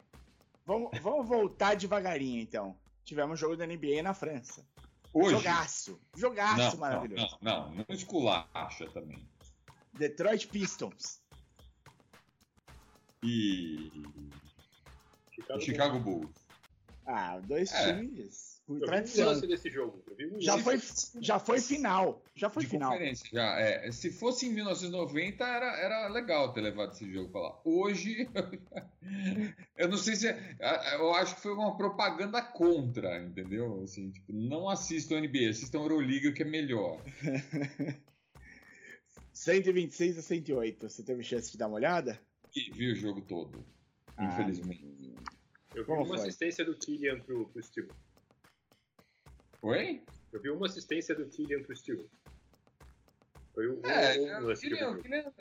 Vamos, 0.67 0.91
vamos 1.01 1.27
voltar 1.27 1.77
devagarinho 1.77 2.43
então. 2.43 2.77
Tivemos 3.07 3.33
um 3.33 3.37
jogo 3.37 3.57
da 3.57 3.67
NBA 3.67 4.03
na 4.03 4.13
França. 4.13 4.67
Hoje? 5.15 5.31
Jogaço. 5.31 5.99
Jogaço 6.15 6.59
não, 6.59 6.77
maravilhoso. 6.77 7.39
Não, 7.41 7.61
não, 7.61 7.69
não, 7.71 7.85
não 7.89 7.97
esculacha 7.97 8.91
também. 8.93 9.27
Detroit 9.95 10.47
Pistons. 10.49 11.23
E. 13.23 13.91
Chicago, 15.31 15.61
Chicago 15.63 16.01
Bulls. 16.01 16.35
Ah, 17.07 17.39
dois 17.39 17.73
é. 17.73 17.97
times 17.97 18.52
por 18.67 18.77
eu 18.77 18.87
tradição. 18.87 19.41
Vi 19.41 19.47
desse 19.47 19.71
jogo. 19.71 20.03
Um 20.21 20.41
já, 20.41 20.57
foi, 20.59 20.81
já 21.21 21.39
foi 21.39 21.61
final. 21.61 22.23
Já 22.35 22.49
foi 22.49 22.63
de 22.63 22.69
final. 22.71 22.97
Já, 23.33 23.59
é. 23.59 23.91
Se 23.91 24.11
fosse 24.11 24.47
em 24.47 24.53
1990, 24.53 25.45
era, 25.45 25.77
era 25.79 26.09
legal 26.09 26.53
ter 26.53 26.61
levado 26.61 26.93
esse 26.93 27.11
jogo 27.13 27.31
para 27.31 27.41
lá. 27.41 27.61
Hoje, 27.65 28.29
eu 29.77 29.89
não 29.89 29.99
sei 29.99 30.17
se. 30.17 30.29
É, 30.29 30.97
eu 30.97 31.13
acho 31.15 31.35
que 31.35 31.43
foi 31.43 31.53
uma 31.53 31.77
propaganda 31.77 32.41
contra, 32.43 33.23
entendeu? 33.23 33.83
Assim, 33.83 34.11
tipo, 34.11 34.33
não 34.33 34.69
assistam 34.69 35.21
NBA, 35.21 35.51
assistam 35.51 35.81
Euroliga, 35.81 36.33
que 36.33 36.43
é 36.43 36.47
melhor. 36.47 37.03
126 39.33 40.19
a 40.19 40.23
108. 40.23 40.89
Você 40.89 41.03
teve 41.03 41.23
chance 41.25 41.51
de 41.51 41.59
dar 41.59 41.67
uma 41.67 41.77
olhada? 41.77 42.21
E 42.55 42.71
vi 42.71 42.93
o 42.93 42.95
jogo 42.95 43.23
todo. 43.23 43.65
Ah, 44.17 44.27
infelizmente. 44.27 44.85
Eu 45.75 45.83
vi 45.83 45.87
Como 45.87 46.03
uma 46.03 46.07
foi? 46.07 46.19
assistência 46.19 46.65
do 46.65 46.77
Killian 46.77 47.19
pro, 47.21 47.47
pro 47.49 47.63
Steve. 47.63 47.89
Oi? 49.63 50.03
Eu 50.33 50.41
vi 50.41 50.51
uma 50.51 50.67
assistência 50.67 51.15
do 51.15 51.25
Killian 51.27 51.63
pro 51.63 51.77
Stewart. 51.77 52.09
Foi 53.55 53.69
o, 53.69 53.81
é, 53.87 54.41
o, 54.41 54.51
o 54.51 54.57
Killian, 54.57 54.99
Killian 55.01 55.33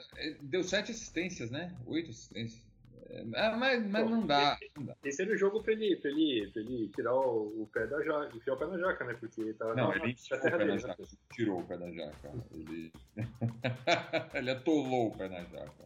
deu 0.41 0.63
sete 0.63 0.91
assistências, 0.91 1.49
né? 1.49 1.75
Oito 1.87 2.11
assistências. 2.11 2.61
É, 3.09 3.23
mas, 3.23 3.85
mas 3.87 4.03
Bom, 4.03 4.09
não, 4.09 4.27
dá, 4.27 4.57
não 4.77 4.85
dá. 4.85 4.95
Esse 5.03 5.21
era 5.23 5.33
o 5.33 5.37
jogo 5.37 5.61
pra 5.63 5.73
ele, 5.73 5.95
pra 5.97 6.11
ele, 6.11 6.49
pra 6.51 6.61
ele 6.61 6.89
tirar 6.89 7.15
o, 7.15 7.63
o 7.63 7.69
pé 7.73 7.87
da 7.87 8.01
jaca, 8.03 8.37
enfiar 8.37 8.53
o 8.53 8.57
pé 8.57 8.67
na 8.67 8.77
jaca, 8.77 9.05
né? 9.05 9.13
Porque 9.19 9.41
ele 9.41 9.53
tava 9.53 9.75
não, 9.75 9.89
na, 9.89 9.95
ele 9.95 10.13
tirou 10.13 10.39
o 10.39 10.43
pé 10.51 10.65
na 10.65 10.77
jaca. 10.77 11.03
Tirou 11.33 11.59
o 11.59 11.65
pé 11.65 11.77
da 11.77 11.91
jaca. 11.91 12.33
Ele, 12.51 12.91
ele 14.35 14.51
atolou 14.51 15.07
o 15.07 15.17
pé 15.17 15.27
na 15.27 15.43
jaca. 15.43 15.85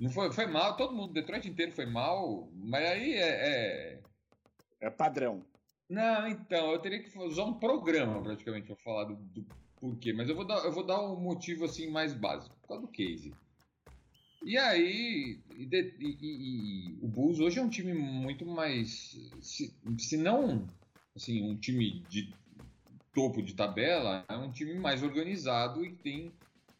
Não 0.00 0.10
foi, 0.10 0.32
foi 0.32 0.46
mal, 0.46 0.76
todo 0.76 0.94
mundo, 0.94 1.12
Detroit 1.12 1.48
inteiro 1.48 1.72
foi 1.72 1.86
mal, 1.86 2.48
mas 2.52 2.84
aí 2.84 3.14
é. 3.14 3.28
É, 3.28 4.00
é 4.80 4.90
padrão. 4.90 5.44
Não, 5.88 6.26
então, 6.28 6.72
eu 6.72 6.78
teria 6.78 7.02
que 7.02 7.18
usar 7.18 7.44
um 7.44 7.54
programa 7.54 8.22
praticamente 8.22 8.66
para 8.66 8.76
falar 8.76 9.04
do, 9.04 9.16
do, 9.16 9.46
porquê, 9.78 10.12
mas 10.12 10.28
eu 10.28 10.34
vou 10.34 10.46
dar, 10.46 10.64
eu 10.64 10.72
vou 10.72 10.84
dar 10.84 11.00
um 11.02 11.20
motivo 11.20 11.64
assim 11.64 11.90
mais 11.90 12.14
básico, 12.14 12.56
por 12.62 12.68
causa 12.68 12.82
do 12.82 12.88
case. 12.88 13.34
E 14.42 14.58
aí, 14.58 15.40
e, 15.56 15.68
e, 15.72 16.16
e, 16.20 16.98
o 17.00 17.08
Bulls 17.08 17.38
hoje 17.38 17.58
é 17.58 17.62
um 17.62 17.68
time 17.68 17.94
muito 17.94 18.44
mais, 18.44 19.16
se, 19.40 19.74
se 19.98 20.16
não, 20.16 20.68
assim, 21.16 21.42
um 21.42 21.56
time 21.56 22.00
de 22.08 22.34
topo 23.14 23.42
de 23.42 23.54
tabela, 23.54 24.24
é 24.28 24.36
um 24.36 24.50
time 24.50 24.74
mais 24.74 25.02
organizado 25.02 25.84
e 25.84 25.94
tem 25.94 26.32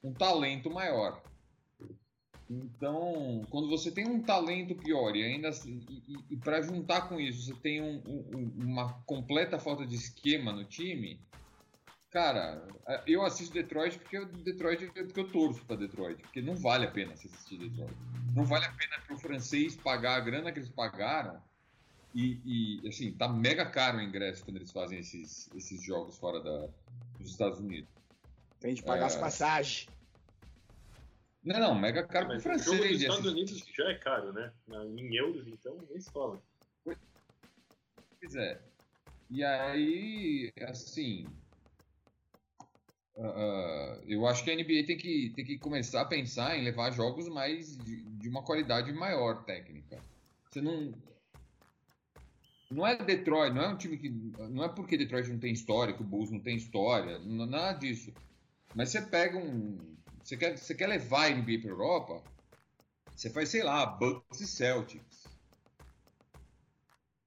um 0.03 0.13
talento 0.13 0.71
maior. 0.71 1.23
Então, 2.49 3.43
quando 3.49 3.69
você 3.69 3.91
tem 3.91 4.07
um 4.07 4.23
talento 4.23 4.75
pior 4.75 5.17
e 5.17 5.25
ainda 5.25 5.49
assim, 5.49 5.81
e, 5.89 6.03
e, 6.13 6.25
e 6.31 6.37
para 6.37 6.61
juntar 6.61 7.09
com 7.09 7.19
isso 7.19 7.43
você 7.43 7.55
tem 7.55 7.81
um, 7.81 8.03
um, 8.07 8.53
uma 8.63 8.93
completa 9.07 9.59
falta 9.59 9.87
de 9.87 9.95
esquema 9.95 10.53
no 10.53 10.65
time, 10.65 11.19
cara, 12.11 12.67
eu 13.07 13.23
assisto 13.23 13.55
Detroit 13.55 13.99
porque 13.99 14.19
eu, 14.19 14.27
Detroit 14.27 14.87
porque 14.87 15.21
eu 15.21 15.31
torço 15.31 15.65
para 15.65 15.77
Detroit, 15.77 16.21
porque 16.21 16.43
não 16.43 16.55
vale 16.55 16.87
a 16.87 16.91
pena 16.91 17.15
assistir 17.15 17.57
Detroit. 17.57 17.95
Não 18.35 18.45
vale 18.45 18.67
a 18.67 18.73
pena 18.73 19.01
para 19.07 19.17
o 19.17 19.19
francês 19.19 19.75
pagar 19.75 20.17
a 20.17 20.21
grana 20.21 20.53
que 20.53 20.59
eles 20.59 20.71
pagaram 20.71 21.41
e, 22.15 22.81
e, 22.85 22.89
assim 22.89 23.11
tá 23.13 23.27
mega 23.27 23.65
caro 23.67 23.99
o 23.99 24.03
ingresso 24.03 24.45
quando 24.45 24.59
eles 24.59 24.71
fazem 24.71 24.99
esses, 24.99 25.51
esses 25.55 25.83
jogos 25.83 26.17
fora 26.19 26.41
da, 26.41 26.69
dos 27.19 27.31
Estados 27.31 27.59
Unidos. 27.59 27.89
Tem 28.61 28.75
de 28.75 28.83
pagar 28.83 29.05
é, 29.05 29.07
as 29.07 29.17
passagens. 29.17 29.89
Não, 31.45 31.61
não, 31.61 31.75
mega 31.75 32.07
caro 32.07 32.29
pro 32.29 32.41
francês. 32.41 32.69
O 32.69 32.77
jogo 32.77 32.89
dos 32.89 33.03
Estados 33.03 33.27
Unidos 33.27 33.65
já 33.77 33.85
é 33.91 33.95
caro, 33.97 34.33
né? 34.33 34.51
Em 34.97 35.15
euros, 35.15 35.47
então, 35.47 35.77
nem 35.91 36.01
se 36.01 36.11
fala. 36.11 36.43
Pois 36.83 38.35
é. 38.35 38.61
E 39.31 39.45
aí, 39.45 40.53
assim. 40.63 41.27
Uh, 43.17 44.03
eu 44.09 44.27
acho 44.27 44.43
que 44.43 44.51
a 44.51 44.57
NBA 44.57 44.87
tem 44.87 44.97
que, 44.97 45.33
tem 45.37 45.45
que 45.45 45.59
começar 45.59 46.01
a 46.01 46.07
pensar 46.07 46.59
em 46.59 46.65
levar 46.65 46.91
jogos 46.91 47.29
mais 47.29 47.77
de, 47.77 48.03
de 48.03 48.29
uma 48.29 48.43
qualidade 48.43 48.93
maior 48.93 49.45
técnica. 49.45 50.01
Você 50.51 50.63
não. 50.63 50.95
Não 52.71 52.87
é 52.87 52.97
Detroit, 52.97 53.55
não 53.55 53.63
é 53.63 53.69
um 53.69 53.77
time 53.77 53.99
que. 53.99 54.09
Não 54.09 54.65
é 54.65 54.69
porque 54.69 54.97
Detroit 54.97 55.29
não 55.29 55.39
tem 55.39 55.53
história, 55.53 55.93
que 55.93 56.03
o 56.03 56.07
Bulls 56.07 56.31
não 56.31 56.41
tem 56.41 56.57
história, 56.57 57.19
nada 57.19 57.79
disso. 57.79 58.13
Mas 58.75 58.89
você 58.89 59.03
pega 59.03 59.39
um, 59.39 59.94
você 60.25 60.39
quer, 60.39 60.57
você 60.57 60.75
quer 60.75 60.87
levar 60.87 61.27
a 61.27 61.31
NBA 61.31 61.59
para 61.61 61.71
Europa? 61.71 62.23
Você 63.15 63.29
faz, 63.29 63.51
sei 63.51 63.63
lá, 63.63 63.85
Bucks 63.85 64.41
e 64.41 64.47
Celtics. 64.47 65.25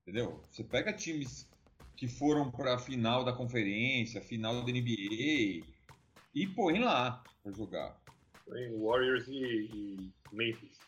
Entendeu? 0.02 0.44
Você 0.50 0.64
pega 0.64 0.92
times 0.92 1.48
que 1.96 2.08
foram 2.08 2.50
para 2.50 2.74
a 2.74 2.80
final 2.80 3.24
da 3.24 3.32
conferência, 3.32 4.20
final 4.20 4.64
da 4.64 4.72
NBA 4.72 5.64
e 6.34 6.48
põe 6.56 6.80
lá 6.80 7.24
para 7.44 7.52
jogar. 7.52 8.02
Põe 8.46 8.76
Warriors 8.80 9.28
e, 9.28 9.34
e 9.34 10.14
Memphis. 10.32 10.80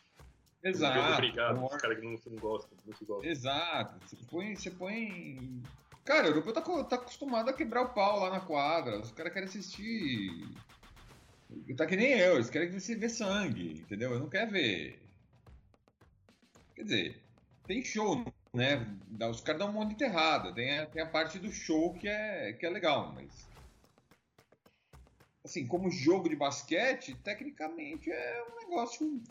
Exato. 0.64 1.14
Obrigado, 1.14 1.64
os 1.64 1.78
caras 1.78 2.00
que 2.00 2.06
não, 2.06 2.20
não 2.26 2.40
gostam, 2.40 2.78
não 2.86 2.96
se 2.96 3.06
gostam. 3.06 3.30
Exato. 3.30 4.08
Você 4.08 4.18
põe, 4.30 4.56
você 4.56 4.72
põe. 4.72 5.62
Cara, 6.04 6.26
o 6.26 6.30
europeu 6.32 6.54
tá, 6.54 6.62
tá 6.86 6.96
acostumado 6.96 7.50
a 7.50 7.54
quebrar 7.54 7.84
o 7.84 7.94
pau 7.94 8.20
lá 8.20 8.32
na 8.32 8.40
quadra. 8.40 9.00
Os 9.00 9.12
caras 9.12 9.32
querem 9.32 9.48
assistir 9.48 10.50
Tá 11.76 11.86
que 11.86 11.96
nem 11.96 12.12
eu, 12.12 12.36
eles 12.36 12.50
querem 12.50 12.70
que 12.70 12.80
você 12.80 12.96
vê 12.96 13.10
sangue, 13.10 13.80
entendeu? 13.80 14.12
Eu 14.12 14.20
não 14.20 14.30
quero 14.30 14.52
ver. 14.52 15.00
Quer 16.76 16.84
dizer, 16.84 17.24
tem 17.66 17.84
show, 17.84 18.24
né? 18.54 18.86
Os 19.30 19.42
caras 19.42 19.60
dão 19.60 19.70
um 19.70 19.74
monte 19.74 19.90
de 19.90 19.96
enterrada. 19.96 20.54
Tem 20.54 20.80
a, 20.80 20.86
tem 20.86 21.02
a 21.02 21.10
parte 21.10 21.40
do 21.40 21.52
show 21.52 21.94
que 21.94 22.08
é, 22.08 22.54
que 22.54 22.66
é 22.66 22.70
legal, 22.70 23.14
mas. 23.14 23.48
Assim, 25.44 25.66
como 25.66 25.90
jogo 25.90 26.30
de 26.30 26.36
basquete, 26.36 27.16
tecnicamente 27.24 28.12
é 28.12 28.44
um 28.44 28.56
negócio. 28.60 29.24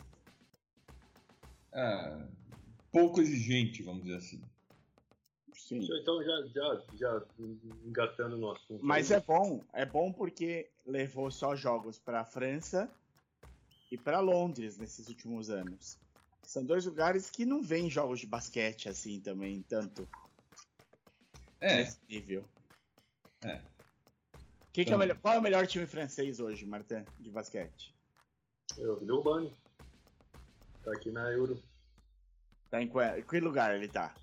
É, 1.71 2.27
pouco 2.91 3.21
exigente, 3.21 3.83
vamos 3.83 4.03
dizer 4.03 4.17
assim. 4.17 4.41
Sim. 5.69 5.87
Então, 6.01 6.23
já, 6.23 6.47
já, 6.47 6.81
já 6.95 7.25
engatando 7.85 8.35
no 8.37 8.49
assunto. 8.49 8.83
Mas 8.83 9.11
é 9.11 9.19
bom, 9.19 9.63
é 9.71 9.85
bom 9.85 10.11
porque 10.11 10.67
levou 10.83 11.29
só 11.29 11.55
jogos 11.55 11.99
para 11.99 12.25
França 12.25 12.89
e 13.91 13.95
para 13.95 14.19
Londres 14.19 14.79
nesses 14.79 15.07
últimos 15.09 15.51
anos. 15.51 15.99
São 16.41 16.65
dois 16.65 16.87
lugares 16.87 17.29
que 17.29 17.45
não 17.45 17.61
vêm 17.61 17.87
jogos 17.87 18.19
de 18.19 18.25
basquete 18.25 18.89
assim 18.89 19.19
também, 19.19 19.61
tanto. 19.61 20.09
É. 21.61 21.77
Nesse 21.77 21.99
nível. 22.09 22.43
É. 23.43 23.61
Que 24.73 24.83
que 24.83 24.91
é 24.91 24.97
melhor, 24.97 25.19
qual 25.19 25.35
é 25.35 25.37
o 25.37 25.41
melhor 25.43 25.67
time 25.67 25.85
francês 25.85 26.39
hoje, 26.39 26.65
Martin, 26.65 27.05
de 27.19 27.29
basquete? 27.29 27.95
É 28.75 28.87
o 28.87 28.95
Villeurbanne. 28.95 29.53
Tá 30.83 30.93
aqui 30.93 31.11
na 31.11 31.31
Euro. 31.31 31.61
Tá 32.71 32.81
em 32.81 32.87
qual, 32.87 33.21
que 33.21 33.39
lugar 33.39 33.75
ele 33.75 33.87
tá? 33.87 34.15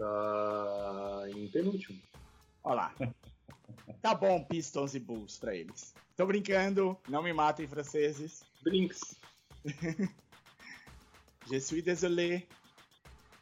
Tá 0.00 1.24
em 1.28 1.46
penúltimo. 1.48 2.00
Olha 2.64 2.74
lá. 2.74 2.94
tá 4.00 4.14
bom, 4.14 4.42
Pistons 4.42 4.94
e 4.94 4.98
Bulls 4.98 5.38
pra 5.38 5.54
eles. 5.54 5.94
Tô 6.16 6.24
brincando, 6.24 6.96
não 7.06 7.22
me 7.22 7.34
matem, 7.34 7.68
franceses. 7.68 8.42
Brinks. 8.62 9.20
Je 11.50 11.60
suis 11.60 11.82
désolé. 11.82 12.46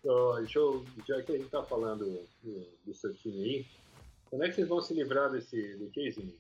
Oh, 0.03 0.35
deixa 0.39 0.59
eu, 0.59 0.85
já 1.07 1.23
que 1.23 1.33
a 1.33 1.39
gente 1.39 1.51
tá 1.51 1.63
falando 1.63 2.27
do, 2.43 2.67
do 2.85 2.95
seu 2.95 3.15
time 3.15 3.43
aí, 3.45 3.67
quando 4.29 4.45
é 4.45 4.49
que 4.49 4.57
vocês 4.57 4.69
vão 4.69 4.81
se 4.81 4.95
livrar 4.95 5.31
desse 5.31 5.77
do 5.77 5.87
Casey? 5.87 6.37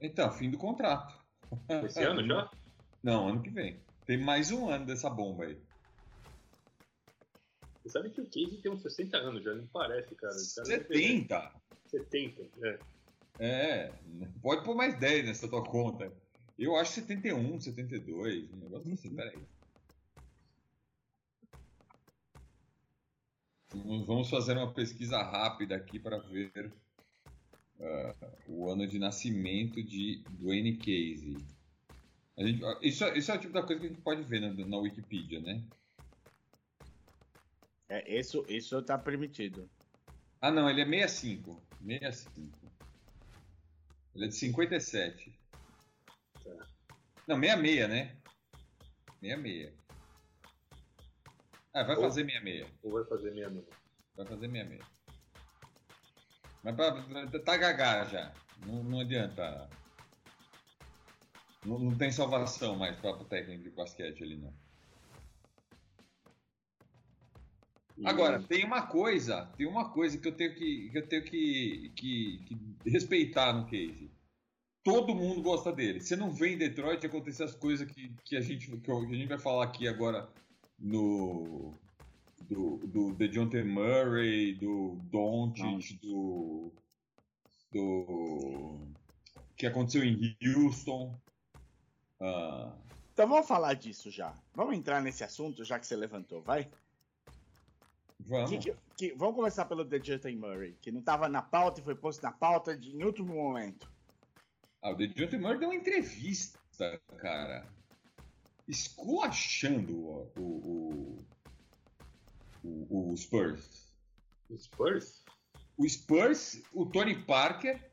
Então, 0.00 0.32
fim 0.32 0.50
do 0.50 0.56
contrato. 0.56 1.14
Esse 1.84 2.02
ano 2.02 2.26
já? 2.26 2.50
Não, 3.02 3.28
ano 3.28 3.42
que 3.42 3.50
vem. 3.50 3.78
Tem 4.06 4.16
mais 4.16 4.50
um 4.50 4.70
ano 4.70 4.86
dessa 4.86 5.10
bomba 5.10 5.44
aí. 5.44 5.58
Você 7.86 7.90
sabe 7.90 8.10
que 8.10 8.20
o 8.20 8.24
Casey 8.24 8.58
tem 8.60 8.72
uns 8.72 8.82
60 8.82 9.16
anos 9.16 9.44
já, 9.44 9.54
não 9.54 9.64
parece, 9.68 10.12
cara. 10.16 10.34
cara 10.34 10.66
70? 10.66 11.52
70, 11.86 12.42
é. 12.62 12.78
É, 13.38 13.92
pode 14.42 14.64
pôr 14.64 14.74
mais 14.74 14.98
10 14.98 15.26
nessa 15.26 15.46
tua 15.46 15.62
conta. 15.62 16.12
Eu 16.58 16.74
acho 16.74 16.94
71, 16.94 17.60
72, 17.60 18.52
um 18.52 18.56
negócio 18.56 18.92
assim, 18.92 19.14
peraí. 19.14 19.38
Vamos 24.04 24.28
fazer 24.30 24.56
uma 24.56 24.72
pesquisa 24.72 25.22
rápida 25.22 25.76
aqui 25.76 26.00
para 26.00 26.18
ver 26.18 26.72
uh, 27.78 28.26
o 28.48 28.68
ano 28.68 28.84
de 28.88 28.98
nascimento 28.98 29.80
de 29.80 30.24
Dwayne 30.30 30.76
Casey. 30.76 31.36
Gente, 32.36 32.62
isso, 32.82 33.06
isso, 33.10 33.30
é 33.30 33.36
o 33.36 33.40
tipo 33.40 33.52
da 33.52 33.62
coisa 33.62 33.80
que 33.80 33.86
a 33.86 33.90
gente 33.90 34.02
pode 34.02 34.24
ver 34.24 34.40
na, 34.40 34.52
na 34.66 34.78
Wikipedia, 34.78 35.40
né? 35.40 35.62
É, 37.88 38.18
isso, 38.18 38.44
isso 38.48 38.82
tá 38.82 38.98
permitido. 38.98 39.70
Ah, 40.40 40.50
não, 40.50 40.68
ele 40.68 40.82
é 40.82 41.08
65. 41.08 41.62
65. 41.86 42.58
Ele 44.14 44.24
é 44.24 44.28
de 44.28 44.34
57. 44.34 45.38
Tá. 46.42 46.68
Não, 47.28 47.40
66, 47.40 47.88
né? 47.88 48.16
66. 49.20 49.72
Ah, 51.72 51.82
vai 51.84 51.96
ou, 51.96 52.02
fazer 52.02 52.24
66. 52.24 52.72
Ou 52.82 52.92
vai 52.92 53.04
fazer 53.04 53.34
66. 53.34 53.66
Vai 54.16 54.26
fazer 54.26 54.50
66. 54.50 54.96
Mas 56.62 56.74
pra, 56.74 57.40
tá 57.44 57.56
gagá 57.56 58.04
já. 58.06 58.32
Não, 58.66 58.82
não 58.82 59.00
adianta. 59.00 59.68
Não, 61.64 61.78
não, 61.78 61.96
tem 61.96 62.10
salvação 62.10 62.76
mais 62.76 62.98
para 62.98 63.10
o 63.10 63.24
técnico 63.24 63.62
de 63.62 63.70
basquete 63.70 64.22
ali, 64.22 64.36
não. 64.36 64.52
Agora, 68.04 68.42
tem 68.42 68.64
uma 68.64 68.86
coisa, 68.86 69.46
tem 69.56 69.66
uma 69.66 69.88
coisa 69.90 70.18
que 70.18 70.28
eu 70.28 70.32
tenho 70.32 70.54
que, 70.54 70.90
que 70.90 70.98
eu 70.98 71.06
tenho 71.06 71.24
que, 71.24 71.92
que, 71.96 72.40
que 72.44 72.90
respeitar 72.90 73.52
no 73.52 73.66
case. 73.66 74.10
Todo 74.84 75.14
mundo 75.14 75.42
gosta 75.42 75.72
dele. 75.72 76.00
Você 76.00 76.14
não 76.14 76.30
vê 76.30 76.50
em 76.50 76.58
Detroit 76.58 77.04
acontecer 77.04 77.44
as 77.44 77.54
coisas 77.54 77.90
que, 77.90 78.12
que, 78.24 78.36
a, 78.36 78.40
gente, 78.40 78.70
que 78.76 78.90
a 78.90 79.00
gente 79.00 79.26
vai 79.26 79.38
falar 79.38 79.64
aqui 79.64 79.88
agora 79.88 80.28
no 80.78 81.74
do, 82.48 82.76
do 82.86 83.14
DeJounte 83.14 83.62
Murray, 83.62 84.54
do 84.54 84.98
Doncic, 85.10 85.98
do 86.02 86.72
do 87.72 88.78
que 89.56 89.66
aconteceu 89.66 90.04
em 90.04 90.36
Houston. 90.42 91.18
Uh... 92.20 92.72
Então 93.12 93.28
vamos 93.28 93.48
falar 93.48 93.74
disso 93.74 94.10
já. 94.10 94.34
Vamos 94.54 94.76
entrar 94.76 95.02
nesse 95.02 95.24
assunto 95.24 95.64
já 95.64 95.78
que 95.78 95.86
você 95.86 95.96
levantou, 95.96 96.42
vai? 96.42 96.70
Vamos. 98.26 98.50
Que, 98.50 98.58
que, 98.58 98.76
que, 98.96 99.14
vamos 99.14 99.36
começar 99.36 99.64
pelo 99.66 99.84
DeJounte 99.84 100.34
Murray, 100.34 100.76
que 100.80 100.90
não 100.90 101.00
estava 101.00 101.28
na 101.28 101.42
pauta 101.42 101.80
e 101.80 101.84
foi 101.84 101.94
posto 101.94 102.22
na 102.22 102.32
pauta 102.32 102.76
de, 102.76 102.94
em 102.94 103.04
último 103.04 103.34
momento. 103.34 103.88
Ah, 104.82 104.90
o 104.90 104.94
DeJounte 104.94 105.38
Murray 105.38 105.58
deu 105.58 105.68
uma 105.68 105.74
entrevista, 105.74 106.58
cara 107.18 107.66
esculachando 108.68 109.96
o, 109.96 110.32
o, 110.36 111.24
o, 112.64 113.12
o 113.12 113.16
Spurs. 113.16 113.92
O 114.50 114.58
Spurs? 114.58 115.24
O 115.76 115.88
Spurs, 115.88 116.62
o 116.72 116.86
Tony 116.86 117.22
Parker, 117.22 117.90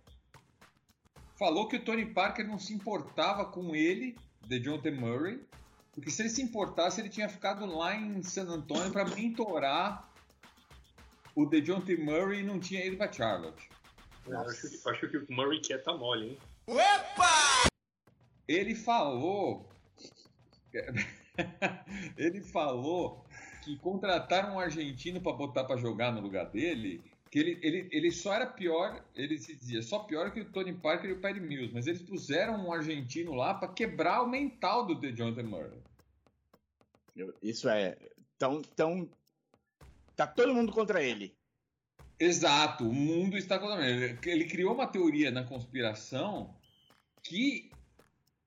falou 1.37 1.67
que 1.67 1.75
o 1.75 1.83
Tony 1.83 2.05
Parker 2.05 2.47
não 2.47 2.57
se 2.57 2.73
importava 2.73 3.45
com 3.45 3.75
ele, 3.75 4.15
de 4.47 4.59
John 4.59 4.79
T. 4.79 4.91
Murray, 4.91 5.41
porque 5.91 6.09
se 6.09 6.21
ele 6.21 6.29
se 6.29 6.41
importasse, 6.41 6.99
ele 6.99 7.09
tinha 7.09 7.29
ficado 7.29 7.65
lá 7.65 7.95
em 7.95 8.21
San 8.23 8.47
Antonio 8.49 8.91
para 8.91 9.05
mentorar 9.05 10.09
o 11.35 11.45
DeJounte 11.45 11.95
Murray 11.97 12.43
não 12.43 12.59
tinha 12.59 12.85
ido 12.85 12.97
para 12.97 13.11
Charlotte. 13.11 13.69
Eu 14.25 14.39
acho, 14.39 14.89
acho, 14.89 15.09
que 15.09 15.17
o 15.17 15.25
Murray 15.29 15.59
quer 15.59 15.83
tá 15.83 15.95
mole, 15.95 16.29
hein? 16.29 16.37
Opa! 16.67 17.67
Ele 18.47 18.75
falou 18.75 19.67
ele 22.17 22.41
falou 22.41 23.23
que 23.63 23.77
contrataram 23.77 24.55
um 24.55 24.59
argentino 24.59 25.21
para 25.21 25.33
botar 25.33 25.63
para 25.63 25.77
jogar 25.77 26.11
no 26.11 26.21
lugar 26.21 26.49
dele, 26.49 27.01
que 27.31 27.39
ele, 27.39 27.59
ele, 27.61 27.87
ele 27.91 28.11
só 28.11 28.33
era 28.33 28.45
pior, 28.45 29.03
ele 29.15 29.37
se 29.37 29.55
dizia, 29.55 29.81
só 29.81 29.99
pior 29.99 30.31
que 30.31 30.41
o 30.41 30.51
Tony 30.51 30.73
Parker 30.73 31.09
e 31.09 31.13
o 31.13 31.21
Perry 31.21 31.39
Mills, 31.39 31.73
mas 31.73 31.87
eles 31.87 32.01
puseram 32.01 32.55
um 32.55 32.71
argentino 32.71 33.33
lá 33.33 33.53
para 33.53 33.69
quebrar 33.69 34.21
o 34.21 34.29
mental 34.29 34.85
do 34.85 34.95
DeJounte 34.95 35.41
Murray. 35.41 35.81
Isso 37.41 37.69
é, 37.69 37.97
tão, 38.37 38.61
tão, 38.61 39.09
tá 40.15 40.27
todo 40.27 40.53
mundo 40.53 40.71
contra 40.71 41.03
ele. 41.03 41.37
Exato, 42.19 42.87
o 42.87 42.93
mundo 42.93 43.37
está 43.37 43.59
contra 43.59 43.87
ele. 43.87 44.19
Ele 44.25 44.45
criou 44.45 44.73
uma 44.73 44.87
teoria 44.87 45.31
na 45.31 45.43
conspiração 45.43 46.55
que 47.21 47.71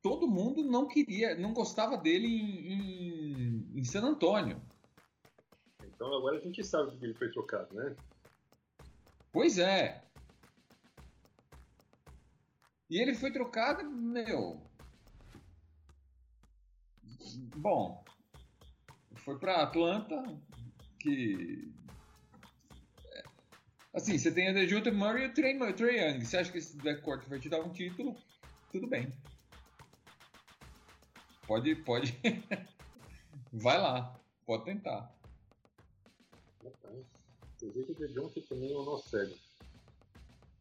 todo 0.02 0.28
mundo 0.28 0.62
não 0.62 0.86
queria, 0.86 1.34
não 1.34 1.52
gostava 1.52 1.96
dele 1.96 2.28
em, 2.28 2.72
em, 2.72 3.78
em 3.80 3.84
San 3.84 4.02
Antônio. 4.02 4.62
Então 5.82 6.14
agora 6.14 6.36
a 6.36 6.40
gente 6.40 6.62
sabe 6.62 6.96
que 6.96 7.04
ele 7.04 7.14
foi 7.14 7.30
trocado, 7.30 7.74
né? 7.74 7.96
Pois 9.32 9.58
é. 9.58 10.04
E 12.88 12.98
ele 13.00 13.14
foi 13.14 13.32
trocado, 13.32 13.84
meu. 13.90 14.62
Bom, 17.56 18.04
foi 19.16 19.38
para 19.38 19.62
Atlanta, 19.62 20.22
que 20.98 21.72
é, 23.12 23.22
assim, 23.94 24.18
você 24.18 24.30
tem 24.30 24.48
a 24.48 24.52
DeJounte 24.52 24.90
Murray 24.90 25.24
e 25.24 25.26
o 25.28 25.34
Trey, 25.34 25.72
Trey 25.74 26.00
Young. 26.00 26.24
Você 26.24 26.36
acha 26.36 26.50
que 26.50 26.58
esse 26.58 26.76
backcourt 26.76 27.26
vai 27.28 27.38
te 27.38 27.48
dar 27.48 27.60
um 27.60 27.70
título? 27.70 28.16
Tudo 28.70 28.86
bem. 28.86 29.12
Pode, 31.46 31.74
pode. 31.76 32.18
Vai 33.52 33.78
lá, 33.78 34.18
pode 34.44 34.64
tentar. 34.64 35.14
Inclusive 37.62 37.94
de 37.94 38.12
Johnson 38.12 38.40
também 38.48 38.72
é 38.72 38.76
o 38.76 38.98
cego. 38.98 39.34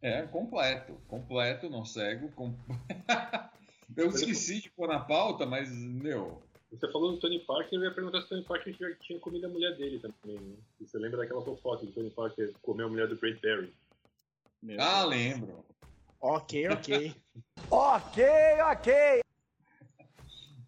É, 0.01 0.21
completo. 0.27 0.93
Completo, 1.07 1.69
não 1.69 1.83
cego. 1.83 2.31
Com... 2.33 2.55
eu 3.97 4.09
esqueci 4.09 4.61
de 4.61 4.69
pôr 4.69 4.87
na 4.87 4.99
pauta, 4.99 5.45
mas, 5.45 5.71
meu. 5.71 6.41
Você 6.79 6.91
falou 6.91 7.13
do 7.13 7.17
Tony 7.19 7.39
Parker, 7.39 7.79
eu 7.79 7.83
ia 7.83 7.91
perguntar 7.91 8.21
se 8.21 8.25
o 8.25 8.29
Tony 8.29 8.43
Parker 8.43 8.75
já 8.77 8.95
tinha 8.95 9.19
comido 9.19 9.45
a 9.45 9.49
mulher 9.49 9.75
dele 9.77 9.99
também. 9.99 10.37
Né? 10.39 10.55
Você 10.81 10.97
lembra 10.97 11.19
daquela 11.19 11.41
fofoca 11.41 11.85
do 11.85 11.91
Tony 11.91 12.09
Parker 12.09 12.53
comeu 12.61 12.87
a 12.87 12.89
mulher 12.89 13.07
do 13.07 13.15
Great 13.15 13.39
Barry? 13.41 13.73
ah, 14.77 15.05
lembro. 15.05 15.63
Ok, 16.19 16.67
ok. 16.69 17.15
ok, 17.71 18.25
ok. 18.71 19.21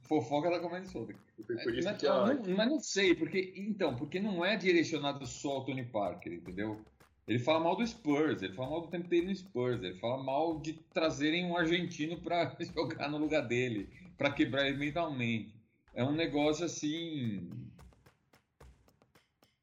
Fofoca 0.04 0.50
da 0.50 0.60
comédia 0.60 0.90
solta. 0.90 1.14
Mas, 1.50 2.04
não, 2.04 2.56
mas 2.56 2.70
não 2.70 2.80
sei, 2.80 3.14
porque. 3.14 3.54
Então, 3.58 3.96
porque 3.96 4.20
não 4.20 4.46
é 4.46 4.56
direcionado 4.56 5.26
só 5.26 5.58
ao 5.58 5.66
Tony 5.66 5.84
Parker, 5.84 6.34
entendeu? 6.34 6.82
Ele 7.28 7.40
fala 7.40 7.60
mal 7.60 7.76
do 7.76 7.86
Spurs, 7.86 8.42
ele 8.42 8.54
fala 8.54 8.70
mal 8.70 8.82
do 8.82 8.88
tempo 8.88 9.08
dele 9.10 9.28
no 9.28 9.36
Spurs, 9.36 9.84
ele 9.84 9.96
fala 9.96 10.24
mal 10.24 10.60
de 10.60 10.74
trazerem 10.94 11.46
um 11.46 11.58
argentino 11.58 12.18
para 12.22 12.56
jogar 12.74 13.10
no 13.10 13.18
lugar 13.18 13.42
dele, 13.42 13.90
para 14.18 14.32
quebrar 14.32 14.68
ele 14.68 14.78
mentalmente. 14.78 15.57
É 15.98 16.04
um 16.04 16.12
negócio 16.12 16.64
assim. 16.64 17.50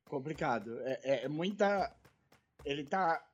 Complicado. 0.07 0.81
É, 0.81 1.01
é, 1.05 1.25
é 1.27 1.29
muita. 1.29 1.95
Ele 2.65 2.83
tá. 2.83 3.25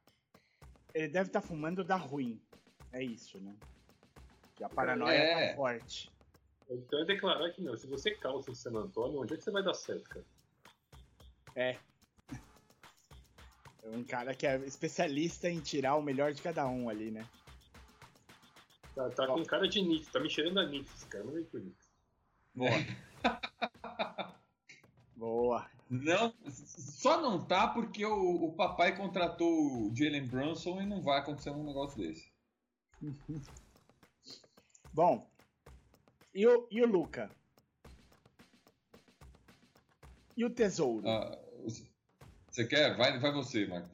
Ele 0.92 1.08
deve 1.08 1.30
estar 1.30 1.40
tá 1.40 1.46
fumando 1.46 1.82
da 1.82 1.96
ruim. 1.96 2.38
É 2.92 3.02
isso, 3.02 3.40
né? 3.40 3.56
Que 4.54 4.62
a 4.62 4.68
paranoia 4.68 5.16
é. 5.16 5.48
tá 5.48 5.56
forte. 5.56 6.12
Então 6.68 7.00
é 7.00 7.06
declarar 7.06 7.50
que 7.52 7.62
não. 7.62 7.74
Se 7.74 7.86
você 7.86 8.10
calça 8.10 8.50
em 8.50 8.54
San 8.54 8.74
Antônio, 8.74 9.22
onde 9.22 9.32
é 9.32 9.36
que 9.38 9.44
você 9.44 9.50
vai 9.50 9.62
dar 9.62 9.72
certo, 9.72 10.04
cara? 10.04 10.26
É. 11.56 11.78
É 13.82 13.88
um 13.88 14.04
cara 14.04 14.34
que 14.34 14.46
é 14.46 14.58
especialista 14.58 15.48
em 15.48 15.60
tirar 15.60 15.96
o 15.96 16.02
melhor 16.02 16.34
de 16.34 16.42
cada 16.42 16.68
um 16.68 16.90
ali, 16.90 17.10
né? 17.10 17.26
Tá, 18.94 19.08
tá 19.08 19.26
com 19.26 19.42
cara 19.44 19.66
de 19.66 19.80
Knicks, 19.80 20.12
tá 20.12 20.20
me 20.20 20.28
cheirando 20.28 20.60
a 20.60 20.66
Knicks 20.66 20.94
esse 20.96 21.06
cara, 21.06 21.24
não 21.24 21.32
vem 21.32 21.44
pro 21.44 21.60
Knicks. 21.60 21.89
Boa. 22.54 22.70
Boa. 25.16 25.70
Não, 25.88 26.32
só 26.48 27.20
não 27.20 27.44
tá 27.44 27.68
porque 27.68 28.06
o, 28.06 28.44
o 28.44 28.52
papai 28.52 28.96
contratou 28.96 29.48
o 29.48 29.94
Jalen 29.94 30.26
Brunson 30.26 30.80
e 30.80 30.86
não 30.86 31.02
vai 31.02 31.18
acontecer 31.18 31.50
um 31.50 31.64
negócio 31.64 31.98
desse. 31.98 32.32
Bom, 34.94 35.28
e 36.34 36.46
o, 36.46 36.68
e 36.70 36.82
o 36.82 36.86
Luca? 36.86 37.30
E 40.36 40.44
o 40.44 40.50
Tesouro? 40.50 41.08
Ah, 41.08 41.38
você 42.50 42.66
quer? 42.66 42.96
Vai, 42.96 43.18
vai 43.18 43.32
você, 43.32 43.66
Mark 43.66 43.90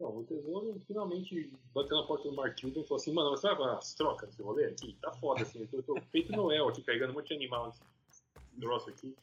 Não, 0.00 0.18
o 0.18 0.24
Tesouro 0.24 0.80
finalmente 0.86 1.52
bateu 1.72 1.96
na 1.96 2.06
porta 2.06 2.28
do 2.28 2.34
Mark 2.34 2.60
Cuban 2.60 2.80
e 2.80 2.84
falou 2.84 3.00
assim, 3.00 3.12
mano, 3.12 3.30
você 3.30 3.54
vai 3.54 3.76
as 3.76 3.94
trocas 3.94 4.28
desse 4.28 4.42
rolê 4.42 4.66
aqui? 4.66 4.96
Tá 5.00 5.12
foda, 5.12 5.42
assim, 5.42 5.68
eu 5.72 5.82
tô, 5.82 6.00
feito 6.10 6.32
Noel 6.32 6.68
aqui, 6.68 6.82
carregando 6.82 7.12
um 7.12 7.16
monte 7.16 7.28
de 7.28 7.34
animal 7.34 7.66
nesse 7.68 7.80
troço 8.60 8.90
aqui. 8.90 9.14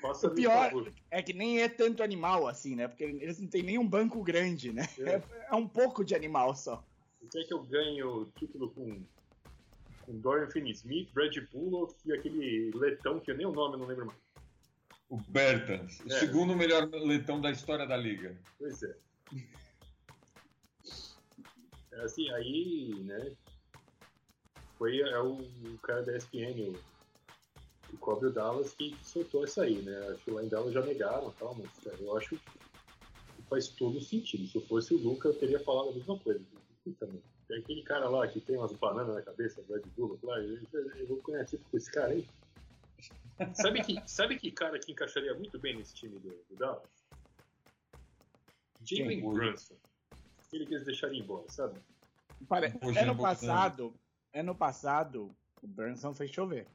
Faça 0.00 0.28
o 0.28 0.34
pior 0.34 0.72
é 1.10 1.22
que 1.22 1.32
nem 1.32 1.60
é 1.60 1.68
tanto 1.68 2.02
animal 2.02 2.46
assim, 2.46 2.74
né? 2.74 2.88
Porque 2.88 3.04
eles 3.04 3.38
não 3.38 3.48
têm 3.48 3.62
nenhum 3.62 3.86
banco 3.86 4.22
grande, 4.22 4.72
né? 4.72 4.88
É, 4.98 5.10
é, 5.10 5.22
é 5.50 5.54
um 5.54 5.68
pouco 5.68 6.04
de 6.04 6.14
animal 6.14 6.54
só. 6.54 6.82
Você 7.20 7.38
quer 7.38 7.48
que 7.48 7.54
eu 7.54 7.62
ganhe 7.62 8.02
o 8.02 8.26
título 8.38 8.70
com, 8.70 9.02
com 10.02 10.18
Dorian 10.20 10.48
Finney-Smith, 10.48 11.12
Brad 11.12 11.36
Bullock 11.52 11.94
e 12.06 12.12
aquele 12.12 12.70
letão 12.74 13.20
que 13.20 13.30
eu 13.30 13.36
nem 13.36 13.46
o 13.46 13.52
nome 13.52 13.76
não 13.76 13.86
lembro 13.86 14.06
mais. 14.06 14.18
O 15.08 15.16
Bertans, 15.16 16.00
o 16.00 16.12
é. 16.12 16.18
segundo 16.18 16.56
melhor 16.56 16.88
letão 16.88 17.40
da 17.40 17.50
história 17.50 17.86
da 17.86 17.96
liga. 17.96 18.36
Pois 18.58 18.82
é. 18.82 18.96
É 21.96 22.04
assim, 22.04 22.30
aí, 22.30 22.94
né? 23.04 23.32
Foi 24.78 25.00
é 25.00 25.18
o, 25.18 25.38
o 25.38 25.78
cara 25.82 26.02
da 26.02 26.16
ESPN, 26.16 26.60
o, 26.68 27.94
o 27.94 27.98
cobre 27.98 28.28
o 28.28 28.32
Dallas, 28.32 28.74
que 28.74 28.94
soltou 29.02 29.44
isso 29.44 29.60
aí, 29.60 29.80
né? 29.82 29.96
Acho 30.10 30.24
que 30.24 30.30
lá 30.30 30.44
em 30.44 30.48
Dallas 30.48 30.74
já 30.74 30.82
negaram 30.82 31.30
tal, 31.32 31.54
mas 31.54 31.70
cara, 31.82 31.96
eu 32.00 32.16
acho 32.16 32.36
que 32.36 32.40
faz 33.48 33.68
todo 33.68 34.00
sentido. 34.00 34.46
Se 34.46 34.56
eu 34.56 34.62
fosse 34.62 34.94
o 34.94 34.98
Luca, 34.98 35.28
eu 35.28 35.34
teria 35.34 35.60
falado 35.60 35.90
a 35.90 35.94
mesma 35.94 36.18
coisa. 36.18 36.44
Também. 37.00 37.20
Tem 37.48 37.58
aquele 37.58 37.82
cara 37.82 38.08
lá 38.08 38.28
que 38.28 38.40
tem 38.40 38.56
umas 38.56 38.72
bananas 38.72 39.14
na 39.14 39.22
cabeça, 39.22 39.62
Brad 39.62 39.84
Bullock 39.96 40.24
lá, 40.24 40.38
eu, 40.40 40.60
eu 40.96 41.06
vou 41.06 41.16
conhecer 41.18 41.58
com 41.58 41.76
esse 41.76 41.90
cara 41.90 42.12
aí. 42.12 42.26
Sabe 43.54 43.82
que, 43.82 44.02
sabe 44.06 44.38
que 44.38 44.50
cara 44.50 44.78
que 44.78 44.92
encaixaria 44.92 45.34
muito 45.34 45.58
bem 45.58 45.76
nesse 45.76 45.94
time 45.94 46.18
do, 46.18 46.30
do 46.48 46.56
Dallas? 46.56 46.88
Jalen 48.82 49.20
Brunson. 49.20 49.76
Aquele 50.46 50.66
que 50.66 50.74
eles 50.74 50.86
deixariam 50.86 51.24
embora, 51.24 51.48
sabe? 51.50 51.80
Pare... 52.48 52.72
Ano 53.00 53.16
passado, 53.16 53.94
ano 54.32 54.54
passado, 54.54 55.36
o 55.62 55.66
Brunson 55.66 56.14
fez 56.14 56.30
chover. 56.30 56.66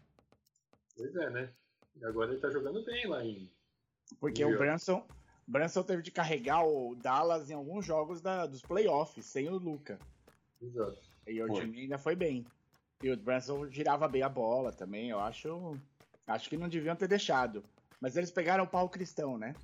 Pois 0.96 1.16
é, 1.16 1.30
né? 1.30 1.54
E 1.96 2.06
agora 2.06 2.32
ele 2.32 2.42
tá 2.42 2.50
jogando 2.50 2.84
bem 2.84 3.08
lá 3.08 3.24
em. 3.24 3.50
Porque 4.20 4.44
o 4.44 4.58
Brunson, 4.58 5.06
Brunson 5.48 5.84
teve 5.84 6.02
de 6.02 6.12
carregar 6.12 6.66
o 6.66 6.96
Dallas 6.96 7.50
em 7.50 7.54
alguns 7.54 7.86
jogos 7.86 8.22
da, 8.22 8.46
dos 8.46 8.62
playoffs, 8.62 9.26
sem 9.26 9.50
o 9.50 9.58
Luca. 9.58 10.00
Exato. 10.62 11.00
E 11.28 11.42
o 11.42 11.48
foi. 11.48 11.62
time 11.62 11.82
ainda 11.82 11.98
foi 11.98 12.16
bem. 12.16 12.46
E 13.02 13.10
o 13.10 13.18
Brunson 13.18 13.68
girava 13.70 14.08
bem 14.08 14.22
a 14.22 14.30
bola 14.30 14.72
também, 14.72 15.10
eu 15.10 15.20
acho. 15.20 15.78
Acho 16.28 16.50
que 16.50 16.58
não 16.58 16.70
deviam 16.70 16.96
ter 16.96 17.08
deixado. 17.08 17.64
Mas 18.00 18.16
eles 18.16 18.32
pegaram 18.32 18.64
o 18.64 18.68
pau 18.68 18.90
cristão, 18.90 19.38
né? 19.38 19.56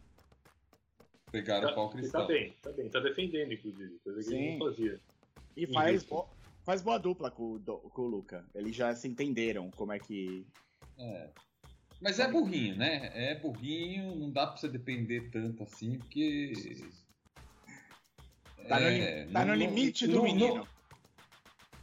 Pegaram 1.31 1.67
tá, 1.67 1.73
o 1.73 1.75
pau 1.75 1.89
cristão. 1.89 2.21
Tá 2.21 2.27
bem, 2.27 2.53
tá 2.61 2.71
bem. 2.71 2.89
Tá 2.89 2.99
defendendo, 2.99 3.53
inclusive. 3.53 3.99
Coisa 4.03 4.23
que 4.23 4.35
ele 4.35 4.57
não 4.57 4.67
fazia. 4.67 4.99
E 5.55 5.67
faz, 5.67 6.03
bo 6.03 6.29
faz 6.63 6.81
boa 6.81 6.97
dupla 6.97 7.31
com, 7.31 7.59
com 7.59 8.01
o 8.01 8.07
Luca. 8.07 8.45
Eles 8.55 8.75
já 8.75 8.95
se 8.95 9.07
entenderam 9.07 9.69
como 9.71 9.91
é 9.91 9.99
que. 9.99 10.45
É. 10.97 11.29
Mas 11.99 12.19
é 12.19 12.29
burrinho, 12.29 12.75
né? 12.77 13.11
É 13.13 13.35
burrinho, 13.35 14.15
não 14.15 14.29
dá 14.29 14.47
pra 14.47 14.57
você 14.57 14.69
depender 14.69 15.29
tanto 15.31 15.63
assim, 15.63 15.97
porque. 15.97 16.53
Tá, 18.67 18.79
é, 18.81 19.25
no, 19.25 19.31
tá 19.31 19.45
no, 19.45 19.53
limite 19.53 20.07
do 20.07 20.23
menino. 20.23 20.67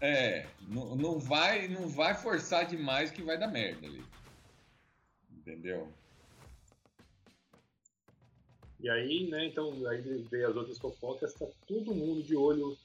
é, 0.00 0.46
não, 0.68 0.94
não, 0.94 1.18
vai, 1.18 1.66
não 1.66 1.88
vai 1.88 2.14
forçar 2.14 2.66
demais 2.66 3.10
que 3.10 3.22
vai 3.22 3.38
dar 3.38 3.48
merda 3.48 3.86
ali. 3.86 4.04
Entendeu? 5.32 5.90
E 8.84 8.90
aí, 8.90 9.26
né, 9.30 9.46
então, 9.46 9.72
aí 9.88 10.02
veio 10.30 10.50
as 10.50 10.56
outras 10.56 10.76
fofocas, 10.76 11.32
tá 11.32 11.46
todo 11.66 11.94
mundo 11.94 12.22
de 12.22 12.36
olho 12.36 12.76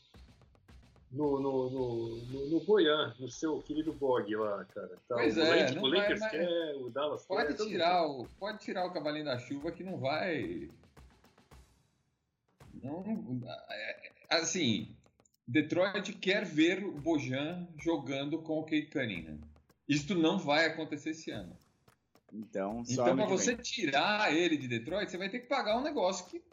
no, 1.11 1.41
no, 1.41 1.69
no, 1.69 2.15
no, 2.15 2.49
no 2.51 2.59
Boyan, 2.61 3.13
no 3.19 3.29
seu 3.29 3.61
querido 3.61 3.91
Bog 3.91 4.33
lá, 4.33 4.63
cara. 4.73 4.95
Tá, 5.09 5.15
pois 5.15 5.35
o 5.35 5.41
é, 5.41 5.71
o 5.73 5.85
Lakers 5.87 6.19
vai, 6.21 6.29
quer, 6.29 6.75
o 6.77 6.89
Dallas 6.89 7.25
pode 7.25 7.53
quer. 7.53 7.65
Tirar 7.65 8.07
o, 8.07 8.25
pode 8.39 8.59
tirar 8.59 8.85
o 8.85 8.93
cavalinho 8.93 9.25
da 9.25 9.37
chuva 9.39 9.73
que 9.73 9.83
não 9.83 9.97
vai. 9.97 10.69
Não, 12.81 13.03
assim, 14.29 14.95
Detroit 15.45 16.13
quer 16.13 16.45
ver 16.45 16.81
o 16.81 16.93
Bojan 16.93 17.67
jogando 17.77 18.41
com 18.41 18.57
o 18.57 18.63
Kate 18.63 18.85
Cunningham. 18.85 19.37
Isto 19.85 20.15
não 20.15 20.39
vai 20.39 20.67
acontecer 20.67 21.09
esse 21.09 21.29
ano. 21.29 21.57
Então, 22.33 22.83
então 22.87 23.15
para 23.15 23.25
você 23.25 23.55
vem. 23.55 23.63
tirar 23.63 24.33
ele 24.33 24.57
de 24.57 24.67
Detroit, 24.67 25.09
você 25.09 25.17
vai 25.17 25.29
ter 25.29 25.39
que 25.39 25.47
pagar 25.47 25.77
um 25.77 25.83
negócio 25.83 26.25
que. 26.27 26.43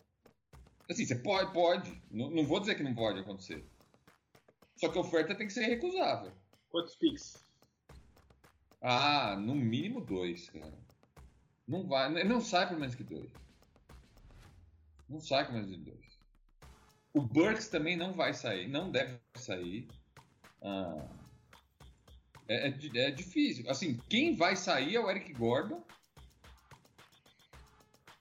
Assim, 0.88 1.04
você 1.04 1.16
pode, 1.16 1.52
pode. 1.52 2.02
Não, 2.10 2.30
não 2.30 2.44
vou 2.44 2.60
dizer 2.60 2.76
que 2.76 2.82
não 2.82 2.94
pode 2.94 3.20
acontecer. 3.20 3.64
Só 4.76 4.88
que 4.88 4.98
a 4.98 5.00
oferta 5.00 5.34
tem 5.34 5.46
que 5.46 5.52
ser 5.52 5.66
recusável. 5.66 6.32
Quantos 6.70 6.94
picks? 6.96 7.44
Ah, 8.80 9.36
no 9.36 9.54
mínimo 9.54 10.00
dois, 10.00 10.48
cara. 10.50 10.78
Não 11.66 11.86
vai. 11.86 12.24
Não 12.24 12.40
sai 12.40 12.68
por 12.68 12.78
menos 12.78 12.94
que 12.94 13.02
dois. 13.02 13.30
Não 15.08 15.20
sai 15.20 15.44
por 15.44 15.54
menos 15.54 15.70
de 15.70 15.78
dois. 15.78 16.18
O 17.12 17.22
Burks 17.22 17.68
também 17.68 17.96
não 17.96 18.12
vai 18.12 18.34
sair. 18.34 18.68
Não 18.68 18.90
deve 18.90 19.18
sair. 19.34 19.88
Ah. 20.62 21.25
É, 22.48 22.68
é, 22.68 22.74
é, 22.94 23.10
difícil. 23.10 23.68
Assim, 23.68 23.98
quem 24.08 24.34
vai 24.34 24.54
sair 24.56 24.96
é 24.96 25.00
o 25.00 25.10
Eric 25.10 25.32
Gordon. 25.32 25.82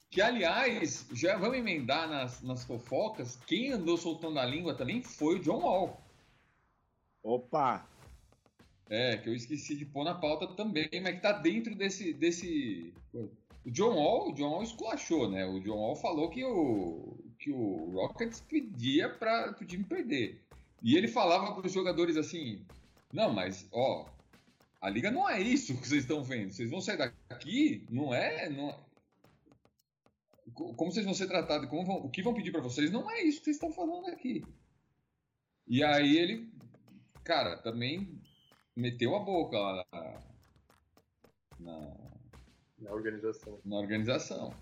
Que, 0.10 0.22
aliás, 0.22 1.08
já 1.12 1.38
vamos 1.38 1.58
emendar 1.58 2.10
nas, 2.10 2.42
nas 2.42 2.64
fofocas. 2.64 3.38
Quem 3.46 3.72
andou 3.72 3.98
soltando 3.98 4.40
a 4.40 4.46
língua 4.46 4.74
também 4.74 5.02
foi 5.02 5.36
o 5.36 5.40
John 5.40 5.60
Wall. 5.60 6.02
Opa! 7.22 7.88
É, 8.90 9.18
que 9.18 9.30
eu 9.30 9.36
esqueci 9.36 9.76
de 9.76 9.86
pôr 9.86 10.04
na 10.04 10.14
pauta 10.14 10.48
também, 10.48 10.90
mas 11.02 11.16
que 11.16 11.22
tá 11.22 11.32
dentro 11.32 11.76
desse. 11.76 12.14
desse... 12.14 12.94
O 13.14 13.72
John 13.72 13.96
Wall, 13.96 14.30
o 14.30 14.34
John 14.34 14.52
Wall 14.52 14.64
esculachou, 14.64 15.30
né? 15.30 15.44
O 15.46 15.60
John 15.60 15.78
Wall 15.78 15.96
falou 15.96 16.30
que 16.30 16.44
o, 16.44 17.18
que 17.40 17.52
o 17.52 17.92
Rockets 17.94 18.42
pedia 18.42 19.10
para 19.10 19.56
o 19.60 19.66
time 19.66 19.84
perder. 19.84 20.40
E 20.84 20.96
ele 20.96 21.08
falava 21.08 21.54
para 21.54 21.66
os 21.66 21.74
jogadores 21.74 22.16
assim: 22.16 22.64
não, 23.12 23.34
mas 23.34 23.68
ó, 23.72 24.06
a 24.86 24.90
liga 24.90 25.10
não 25.10 25.28
é 25.28 25.42
isso 25.42 25.76
que 25.82 25.88
vocês 25.88 26.04
estão 26.04 26.24
vendo. 26.24 26.54
Vocês 26.54 26.70
vão 26.70 26.80
sair 26.80 26.98
daqui, 27.28 27.88
não 27.90 28.14
é. 28.14 28.48
Não 28.50 28.70
é... 28.70 28.80
Como 30.54 30.92
vocês 30.92 31.04
vão 31.04 31.16
ser 31.16 31.26
tratados, 31.26 31.68
como 31.68 31.84
vão... 31.84 31.96
o 32.06 32.10
que 32.12 32.22
vão 32.22 32.36
pedir 32.36 32.52
para 32.52 32.62
vocês, 32.62 32.92
não 32.92 33.10
é 33.10 33.24
isso 33.24 33.40
que 33.40 33.46
vocês 33.46 33.56
estão 33.56 33.72
falando 33.72 34.10
aqui. 34.10 34.46
E 35.68 35.84
aí 35.84 36.16
ele, 36.16 36.54
cara, 37.24 37.58
também 37.58 38.22
meteu 38.76 39.16
a 39.16 39.20
boca 39.22 39.58
lá 39.58 39.86
na, 39.92 40.22
na, 41.60 41.98
na 42.78 42.92
organização. 42.92 43.60
Na 43.66 43.78
organização. 43.78 44.54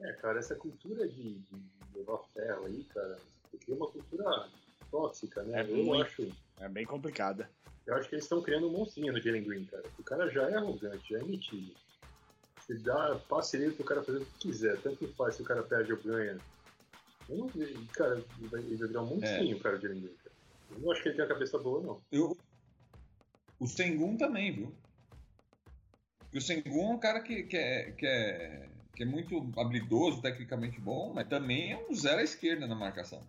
É, 0.00 0.12
cara, 0.14 0.38
essa 0.38 0.54
cultura 0.54 1.08
de, 1.08 1.38
de 1.38 1.62
levar 1.94 2.18
ferro 2.34 2.66
aí, 2.66 2.84
cara, 2.84 3.18
porque 3.50 3.72
é 3.72 3.74
uma 3.74 3.90
cultura 3.90 4.50
tóxica, 4.90 5.42
né? 5.44 5.62
É 5.62 5.64
Eu 5.64 5.82
muito, 5.82 6.02
acho. 6.02 6.28
É 6.58 6.68
bem 6.68 6.84
complicada. 6.84 7.50
Eu 7.86 7.94
acho 7.96 8.08
que 8.08 8.14
eles 8.14 8.24
estão 8.24 8.42
criando 8.42 8.68
um 8.68 8.72
monstrinho 8.72 9.12
no 9.12 9.20
Jalen 9.20 9.44
Green, 9.44 9.64
cara. 9.64 9.84
O 9.98 10.02
cara 10.02 10.28
já 10.30 10.48
é 10.48 10.54
arrogante, 10.54 11.12
já 11.12 11.18
é 11.18 11.24
metido. 11.24 11.74
Você 12.58 12.74
dá 12.74 13.16
passe 13.28 13.56
livre 13.56 13.74
pro 13.74 13.84
cara 13.84 14.02
fazer 14.02 14.18
o 14.18 14.26
que 14.26 14.38
quiser, 14.38 14.80
tanto 14.80 15.08
faz 15.14 15.34
se 15.34 15.42
o 15.42 15.44
cara 15.44 15.62
perde 15.62 15.92
ou 15.92 15.98
ganha. 16.02 16.38
Eu 17.28 17.36
não 17.36 17.48
cara, 17.92 18.24
ele 18.38 18.48
vai, 18.48 18.60
virar 18.62 19.02
um 19.02 19.06
monstrinho, 19.06 19.56
é. 19.56 19.60
cara, 19.60 19.76
o 19.76 19.80
Jalen 19.80 20.00
Green. 20.00 20.14
Cara. 20.14 20.34
Eu 20.70 20.78
não 20.78 20.92
acho 20.92 21.02
que 21.02 21.08
ele 21.08 21.16
tem 21.16 21.24
a 21.24 21.28
cabeça 21.28 21.58
boa, 21.58 21.82
não. 21.82 22.00
Eu... 22.12 22.36
O 23.58 23.66
Sengun 23.66 24.16
também, 24.16 24.52
viu? 24.52 24.74
o 26.32 26.40
Sengun 26.40 26.92
é 26.92 26.94
um 26.94 26.98
cara 26.98 27.20
que, 27.20 27.42
que, 27.42 27.56
é, 27.56 27.90
que, 27.92 28.06
é, 28.06 28.68
que 28.94 29.02
é 29.02 29.06
muito 29.06 29.50
habilidoso, 29.58 30.22
tecnicamente 30.22 30.80
bom, 30.80 31.12
mas 31.12 31.28
também 31.28 31.72
é 31.72 31.86
um 31.88 31.94
zero 31.94 32.20
à 32.20 32.22
esquerda 32.22 32.66
na 32.66 32.74
marcação. 32.74 33.20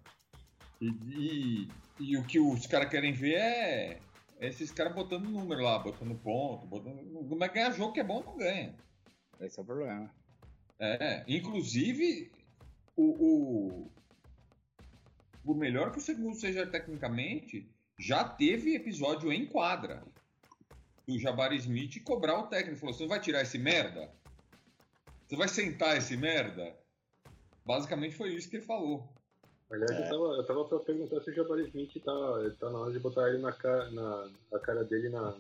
E, 0.80 0.88
e, 0.88 1.68
e 2.00 2.18
o 2.18 2.24
que 2.24 2.40
os 2.40 2.66
caras 2.68 2.90
querem 2.90 3.14
ver 3.14 3.36
é 3.36 4.00
esses 4.42 4.72
caras 4.72 4.96
botando 4.96 5.30
número 5.30 5.62
lá, 5.62 5.78
botando 5.78 6.16
ponto, 6.16 6.66
botando. 6.66 7.38
Mas 7.38 7.54
ganhar 7.54 7.72
jogo 7.72 7.94
que 7.94 8.00
é 8.00 8.04
bom 8.04 8.24
não 8.24 8.38
ganha. 8.38 8.76
Esse 9.40 9.60
é 9.60 9.62
o 9.62 9.66
problema. 9.66 10.12
É, 10.80 11.24
inclusive, 11.28 12.32
o, 12.96 13.04
o, 13.04 13.92
o 15.46 15.54
melhor 15.54 15.92
que 15.92 16.00
o 16.00 16.02
segundo 16.02 16.36
seja 16.36 16.66
tecnicamente, 16.66 17.70
já 18.00 18.24
teve 18.24 18.76
episódio 18.76 19.32
em 19.32 19.46
quadra 19.46 20.04
do 21.08 21.20
Jabari 21.20 21.58
Smith 21.58 22.02
cobrar 22.04 22.40
o 22.40 22.48
técnico. 22.48 22.80
Falou: 22.80 22.96
você 22.96 23.04
não 23.04 23.10
vai 23.10 23.20
tirar 23.20 23.44
esse 23.44 23.60
merda? 23.60 24.12
Você 25.28 25.36
vai 25.36 25.48
sentar 25.48 25.98
esse 25.98 26.18
merda? 26.18 26.76
Basicamente 27.64 28.16
foi 28.16 28.34
isso 28.34 28.50
que 28.50 28.58
ele 28.58 28.66
falou. 28.66 29.08
Aliás, 29.72 29.92
é. 29.92 30.06
eu, 30.06 30.10
tava, 30.10 30.26
eu 30.36 30.46
tava 30.46 30.66
pra 30.66 30.80
perguntar 30.80 31.22
se 31.22 31.32
o 31.32 31.34
Jabari 31.34 31.64
Smith 31.68 31.94
tá, 32.04 32.12
tá 32.60 32.70
na 32.70 32.80
hora 32.80 32.92
de 32.92 33.00
botar 33.00 33.30
ele 33.30 33.38
na, 33.38 33.54
cara, 33.54 33.90
na, 33.92 34.30
na 34.52 34.60
cara 34.60 34.84
dele 34.84 35.10
na, 35.10 35.36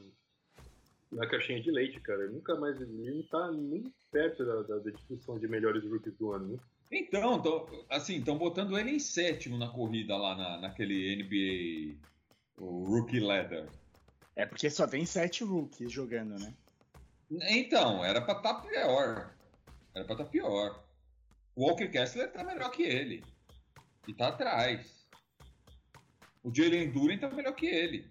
na 1.12 1.28
caixinha 1.28 1.62
de 1.62 1.70
leite, 1.70 2.00
cara. 2.00 2.24
Ele 2.24 2.34
nunca 2.34 2.56
mais. 2.56 2.80
Ele 2.80 3.12
não 3.12 3.24
tá 3.24 3.52
nem 3.52 3.92
perto 4.10 4.46
da, 4.46 4.62
da, 4.64 4.78
da 4.80 4.92
discussão 4.92 5.38
de 5.38 5.48
melhores 5.48 5.84
rookies 5.84 6.16
do 6.18 6.32
ano, 6.32 6.54
né? 6.54 6.60
Então, 6.90 7.42
tô, 7.42 7.86
assim, 7.90 8.18
estão 8.18 8.38
botando 8.38 8.78
ele 8.78 8.92
em 8.92 9.00
sétimo 9.00 9.58
na 9.58 9.70
corrida 9.70 10.16
lá 10.18 10.36
na, 10.36 10.58
naquele 10.60 11.16
NBA 11.16 11.96
o 12.58 12.84
Rookie 12.86 13.20
Leather. 13.20 13.68
É 14.36 14.46
porque 14.46 14.70
só 14.70 14.88
tem 14.88 15.06
sete 15.06 15.44
rookies 15.44 15.92
jogando, 15.92 16.40
né? 16.40 16.54
Então, 17.50 18.04
era 18.04 18.22
pra 18.22 18.36
estar 18.36 18.54
tá 18.54 18.62
pior. 18.62 19.34
Era 19.94 20.06
pra 20.06 20.14
estar 20.14 20.26
tá 20.26 20.26
pior. 20.26 20.84
O 21.56 21.66
Walker 21.66 21.88
Kessler 21.88 22.32
tá 22.32 22.44
melhor 22.44 22.72
que 22.72 22.84
ele. 22.84 23.24
E 24.08 24.14
tá 24.14 24.30
atrás. 24.30 25.08
O 26.44 26.54
Jalen 26.54 26.92
Duren 26.92 27.20
tá 27.20 27.30
melhor 27.30 27.54
que 27.54 27.68
ele. 27.68 28.10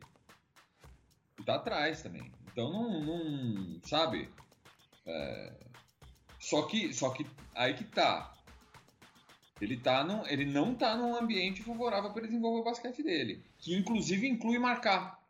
E 1.39 1.45
tá 1.45 1.57
atrás 1.57 2.03
também. 2.03 2.31
Então 2.53 2.73
não. 2.73 3.01
não 3.05 3.81
sabe? 3.83 4.29
É... 5.07 5.53
Só 6.39 6.63
que. 6.63 6.93
Só 6.93 7.11
que 7.11 7.27
aí 7.55 7.75
que 7.75 7.85
tá. 7.85 8.35
Ele, 9.61 9.77
tá 9.77 10.03
no, 10.03 10.27
ele 10.27 10.47
não 10.47 10.75
tá 10.75 10.97
num 10.97 11.15
ambiente 11.15 11.63
favorável 11.63 12.11
para 12.13 12.27
desenvolver 12.27 12.61
o 12.61 12.65
basquete 12.65 13.03
dele. 13.03 13.45
Que 13.59 13.77
inclusive 13.77 14.27
inclui 14.27 14.59
marcar. 14.59 15.21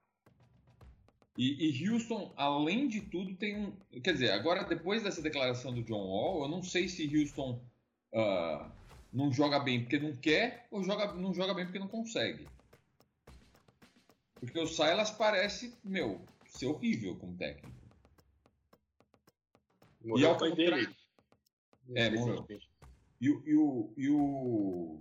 E, 1.36 1.70
e, 1.70 1.88
Houston, 1.88 2.32
além 2.36 2.86
de 2.86 3.00
tudo, 3.00 3.34
tem 3.34 3.56
um. 3.56 3.72
Quer 4.02 4.12
dizer, 4.12 4.30
agora 4.30 4.64
depois 4.64 5.02
dessa 5.02 5.22
declaração 5.22 5.72
do 5.72 5.82
John 5.82 6.06
Wall, 6.06 6.42
eu 6.42 6.48
não 6.48 6.62
sei 6.62 6.88
se 6.88 7.16
Houston 7.16 7.64
uh, 8.12 8.70
não 9.12 9.32
joga 9.32 9.58
bem 9.58 9.80
porque 9.80 9.98
não 9.98 10.16
quer 10.16 10.66
ou 10.70 10.82
joga, 10.82 11.12
não 11.12 11.34
joga 11.34 11.54
bem 11.54 11.64
porque 11.64 11.78
não 11.78 11.88
consegue. 11.88 12.46
Porque 14.40 14.58
o 14.58 14.66
Silas 14.66 15.10
parece, 15.10 15.76
meu, 15.84 16.24
ser 16.46 16.66
horrível 16.66 17.16
como 17.16 17.36
técnico. 17.36 17.78
Morreu 20.02 20.18
e 20.18 20.24
ao 20.24 20.38
pai 20.38 20.54
dele. 20.54 20.88
É, 21.94 22.10
morreu. 22.10 22.46
E, 23.20 23.26
e, 23.26 23.54
o, 23.54 23.92
e 23.96 24.10
o. 24.10 24.98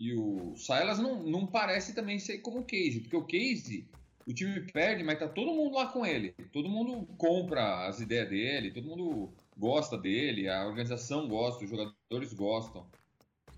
E 0.00 0.14
o 0.14 0.56
Silas 0.56 0.98
não, 0.98 1.22
não 1.22 1.46
parece 1.46 1.94
também 1.94 2.18
ser 2.18 2.38
como 2.38 2.58
o 2.58 2.64
Casey, 2.64 3.00
porque 3.00 3.16
o 3.16 3.22
Casey, 3.22 3.88
o 4.26 4.34
time 4.34 4.60
perde, 4.72 5.04
mas 5.04 5.20
tá 5.20 5.28
todo 5.28 5.54
mundo 5.54 5.76
lá 5.76 5.92
com 5.92 6.04
ele. 6.04 6.32
Todo 6.52 6.68
mundo 6.68 7.06
compra 7.16 7.86
as 7.86 8.00
ideias 8.00 8.28
dele, 8.28 8.72
todo 8.72 8.88
mundo 8.88 9.32
gosta 9.56 9.96
dele, 9.96 10.48
a 10.48 10.66
organização 10.66 11.28
gosta, 11.28 11.62
os 11.62 11.70
jogadores 11.70 12.32
gostam. 12.32 12.90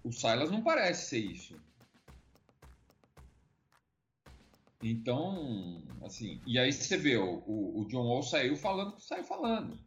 O 0.05 0.13
Silas 0.13 0.51
não 0.51 0.63
parece 0.63 1.09
ser 1.09 1.19
isso. 1.19 1.61
Então, 4.83 5.83
assim, 6.05 6.43
e 6.47 6.59
aí 6.59 6.71
você 6.71 6.99
vê, 6.99 7.17
o, 7.17 7.43
o 7.47 7.87
John 7.89 8.07
Wall 8.07 8.23
saiu 8.23 8.55
falando 8.55 8.97
que 8.97 9.03
saiu 9.03 9.25
falando. 9.25 9.79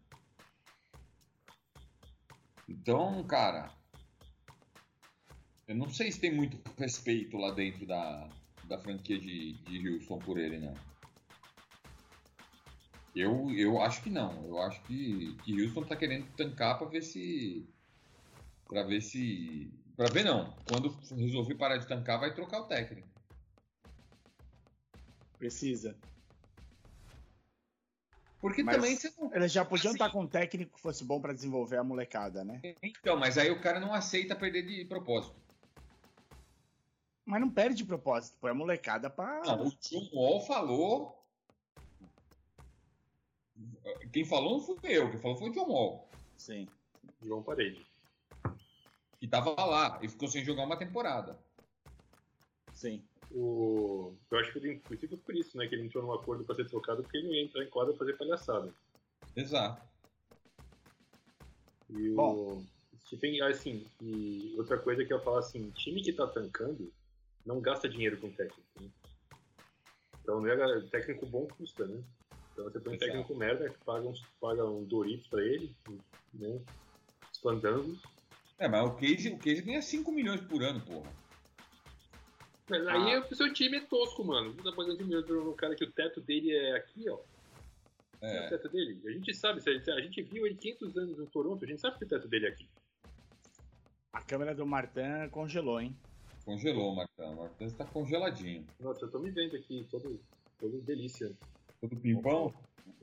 Então, 2.67 3.23
cara, 3.25 3.71
eu 5.67 5.75
não 5.75 5.89
sei 5.89 6.11
se 6.11 6.19
tem 6.19 6.33
muito 6.33 6.59
respeito 6.77 7.37
lá 7.37 7.51
dentro 7.51 7.85
da, 7.85 8.27
da 8.63 8.79
franquia 8.79 9.19
de, 9.19 9.53
de 9.53 9.89
Houston 9.89 10.17
por 10.17 10.39
ele, 10.39 10.57
né? 10.57 10.73
Eu, 13.15 13.51
eu 13.51 13.81
acho 13.81 14.03
que 14.03 14.09
não. 14.09 14.45
Eu 14.45 14.59
acho 14.61 14.81
que, 14.83 15.35
que 15.43 15.61
Houston 15.61 15.83
tá 15.83 15.95
querendo 15.95 16.27
tancar 16.35 16.77
para 16.77 16.87
ver 16.87 17.01
se. 17.01 17.67
para 18.67 18.83
ver 18.83 19.01
se. 19.01 19.71
Para 19.97 20.13
ver 20.13 20.23
não. 20.23 20.55
Quando 20.69 20.89
resolver 21.15 21.55
parar 21.55 21.77
de 21.77 21.87
tancar, 21.87 22.19
vai 22.19 22.33
trocar 22.33 22.61
o 22.61 22.67
técnico. 22.67 23.09
Precisa. 25.37 25.97
Porque 28.39 28.63
mas 28.63 28.75
também 28.75 28.95
você 28.95 29.11
não... 29.17 29.33
Eles 29.33 29.51
já 29.51 29.65
podiam 29.65 29.89
assim, 29.89 29.95
estar 29.95 30.11
com 30.11 30.21
um 30.21 30.27
técnico 30.27 30.75
que 30.75 30.81
fosse 30.81 31.03
bom 31.03 31.19
para 31.19 31.33
desenvolver 31.33 31.77
a 31.77 31.83
molecada, 31.83 32.43
né? 32.43 32.61
Então, 32.83 33.17
mas 33.17 33.37
aí 33.37 33.49
o 33.49 33.59
cara 33.59 33.79
não 33.79 33.91
aceita 33.91 34.35
perder 34.35 34.65
de 34.67 34.85
propósito. 34.85 35.35
Mas 37.25 37.41
não 37.41 37.49
perde 37.49 37.77
de 37.77 37.85
propósito, 37.85 38.37
põe 38.39 38.51
a 38.51 38.53
molecada 38.53 39.09
pra. 39.09 39.41
Não, 39.41 39.67
o 39.67 39.71
John 39.81 40.09
Wall 40.13 40.45
falou. 40.45 41.25
Quem 44.13 44.23
falou 44.23 44.59
não 44.59 44.63
fui 44.63 44.77
eu, 44.83 45.09
quem 45.09 45.19
falou 45.19 45.37
foi 45.37 45.49
o 45.49 45.53
John 45.53 45.67
Wall. 45.67 46.09
Sim. 46.37 46.67
João 47.21 47.41
Parede. 47.41 47.85
Que 49.19 49.27
tava 49.27 49.53
lá 49.65 49.99
e 50.01 50.07
ficou 50.07 50.27
sem 50.27 50.43
jogar 50.43 50.63
uma 50.63 50.77
temporada. 50.77 51.39
Sim. 52.73 53.03
O... 53.31 54.15
Eu 54.31 54.39
acho 54.39 54.51
que 54.51 54.59
ele, 54.59 54.73
inclusive 54.73 55.17
por 55.17 55.35
isso, 55.35 55.57
né? 55.57 55.67
Que 55.67 55.75
ele 55.75 55.85
entrou 55.85 56.03
num 56.03 56.13
acordo 56.13 56.43
para 56.43 56.55
ser 56.55 56.67
trocado 56.69 57.01
porque 57.01 57.17
ele 57.17 57.27
não 57.27 57.33
ia 57.33 57.43
entrar 57.43 57.63
em 57.63 57.69
quadra 57.69 57.95
fazer 57.95 58.13
palhaçada. 58.13 58.73
Exato. 59.35 59.81
E 61.89 62.09
Bom. 62.11 62.57
o. 62.57 63.17
Tem, 63.21 63.41
assim, 63.41 63.85
e 64.01 64.53
outra 64.57 64.77
coisa 64.77 65.05
que 65.05 65.13
eu 65.13 65.21
falo 65.21 65.37
assim, 65.37 65.71
time 65.71 66.01
que 66.03 66.11
tá 66.11 66.27
tancando 66.27 66.91
não 67.45 67.61
gasta 67.61 67.87
dinheiro 67.87 68.17
com 68.17 68.29
técnico. 68.29 68.61
Né? 68.81 68.89
Então 70.21 70.41
não 70.41 70.49
é 70.49 70.81
técnico 70.81 71.25
bom 71.25 71.47
custa, 71.47 71.87
né? 71.87 72.03
Então 72.51 72.65
você 72.65 72.79
põe 72.81 72.95
um 72.95 72.97
técnico 72.97 73.33
merda 73.33 73.69
que 73.69 73.77
paga, 73.85 74.05
uns, 74.05 74.21
paga 74.41 74.65
um 74.65 74.83
Doritos 74.83 75.27
pra 75.27 75.41
ele, 75.41 75.73
né? 76.33 76.59
Espantando. 77.31 77.97
É, 78.57 78.67
mas 78.67 78.85
o 78.87 78.95
Case, 78.95 79.29
o 79.29 79.37
Case 79.37 79.61
ganha 79.61 79.81
5 79.81 80.11
milhões 80.11 80.41
por 80.41 80.63
ano, 80.63 80.81
porra. 80.81 81.11
Mas 82.69 82.85
aí 82.87 83.13
ah. 83.13 83.25
o 83.29 83.35
seu 83.35 83.53
time 83.53 83.77
é 83.77 83.81
tosco, 83.81 84.23
mano. 84.23 84.53
Você 84.53 84.63
tá 84.63 84.71
pagando 84.71 84.97
5 84.97 85.07
milhões 85.07 85.25
por 85.25 85.37
um 85.37 85.53
cara 85.53 85.75
que 85.75 85.83
o 85.83 85.91
teto 85.91 86.19
dele 86.19 86.55
é 86.55 86.75
aqui, 86.75 87.09
ó. 87.09 87.19
É. 88.21 88.37
é 88.37 88.47
o 88.47 88.49
teto 88.49 88.69
dele. 88.69 88.99
A 89.05 89.11
gente 89.11 89.33
sabe, 89.33 89.61
a 89.67 90.01
gente 90.01 90.21
viu 90.23 90.45
ele 90.45 90.55
500 90.55 90.97
anos 90.97 91.17
no 91.17 91.27
Toronto, 91.27 91.63
a 91.63 91.67
gente 91.67 91.79
sabe 91.79 91.97
que 91.97 92.05
o 92.05 92.07
teto 92.07 92.27
dele 92.27 92.47
é 92.47 92.49
aqui. 92.49 92.67
A 94.11 94.21
câmera 94.21 94.55
do 94.55 94.65
Martin 94.65 95.29
congelou, 95.31 95.79
hein? 95.79 95.95
Congelou, 96.43 96.95
Marcão. 96.95 97.33
O 97.33 97.37
Marcão 97.37 97.67
está 97.67 97.85
congeladinho. 97.85 98.65
Nossa, 98.79 99.05
eu 99.05 99.11
tô 99.11 99.19
me 99.19 99.29
vendo 99.29 99.55
aqui, 99.55 99.85
todo, 99.91 100.19
todo 100.57 100.81
delícia. 100.81 101.31
Todo 101.79 101.95
pimpão? 101.95 102.53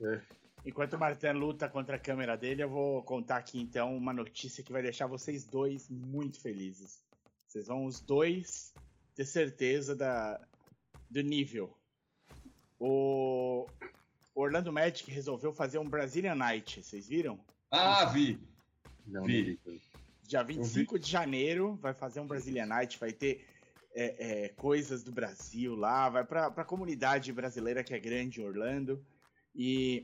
É. 0.01 0.21
Enquanto 0.65 0.93
o 0.93 0.99
Martin 0.99 1.27
luta 1.27 1.69
contra 1.69 1.95
a 1.95 1.99
câmera 1.99 2.35
dele, 2.35 2.63
eu 2.63 2.69
vou 2.69 3.03
contar 3.03 3.37
aqui 3.37 3.61
então 3.61 3.95
uma 3.95 4.11
notícia 4.11 4.63
que 4.63 4.71
vai 4.71 4.81
deixar 4.81 5.05
vocês 5.05 5.45
dois 5.45 5.87
muito 5.89 6.41
felizes. 6.41 7.03
Vocês 7.45 7.67
vão 7.67 7.85
os 7.85 8.01
dois 8.01 8.73
ter 9.13 9.25
certeza 9.25 9.95
da, 9.95 10.41
do 11.09 11.21
nível. 11.21 11.77
O 12.79 13.67
Orlando 14.33 14.73
Magic 14.73 15.09
resolveu 15.11 15.53
fazer 15.53 15.77
um 15.77 15.87
Brazilian 15.87 16.35
Night, 16.35 16.81
vocês 16.81 17.07
viram? 17.07 17.39
Ah, 17.69 18.05
vi! 18.05 18.39
Não, 19.05 19.23
vi. 19.23 19.59
Dia 20.23 20.41
25 20.41 20.97
de 20.97 21.09
janeiro 21.09 21.75
vai 21.75 21.93
fazer 21.93 22.19
um 22.19 22.27
Brazilian 22.27 22.65
Night, 22.65 22.99
vai 22.99 23.13
ter 23.13 23.45
é, 23.93 24.45
é, 24.45 24.49
coisas 24.49 25.03
do 25.03 25.11
Brasil 25.11 25.75
lá, 25.75 26.09
vai 26.09 26.25
para 26.25 26.47
a 26.47 26.65
comunidade 26.65 27.31
brasileira 27.31 27.83
que 27.83 27.93
é 27.93 27.99
grande 27.99 28.41
em 28.41 28.45
Orlando 28.45 29.05
e 29.53 30.03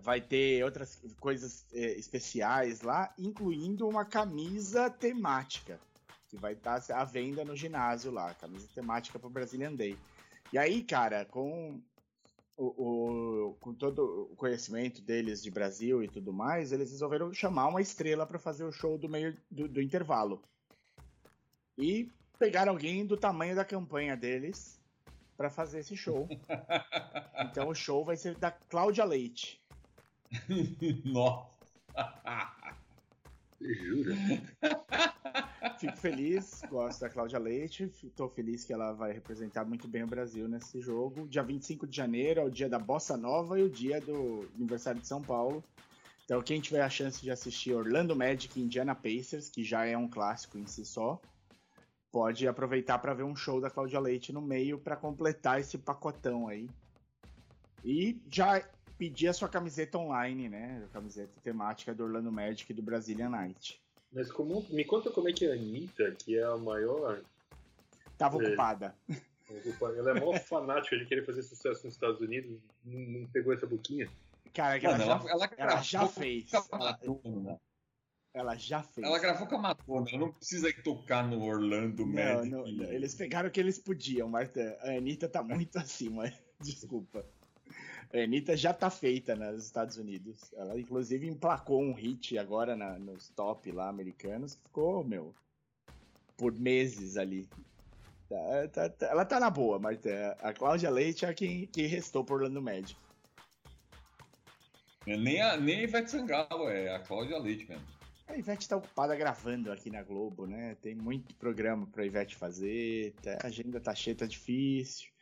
vai 0.00 0.20
ter 0.20 0.64
outras 0.64 1.00
coisas 1.20 1.66
é, 1.72 1.92
especiais 1.92 2.82
lá, 2.82 3.12
incluindo 3.18 3.88
uma 3.88 4.04
camisa 4.04 4.90
temática 4.90 5.78
que 6.28 6.36
vai 6.36 6.54
estar 6.54 6.80
tá 6.80 7.00
à 7.00 7.04
venda 7.04 7.44
no 7.44 7.54
ginásio 7.54 8.10
lá, 8.10 8.34
camisa 8.34 8.68
temática 8.74 9.18
para 9.18 9.28
o 9.28 9.30
Brazilian 9.30 9.74
Day. 9.74 9.96
E 10.52 10.58
aí, 10.58 10.82
cara, 10.82 11.24
com 11.24 11.80
o, 12.56 12.66
o, 12.66 13.54
com 13.60 13.74
todo 13.74 14.28
o 14.32 14.36
conhecimento 14.36 15.00
deles 15.00 15.42
de 15.42 15.50
Brasil 15.50 16.02
e 16.02 16.08
tudo 16.08 16.32
mais, 16.32 16.72
eles 16.72 16.90
resolveram 16.90 17.32
chamar 17.32 17.68
uma 17.68 17.80
estrela 17.80 18.26
para 18.26 18.38
fazer 18.38 18.64
o 18.64 18.72
show 18.72 18.98
do 18.98 19.08
meio 19.08 19.36
do, 19.50 19.68
do, 19.68 19.80
intervalo. 19.80 20.42
E 21.76 22.10
pegaram 22.38 22.72
alguém 22.72 23.04
do 23.04 23.16
tamanho 23.16 23.56
da 23.56 23.64
campanha 23.64 24.16
deles 24.16 24.80
para 25.36 25.50
fazer 25.50 25.80
esse 25.80 25.96
show. 25.96 26.28
então 27.50 27.68
o 27.68 27.74
show 27.74 28.04
vai 28.04 28.16
ser 28.16 28.36
da 28.36 28.50
Cláudia 28.50 29.04
Leite. 29.04 29.60
Nossa! 31.04 31.54
Jura? 33.60 34.14
Fico 35.78 35.96
feliz, 35.96 36.62
gosto 36.68 37.00
da 37.00 37.08
Cláudia 37.08 37.38
Leite. 37.38 37.84
Estou 38.02 38.28
feliz 38.28 38.64
que 38.64 38.72
ela 38.72 38.92
vai 38.92 39.12
representar 39.12 39.64
muito 39.64 39.88
bem 39.88 40.02
o 40.02 40.06
Brasil 40.06 40.46
nesse 40.48 40.80
jogo. 40.80 41.26
Dia 41.28 41.42
25 41.42 41.86
de 41.86 41.96
janeiro 41.96 42.40
é 42.40 42.44
o 42.44 42.50
dia 42.50 42.68
da 42.68 42.78
Bossa 42.78 43.16
Nova 43.16 43.58
e 43.58 43.62
o 43.62 43.70
dia 43.70 44.00
do 44.00 44.48
aniversário 44.54 45.00
de 45.00 45.06
São 45.06 45.22
Paulo. 45.22 45.64
Então, 46.24 46.40
quem 46.42 46.60
tiver 46.60 46.82
a 46.82 46.88
chance 46.88 47.20
de 47.20 47.30
assistir 47.30 47.74
Orlando 47.74 48.16
Magic 48.16 48.58
e 48.58 48.62
Indiana 48.62 48.94
Pacers, 48.94 49.50
que 49.50 49.62
já 49.62 49.84
é 49.84 49.96
um 49.96 50.08
clássico 50.08 50.58
em 50.58 50.66
si 50.66 50.84
só, 50.84 51.20
pode 52.10 52.48
aproveitar 52.48 52.98
para 52.98 53.12
ver 53.12 53.24
um 53.24 53.36
show 53.36 53.60
da 53.60 53.70
Cláudia 53.70 54.00
Leite 54.00 54.32
no 54.32 54.40
meio 54.40 54.78
para 54.78 54.96
completar 54.96 55.60
esse 55.60 55.76
pacotão 55.76 56.48
aí. 56.48 56.68
E 57.84 58.18
já 58.30 58.62
pedir 58.98 59.28
a 59.28 59.32
sua 59.32 59.48
camiseta 59.48 59.98
online, 59.98 60.48
né? 60.48 60.82
A 60.84 60.92
camiseta 60.92 61.32
temática 61.42 61.94
do 61.94 62.04
Orlando 62.04 62.30
Magic 62.30 62.70
e 62.70 62.74
do 62.74 62.82
Brazilian 62.82 63.30
Night. 63.30 63.80
Mas 64.12 64.30
como, 64.30 64.64
me 64.70 64.84
conta 64.84 65.10
como 65.10 65.28
é 65.28 65.32
que 65.32 65.46
a 65.46 65.52
Anitta, 65.52 66.12
que 66.12 66.38
é 66.38 66.44
a 66.44 66.56
maior. 66.56 67.20
Tava 68.16 68.42
é, 68.42 68.46
ocupada. 68.46 68.94
Ela 69.48 70.10
é 70.10 70.14
maior 70.14 70.38
fanática 70.40 70.96
de 70.96 71.04
querer 71.04 71.26
fazer 71.26 71.42
sucesso 71.42 71.84
nos 71.84 71.94
Estados 71.94 72.20
Unidos, 72.20 72.58
não, 72.84 73.00
não 73.00 73.26
pegou 73.28 73.52
essa 73.52 73.66
boquinha? 73.66 74.08
Cara, 74.54 74.78
ela, 74.78 74.94
ela, 74.94 75.04
já, 75.04 75.30
ela, 75.30 75.50
ela 75.56 75.82
já 75.82 76.06
fez. 76.06 76.52
Ela, 76.52 76.98
ela 78.32 78.56
já 78.56 78.82
fez. 78.82 79.06
Ela 79.06 79.18
gravou 79.18 79.48
com 79.48 79.56
a 79.56 79.58
Madonna, 79.58 80.08
ela 80.10 80.18
não 80.18 80.32
precisa 80.32 80.72
tocar 80.82 81.26
no 81.26 81.42
Orlando 81.42 82.06
Magic. 82.06 82.50
Não, 82.50 82.66
não, 82.66 82.92
eles 82.92 83.14
pegaram 83.14 83.48
o 83.48 83.52
que 83.52 83.58
eles 83.58 83.78
podiam, 83.78 84.28
Marta. 84.28 84.78
A 84.82 84.90
Anitta 84.90 85.28
tá 85.28 85.42
muito 85.42 85.76
acima, 85.78 86.32
desculpa. 86.60 87.26
A 88.14 88.22
Anitta 88.22 88.56
já 88.56 88.72
tá 88.72 88.88
feita 88.88 89.34
nos 89.34 89.64
Estados 89.64 89.96
Unidos. 89.96 90.54
Ela, 90.54 90.78
inclusive, 90.78 91.26
emplacou 91.26 91.82
um 91.82 91.92
hit 91.92 92.38
agora 92.38 92.76
na, 92.76 92.96
nos 92.96 93.28
top 93.30 93.72
lá 93.72 93.88
americanos 93.88 94.54
que 94.54 94.62
ficou, 94.62 95.02
meu, 95.02 95.34
por 96.36 96.52
meses 96.52 97.16
ali. 97.16 97.48
Tá, 98.28 98.68
tá, 98.72 98.88
tá, 98.88 99.06
ela 99.06 99.24
tá 99.24 99.40
na 99.40 99.50
boa, 99.50 99.80
Marta. 99.80 100.36
A 100.40 100.52
Cláudia 100.52 100.90
Leite 100.90 101.26
é 101.26 101.34
quem, 101.34 101.66
quem 101.66 101.86
restou 101.86 102.24
por 102.24 102.34
Orlando 102.34 102.62
Magic. 102.62 102.96
É, 105.08 105.16
nem 105.16 105.42
a, 105.42 105.56
nem 105.56 105.80
a 105.80 105.82
Ivete 105.82 106.12
Sangalo, 106.12 106.68
é 106.68 106.94
a 106.94 107.00
Cláudia 107.00 107.36
Leite 107.38 107.68
mesmo. 107.68 107.84
A 108.28 108.36
Ivete 108.36 108.68
tá 108.68 108.76
ocupada 108.76 109.16
gravando 109.16 109.72
aqui 109.72 109.90
na 109.90 110.04
Globo, 110.04 110.46
né? 110.46 110.76
Tem 110.80 110.94
muito 110.94 111.34
programa 111.34 111.84
pra 111.88 112.06
Ivete 112.06 112.36
fazer, 112.36 113.12
tá, 113.20 113.38
a 113.42 113.48
agenda 113.48 113.80
tá 113.80 113.92
cheia, 113.92 114.16
tá 114.16 114.24
difícil. 114.24 115.13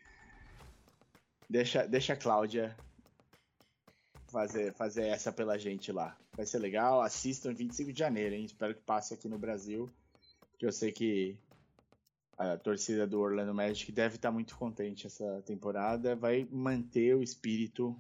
Deixa, 1.53 1.87
deixa 1.87 2.15
a 2.15 2.17
Cláudia 2.17 2.75
fazer, 4.29 4.73
fazer 4.73 5.09
essa 5.09 5.31
pela 5.31 5.59
gente 5.59 5.93
lá. 5.93 6.17
Vai 6.35 6.47
ser 6.47 6.59
legal. 6.59 7.03
Assistam 7.03 7.53
25 7.53 7.93
de 7.93 7.99
janeiro, 7.99 8.35
hein? 8.35 8.47
Espero 8.47 8.75
que 8.75 8.81
passe 8.81 9.13
aqui 9.13 9.29
no 9.29 9.39
Brasil. 9.39 9.93
Porque 10.51 10.65
eu 10.65 10.73
sei 10.73 10.91
que 10.91 11.37
a 12.39 12.57
torcida 12.57 13.07
do 13.07 13.21
Orlando 13.21 13.53
Magic 13.53 13.93
deve 13.93 14.17
estar 14.17 14.31
tá 14.31 14.33
muito 14.33 14.57
contente 14.57 15.07
essa 15.07 15.43
temporada. 15.43 16.17
Vai 16.17 16.49
manter 16.51 17.15
o 17.15 17.23
espírito 17.23 17.95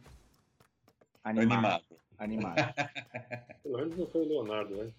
animado. 1.23 1.85
Animado. 2.17 2.57
Pelo 3.63 3.77
menos 3.77 3.99
não 3.99 4.07
foi 4.07 4.23
o 4.23 4.29
Leonardo, 4.29 4.77
né? 4.77 4.93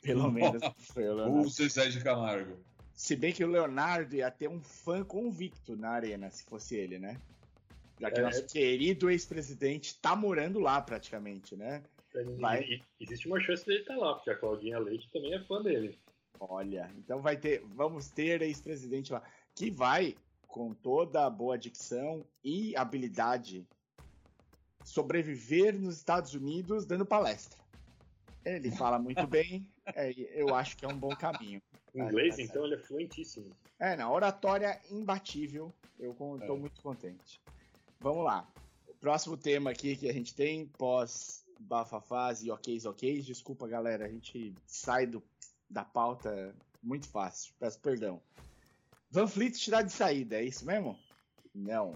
Pelo 0.00 0.30
menos 0.30 0.62
não 0.62 0.74
foi 0.78 1.08
o 1.08 1.14
Leonardo. 1.14 1.48
O 1.48 1.50
César 1.50 1.90
de 1.90 2.00
Camargo. 2.00 2.56
Se 2.94 3.16
bem 3.16 3.32
que 3.32 3.42
o 3.42 3.48
Leonardo 3.48 4.14
ia 4.14 4.30
ter 4.30 4.48
um 4.48 4.60
fã 4.60 5.02
convicto 5.02 5.76
na 5.76 5.90
arena, 5.90 6.30
se 6.30 6.44
fosse 6.44 6.76
ele, 6.76 7.00
né? 7.00 7.20
Já 8.00 8.10
que 8.10 8.18
é, 8.18 8.22
nosso 8.22 8.46
querido 8.46 9.10
ex-presidente 9.10 9.98
tá 10.00 10.16
morando 10.16 10.58
lá 10.58 10.80
praticamente, 10.80 11.54
né? 11.54 11.82
Vai... 12.38 12.82
Existe 12.98 13.28
uma 13.28 13.38
chance 13.40 13.64
dele 13.66 13.80
estar 13.80 13.94
tá 13.94 14.00
lá, 14.00 14.14
porque 14.14 14.30
a 14.30 14.36
Claudinha 14.36 14.78
Leite 14.78 15.08
também 15.12 15.34
é 15.34 15.40
fã 15.44 15.62
dele. 15.62 15.98
Olha, 16.40 16.90
então 16.96 17.20
vai 17.20 17.36
ter, 17.36 17.62
vamos 17.74 18.08
ter 18.08 18.40
ex-presidente 18.40 19.12
lá, 19.12 19.22
que 19.54 19.70
vai, 19.70 20.16
com 20.46 20.72
toda 20.72 21.26
a 21.26 21.30
boa 21.30 21.58
dicção 21.58 22.24
e 22.42 22.74
habilidade 22.74 23.66
sobreviver 24.82 25.78
nos 25.78 25.98
Estados 25.98 26.32
Unidos 26.32 26.86
dando 26.86 27.04
palestra. 27.04 27.60
Ele 28.42 28.70
fala 28.70 28.98
muito 28.98 29.24
bem, 29.28 29.68
é, 29.94 30.10
eu 30.34 30.54
acho 30.54 30.76
que 30.78 30.86
é 30.86 30.88
um 30.88 30.96
bom 30.96 31.10
caminho. 31.10 31.60
Em 31.94 32.00
inglês, 32.00 32.38
então, 32.38 32.64
ele 32.64 32.76
é 32.76 32.78
fluentíssimo. 32.78 33.50
É, 33.78 33.96
na 33.96 34.10
oratória 34.10 34.80
imbatível. 34.90 35.72
Eu 35.98 36.12
estou 36.12 36.56
é. 36.56 36.58
muito 36.58 36.80
contente. 36.80 37.40
Vamos 38.00 38.24
lá. 38.24 38.48
O 38.88 38.94
próximo 38.94 39.36
tema 39.36 39.70
aqui 39.70 39.94
que 39.94 40.08
a 40.08 40.12
gente 40.12 40.34
tem, 40.34 40.66
pós 40.66 41.44
bafafás 41.60 42.42
e 42.42 42.50
oks, 42.50 42.86
oks. 42.86 43.26
Desculpa, 43.26 43.68
galera, 43.68 44.06
a 44.06 44.08
gente 44.08 44.54
sai 44.66 45.06
do, 45.06 45.22
da 45.68 45.84
pauta 45.84 46.54
muito 46.82 47.06
fácil. 47.08 47.52
Peço 47.58 47.78
perdão. 47.80 48.20
Van 49.10 49.26
Fleet 49.26 49.54
está 49.54 49.82
de 49.82 49.92
saída, 49.92 50.36
é 50.36 50.44
isso 50.44 50.64
mesmo? 50.64 50.98
Não. 51.54 51.94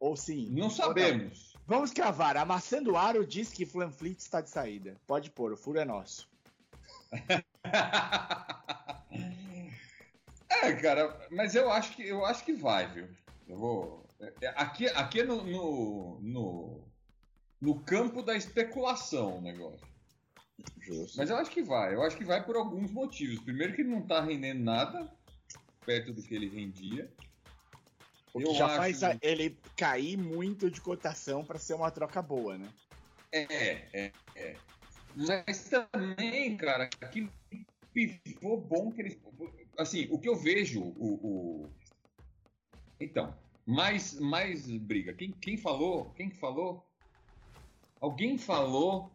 Ou 0.00 0.16
sim? 0.16 0.48
Não 0.50 0.70
sabemos. 0.70 1.54
Vamos 1.66 1.92
cravar. 1.92 2.36
Amassando 2.36 2.92
o 2.92 2.96
aro 2.96 3.26
diz 3.26 3.50
que 3.52 3.66
Flanfleet 3.66 4.18
está 4.18 4.40
de 4.40 4.48
saída. 4.50 4.96
Pode 5.06 5.30
pôr, 5.30 5.52
o 5.52 5.56
furo 5.56 5.78
é 5.78 5.84
nosso. 5.84 6.28
é, 10.48 10.72
cara, 10.74 11.28
mas 11.30 11.54
eu 11.54 11.70
acho 11.70 11.94
que 11.96 12.02
eu 12.06 12.24
acho 12.24 12.44
que 12.44 12.52
vai, 12.52 12.86
viu? 12.92 13.08
Eu 13.48 13.56
vou. 13.56 14.03
É, 14.40 14.48
aqui, 14.56 14.86
aqui 14.88 15.20
é 15.20 15.24
no, 15.24 15.44
no, 15.44 16.20
no, 16.20 16.88
no 17.60 17.80
campo 17.80 18.22
da 18.22 18.36
especulação 18.36 19.38
o 19.38 19.40
negócio. 19.40 19.86
Justo. 20.80 21.16
Mas 21.16 21.30
eu 21.30 21.36
acho 21.36 21.50
que 21.50 21.62
vai. 21.62 21.94
Eu 21.94 22.02
acho 22.02 22.16
que 22.16 22.24
vai 22.24 22.44
por 22.44 22.56
alguns 22.56 22.90
motivos. 22.90 23.40
Primeiro 23.40 23.74
que 23.74 23.82
ele 23.82 23.90
não 23.90 24.02
tá 24.02 24.20
rendendo 24.20 24.62
nada 24.62 25.12
perto 25.84 26.12
do 26.12 26.22
que 26.22 26.34
ele 26.34 26.48
rendia. 26.48 27.12
O 28.32 28.38
que 28.38 28.46
eu 28.46 28.54
já 28.54 28.66
acho... 28.66 28.76
faz 28.76 29.00
ele 29.22 29.56
cair 29.76 30.16
muito 30.16 30.70
de 30.70 30.80
cotação 30.80 31.44
para 31.44 31.58
ser 31.58 31.74
uma 31.74 31.90
troca 31.90 32.20
boa, 32.20 32.58
né? 32.58 32.68
É, 33.32 33.42
é, 33.92 34.12
é. 34.36 34.56
Mas 35.14 35.68
também, 35.68 36.56
cara, 36.56 36.84
aquele 37.00 37.30
pivô 37.92 38.56
bom 38.56 38.90
que 38.90 39.02
eles. 39.02 39.18
Assim, 39.78 40.08
o 40.10 40.18
que 40.18 40.28
eu 40.28 40.36
vejo, 40.36 40.82
o. 40.82 41.14
o... 41.14 41.70
Então, 43.00 43.36
mais, 43.66 44.18
mais 44.18 44.66
briga. 44.78 45.12
Quem, 45.14 45.32
quem 45.32 45.56
falou? 45.56 46.10
Quem 46.10 46.30
falou? 46.30 46.86
Alguém 48.00 48.36
falou 48.36 49.10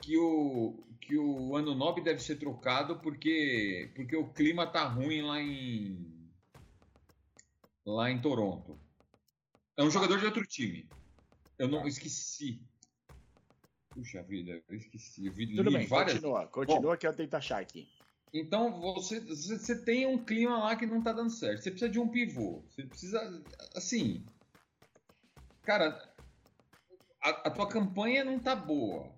que 0.00 0.16
o, 0.16 0.82
que 1.00 1.16
o 1.16 1.56
ano 1.56 1.74
nobre 1.74 2.02
deve 2.02 2.20
ser 2.20 2.36
trocado 2.36 2.98
porque, 3.00 3.90
porque 3.94 4.16
o 4.16 4.28
clima 4.32 4.66
tá 4.66 4.84
ruim 4.84 5.22
lá 5.22 5.40
em 5.40 6.20
lá 7.84 8.10
em 8.10 8.20
Toronto. 8.20 8.78
É 9.76 9.82
um 9.82 9.90
jogador 9.90 10.18
de 10.18 10.26
outro 10.26 10.46
time. 10.46 10.88
Eu 11.58 11.68
não 11.68 11.86
esqueci. 11.86 12.62
Puxa 13.90 14.22
vida, 14.22 14.62
eu 14.68 14.76
esqueci. 14.76 15.26
Eu 15.26 15.32
vi, 15.32 15.56
Tudo 15.56 15.72
bem, 15.72 15.86
várias... 15.86 16.14
continua. 16.14 16.46
Continua 16.46 16.92
Bom, 16.92 16.96
que 16.96 17.06
eu 17.06 17.16
tento 17.16 17.34
achar 17.34 17.60
aqui. 17.60 17.88
Então 18.32 18.80
você, 18.80 19.20
você 19.20 19.76
tem 19.82 20.06
um 20.06 20.24
clima 20.24 20.58
lá 20.58 20.76
que 20.76 20.86
não 20.86 21.02
tá 21.02 21.12
dando 21.12 21.30
certo. 21.30 21.62
Você 21.62 21.70
precisa 21.70 21.90
de 21.90 21.98
um 21.98 22.08
pivô. 22.08 22.62
Você 22.68 22.84
precisa. 22.84 23.42
Assim. 23.74 24.24
Cara, 25.62 26.00
a, 27.20 27.30
a 27.30 27.50
tua 27.50 27.68
campanha 27.68 28.24
não 28.24 28.38
tá 28.38 28.54
boa. 28.54 29.12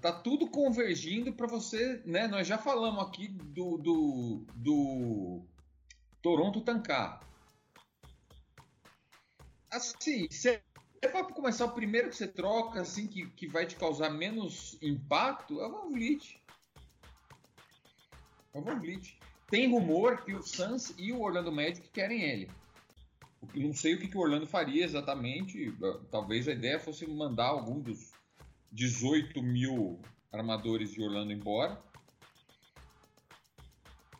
Tá 0.00 0.12
tudo 0.12 0.50
convergindo 0.50 1.32
para 1.32 1.46
você, 1.46 2.02
né? 2.04 2.28
Nós 2.28 2.46
já 2.46 2.58
falamos 2.58 3.02
aqui 3.04 3.28
do, 3.28 3.78
do, 3.78 4.46
do 4.54 5.42
Toronto 6.20 6.60
tancar. 6.60 7.20
Assim, 9.70 10.28
se 10.30 10.60
é 11.00 11.08
para 11.08 11.24
começar 11.24 11.64
o 11.64 11.72
primeiro 11.72 12.10
que 12.10 12.16
você 12.16 12.28
troca, 12.28 12.80
assim, 12.80 13.06
que, 13.06 13.28
que 13.30 13.48
vai 13.48 13.66
te 13.66 13.74
causar 13.76 14.10
menos 14.10 14.76
impacto, 14.82 15.60
é 15.60 15.66
o 15.66 15.90
Van. 15.90 16.41
O 18.52 18.60
Van 18.60 18.78
Vliet. 18.78 19.18
Tem 19.50 19.70
rumor 19.70 20.24
que 20.24 20.34
o 20.34 20.42
Suns 20.42 20.94
e 20.98 21.12
o 21.12 21.20
Orlando 21.20 21.52
Magic 21.52 21.88
querem 21.90 22.22
ele. 22.22 22.50
Não 23.54 23.74
sei 23.74 23.94
o 23.94 23.98
que, 23.98 24.08
que 24.08 24.16
o 24.16 24.20
Orlando 24.20 24.46
faria 24.46 24.84
exatamente. 24.84 25.74
Talvez 26.10 26.48
a 26.48 26.52
ideia 26.52 26.78
fosse 26.78 27.06
mandar 27.06 27.48
algum 27.48 27.80
dos 27.80 28.12
18 28.70 29.42
mil 29.42 30.00
armadores 30.32 30.92
de 30.92 31.02
Orlando 31.02 31.32
embora 31.32 31.82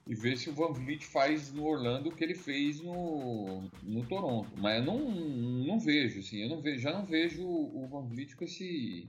e 0.06 0.14
ver 0.14 0.36
se 0.36 0.50
o 0.50 0.54
Van 0.54 0.72
Vliet 0.72 1.04
faz 1.04 1.52
no 1.52 1.64
Orlando 1.64 2.08
o 2.08 2.14
que 2.14 2.24
ele 2.24 2.34
fez 2.34 2.80
no, 2.80 3.62
no 3.82 4.04
Toronto. 4.06 4.50
Mas 4.58 4.78
eu 4.78 4.84
não, 4.84 5.10
não 5.10 5.78
vejo, 5.78 6.20
assim, 6.20 6.42
eu 6.42 6.48
não 6.48 6.60
vejo, 6.60 6.80
já 6.80 6.92
não 6.92 7.04
vejo 7.04 7.42
o 7.44 7.86
Van 7.88 8.06
Vliet 8.06 8.34
com 8.34 8.44
esse, 8.44 9.08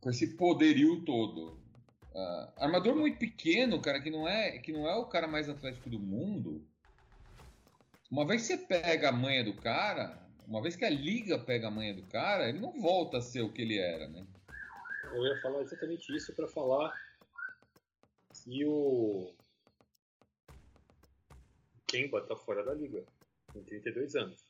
com 0.00 0.10
esse 0.10 0.36
poderio 0.36 1.02
todo. 1.02 1.58
Uh, 2.14 2.52
armador 2.56 2.94
muito 2.94 3.18
pequeno, 3.18 3.82
cara, 3.82 4.00
que 4.00 4.08
não 4.08 4.28
é 4.28 4.58
que 4.58 4.72
não 4.72 4.88
é 4.88 4.94
o 4.94 5.06
cara 5.06 5.26
mais 5.26 5.48
atlético 5.48 5.90
do 5.90 5.98
mundo. 5.98 6.64
Uma 8.08 8.24
vez 8.24 8.42
que 8.42 8.48
você 8.48 8.58
pega 8.58 9.08
a 9.08 9.12
manha 9.12 9.42
do 9.42 9.52
cara, 9.54 10.24
uma 10.46 10.62
vez 10.62 10.76
que 10.76 10.84
a 10.84 10.90
liga 10.90 11.38
pega 11.38 11.66
a 11.66 11.70
manha 11.72 11.92
do 11.92 12.04
cara, 12.04 12.48
ele 12.48 12.60
não 12.60 12.80
volta 12.80 13.18
a 13.18 13.20
ser 13.20 13.42
o 13.42 13.52
que 13.52 13.62
ele 13.62 13.78
era, 13.78 14.08
né? 14.08 14.24
Eu 15.12 15.26
ia 15.26 15.40
falar 15.40 15.62
exatamente 15.62 16.14
isso 16.14 16.32
para 16.34 16.46
falar 16.46 16.94
E 18.46 18.64
o 18.64 19.34
Kemba 21.88 22.20
tá 22.22 22.36
fora 22.36 22.64
da 22.64 22.74
liga, 22.74 23.04
com 23.52 23.62
32 23.64 24.14
anos. 24.14 24.40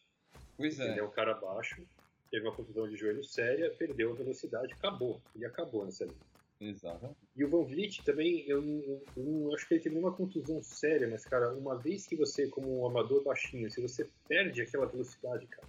Pois 0.56 0.78
é. 0.78 0.90
Ele 0.90 1.00
é 1.00 1.04
um 1.04 1.10
cara 1.10 1.32
baixo, 1.34 1.82
teve 2.30 2.46
uma 2.46 2.54
contusão 2.54 2.86
de 2.86 2.96
joelho 2.96 3.24
séria, 3.24 3.74
perdeu 3.74 4.12
a 4.12 4.16
velocidade, 4.16 4.72
acabou. 4.74 5.22
E 5.34 5.46
acabou 5.46 5.86
nessa 5.86 6.04
liga. 6.04 6.33
Exato. 6.68 7.14
E 7.36 7.44
o 7.44 7.50
Van 7.50 7.64
Vliet 7.64 8.02
também, 8.04 8.44
eu, 8.48 8.62
eu, 8.64 9.04
eu, 9.16 9.54
acho 9.54 9.68
que 9.68 9.74
ele 9.74 9.82
teve 9.82 9.98
uma 9.98 10.12
contusão 10.14 10.62
séria, 10.62 11.06
mas, 11.08 11.24
cara, 11.24 11.52
uma 11.52 11.76
vez 11.76 12.06
que 12.06 12.16
você, 12.16 12.48
como 12.48 12.80
um 12.80 12.86
amador 12.86 13.22
baixinho, 13.22 13.70
se 13.70 13.82
você 13.82 14.08
perde 14.26 14.62
aquela 14.62 14.86
velocidade, 14.86 15.46
cara, 15.46 15.68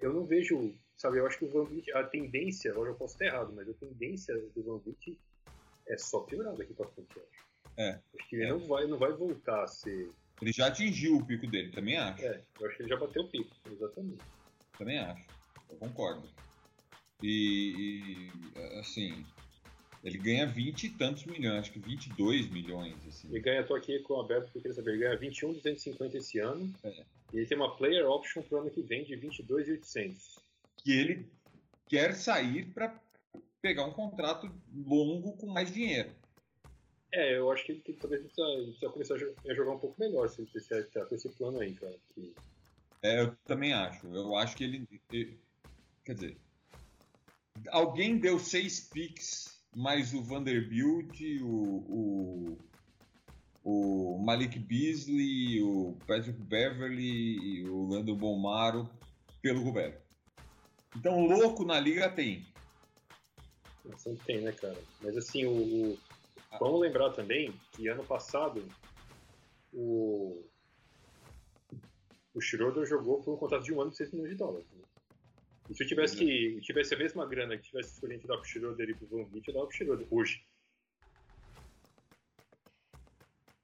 eu 0.00 0.12
não 0.12 0.24
vejo, 0.24 0.74
sabe, 0.96 1.18
eu 1.18 1.26
acho 1.26 1.38
que 1.38 1.44
o 1.44 1.50
Van 1.50 1.64
Vliet, 1.64 1.92
a 1.92 2.02
tendência, 2.02 2.70
eu 2.70 2.86
já 2.86 2.94
posso 2.94 3.14
estar 3.14 3.26
errado, 3.26 3.52
mas 3.54 3.68
a 3.68 3.74
tendência 3.74 4.34
do 4.54 4.62
Van 4.64 4.78
Vliet 4.78 5.18
é 5.86 5.96
só 5.96 6.20
piorar 6.20 6.56
daqui 6.56 6.74
pra 6.74 6.88
frente, 6.88 7.16
eu 7.16 7.22
acho. 7.22 7.44
É. 7.76 8.00
Acho 8.18 8.28
que 8.28 8.36
ele 8.36 8.44
é. 8.46 8.48
não, 8.48 8.66
vai, 8.66 8.86
não 8.86 8.98
vai 8.98 9.12
voltar 9.12 9.62
a 9.62 9.66
ser. 9.66 10.10
Ele 10.42 10.52
já 10.52 10.66
atingiu 10.66 11.16
o 11.16 11.24
pico 11.24 11.46
dele, 11.46 11.70
também 11.70 11.96
acho. 11.96 12.24
É, 12.24 12.42
eu 12.60 12.66
acho 12.66 12.76
que 12.76 12.82
ele 12.82 12.88
já 12.88 12.96
bateu 12.96 13.22
o 13.22 13.28
pico, 13.28 13.54
exatamente. 13.70 14.24
Também 14.76 14.98
acho. 14.98 15.26
Eu 15.70 15.76
concordo. 15.76 16.28
E, 17.22 18.30
e 18.56 18.78
assim, 18.80 19.24
ele 20.04 20.18
ganha 20.18 20.46
20 20.46 20.84
e 20.84 20.90
tantos 20.90 21.24
milhões, 21.24 21.60
acho 21.60 21.72
que 21.72 21.78
22 21.78 22.50
milhões. 22.50 22.94
Assim. 23.08 23.26
Ele 23.28 23.40
ganha, 23.40 23.64
tô 23.64 23.74
aqui 23.74 23.98
com 24.00 24.14
o 24.14 24.20
aberto 24.20 24.44
porque 24.44 24.58
eu 24.58 24.62
queria 24.62 24.74
saber, 24.76 24.92
ele 24.92 25.00
ganha 25.00 25.16
21,250 25.16 26.18
esse 26.18 26.38
ano. 26.38 26.72
É. 26.84 27.04
E 27.32 27.38
ele 27.38 27.46
tem 27.46 27.56
uma 27.56 27.74
player 27.74 28.06
option 28.06 28.42
pro 28.42 28.60
ano 28.60 28.70
que 28.70 28.82
vem 28.82 29.02
de 29.02 29.16
22,800. 29.16 30.38
Que 30.76 30.92
ele 30.92 31.26
quer 31.88 32.14
sair 32.14 32.66
para 32.66 32.94
pegar 33.62 33.86
um 33.86 33.92
contrato 33.92 34.50
longo 34.74 35.32
com 35.38 35.46
mais 35.46 35.72
dinheiro. 35.72 36.10
É, 37.10 37.38
eu 37.38 37.50
acho 37.50 37.64
que 37.64 37.72
ele 37.72 37.98
talvez 37.98 38.22
precisa, 38.22 38.46
precisa 38.64 38.90
começar 38.90 39.14
a 39.14 39.54
jogar 39.54 39.72
um 39.72 39.78
pouco 39.78 39.98
melhor 39.98 40.28
se 40.28 40.42
ele 40.42 40.84
tá 40.84 41.06
com 41.06 41.14
esse 41.14 41.28
plano 41.30 41.60
aí, 41.60 41.72
cara. 41.74 41.96
Que... 42.14 42.34
É, 43.02 43.22
eu 43.22 43.34
também 43.46 43.72
acho. 43.72 44.06
Eu 44.08 44.36
acho 44.36 44.54
que 44.54 44.64
ele, 44.64 44.86
ele. 45.10 45.38
Quer 46.04 46.14
dizer. 46.14 46.36
Alguém 47.68 48.18
deu 48.18 48.38
seis 48.38 48.80
picks, 48.80 49.53
mais 49.74 50.12
o 50.14 50.22
Vanderbilt, 50.22 51.20
o, 51.42 51.46
o, 51.88 52.58
o 53.64 54.18
Malik 54.24 54.58
Beasley, 54.58 55.62
o 55.62 55.96
Patrick 56.06 56.40
Beverly 56.40 57.38
e 57.38 57.68
o 57.68 57.86
Lando 57.86 58.14
Bomaro 58.14 58.88
pelo 59.42 59.62
governo. 59.62 59.96
Então, 60.96 61.26
louco 61.26 61.64
na 61.64 61.78
liga 61.80 62.08
tem. 62.08 62.46
Sempre 63.96 64.24
tem, 64.24 64.40
né, 64.40 64.52
cara? 64.52 64.80
Mas 65.02 65.16
assim, 65.16 65.44
o, 65.44 65.92
o... 65.92 65.98
vamos 66.58 66.80
lembrar 66.80 67.10
também 67.10 67.52
que 67.72 67.88
ano 67.88 68.04
passado 68.04 68.66
o 69.72 70.42
o 72.34 72.40
Schroeder 72.40 72.84
jogou 72.84 73.22
por 73.22 73.34
um 73.34 73.36
contrato 73.36 73.62
de 73.62 73.72
um 73.72 73.80
ano 73.80 73.90
de 73.90 73.96
6 73.96 74.12
milhões 74.12 74.30
de 74.30 74.36
dólares. 74.36 74.66
E 75.68 75.74
se 75.74 75.82
eu 75.82 75.88
tivesse, 75.88 76.16
que, 76.16 76.60
tivesse 76.60 76.94
a 76.94 76.98
mesma 76.98 77.26
grana 77.26 77.56
que 77.56 77.64
tivesse 77.64 77.94
escolhido 77.94 78.26
dar 78.26 78.36
pro 78.36 78.44
Schroeder 78.44 78.90
e 78.90 78.94
pro 78.94 79.06
Van 79.06 79.24
Vliet, 79.24 79.48
eu 79.48 79.54
dava 79.54 79.66
pro 79.66 79.76
Schroeder 79.76 80.06
hoje. 80.10 80.44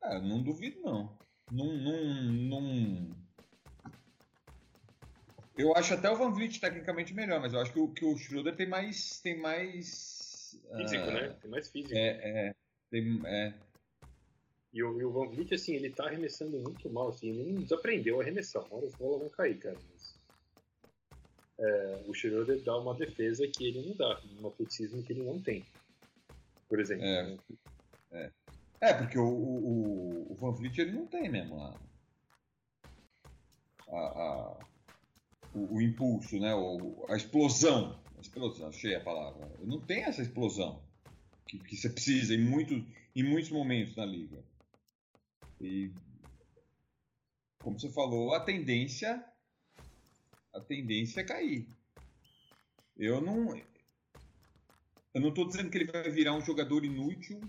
É, 0.03 0.20
não 0.20 0.42
duvido 0.42 0.80
não. 0.80 1.18
Não, 1.51 1.76
não, 1.76 2.24
não... 2.32 3.11
Eu 5.59 5.76
acho 5.76 5.92
até 5.92 6.11
o 6.11 6.16
Van 6.16 6.32
Vliet 6.32 6.59
tecnicamente 6.59 7.12
melhor, 7.12 7.38
mas 7.40 7.53
eu 7.53 7.61
acho 7.61 7.72
que 7.72 7.78
o, 7.78 7.92
que 7.92 8.05
o 8.05 8.16
Schroeder 8.16 8.57
tem 8.57 8.66
mais. 8.66 9.20
Tem 9.20 9.38
mais. 9.38 10.59
Físico, 10.74 11.05
uh, 11.05 11.11
né? 11.11 11.36
Tem 11.40 11.51
mais 11.51 11.70
físico. 11.70 11.94
É, 11.94 12.48
é, 12.48 12.55
tem, 12.90 13.20
é. 13.26 13.55
E 14.72 14.82
o, 14.82 15.01
e 15.01 15.05
o 15.05 15.12
Van 15.12 15.28
Vliet, 15.28 15.53
assim, 15.53 15.74
ele 15.74 15.90
tá 15.90 16.07
arremessando 16.07 16.59
muito 16.59 16.88
mal, 16.88 17.09
assim, 17.09 17.28
ele 17.28 17.53
não 17.53 17.62
desaprendeu 17.62 18.18
a 18.18 18.22
arremessar, 18.22 18.64
uma 18.66 18.76
hora 18.76 18.86
as 18.86 18.94
bolas 18.94 19.20
vão 19.20 19.28
cair, 19.28 19.59
cara. 19.59 19.76
Mas, 19.92 20.20
é, 21.61 22.02
o 22.06 22.14
Schroeder 22.14 22.62
dá 22.62 22.76
uma 22.78 22.94
defesa 22.94 23.46
que 23.46 23.66
ele 23.66 23.86
não 23.86 23.94
dá, 23.94 24.18
um 24.40 24.48
atleticismo 24.48 25.02
que 25.02 25.12
ele 25.12 25.22
não 25.22 25.40
tem, 25.40 25.64
por 26.68 26.80
exemplo. 26.80 27.04
É, 27.04 27.38
é. 28.12 28.32
é 28.80 28.94
porque 28.94 29.18
o, 29.18 29.28
o, 29.28 30.32
o, 30.32 30.34
Van 30.36 30.52
Vliet 30.52 30.78
ele 30.80 30.92
não 30.92 31.06
tem 31.06 31.28
mesmo 31.28 31.61
a, 31.61 31.78
a, 33.88 33.98
a 33.98 34.58
o, 35.52 35.76
o, 35.76 35.82
impulso, 35.82 36.38
né, 36.38 36.54
o, 36.54 37.04
a 37.11 37.16
explosão, 37.16 38.00
a 38.16 38.20
explosão, 38.22 38.68
achei 38.68 38.94
a 38.94 39.00
palavra, 39.00 39.46
não 39.62 39.80
tem 39.80 40.04
essa 40.04 40.22
explosão 40.22 40.82
que, 41.46 41.58
que 41.58 41.76
você 41.76 41.90
precisa 41.90 42.34
em 42.34 42.42
muitos, 42.42 42.82
em 43.14 43.22
muitos 43.22 43.50
momentos 43.50 43.94
na 43.96 44.06
liga. 44.06 44.42
E 45.61 45.92
como 47.62 47.78
você 47.78 47.90
falou, 47.90 48.34
a 48.34 48.40
tendência 48.40 49.22
a 50.53 50.61
tendência 50.61 51.20
é 51.20 51.24
cair. 51.24 51.68
Eu 52.96 53.20
não 53.20 53.57
eu 55.12 55.20
não 55.20 55.30
estou 55.30 55.46
dizendo 55.46 55.70
que 55.70 55.78
ele 55.78 55.90
vai 55.90 56.09
virar 56.11 56.34
um 56.34 56.40
jogador 56.40 56.84
inútil 56.84 57.40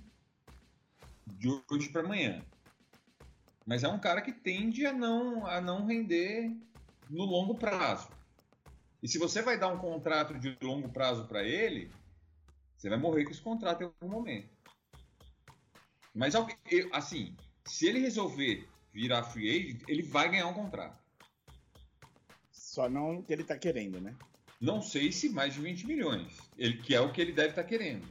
de 1.27 1.47
hoje 1.69 1.89
para 1.89 2.01
amanhã. 2.01 2.43
Mas 3.65 3.83
é 3.83 3.87
um 3.87 3.99
cara 3.99 4.21
que 4.21 4.31
tende 4.31 4.85
a 4.85 4.93
não 4.93 5.45
a 5.45 5.61
não 5.61 5.85
render 5.85 6.51
no 7.09 7.25
longo 7.25 7.55
prazo. 7.55 8.09
E 9.03 9.07
se 9.07 9.17
você 9.17 9.41
vai 9.41 9.57
dar 9.57 9.67
um 9.67 9.79
contrato 9.79 10.37
de 10.37 10.57
longo 10.61 10.89
prazo 10.89 11.27
para 11.27 11.43
ele, 11.43 11.91
você 12.77 12.89
vai 12.89 12.97
morrer 12.97 13.25
com 13.25 13.31
esse 13.31 13.41
contrato 13.41 13.81
em 13.81 13.85
algum 13.85 14.09
momento. 14.09 14.49
Mas 16.13 16.33
assim, 16.91 17.35
se 17.65 17.87
ele 17.87 17.99
resolver 17.99 18.67
virar 18.93 19.23
free 19.23 19.49
agent, 19.49 19.83
ele 19.87 20.03
vai 20.03 20.29
ganhar 20.29 20.47
um 20.47 20.53
contrato. 20.53 21.00
Só 22.71 22.87
não 22.87 23.21
que 23.21 23.33
ele 23.33 23.43
tá 23.43 23.57
querendo, 23.57 23.99
né? 23.99 24.15
Não 24.61 24.81
sei 24.81 25.11
se 25.11 25.27
mais 25.27 25.53
de 25.53 25.59
20 25.59 25.85
milhões. 25.85 26.37
Ele, 26.57 26.77
que 26.77 26.95
é 26.95 27.01
o 27.01 27.11
que 27.11 27.19
ele 27.19 27.33
deve 27.33 27.49
estar 27.49 27.63
tá 27.63 27.67
querendo. 27.67 28.07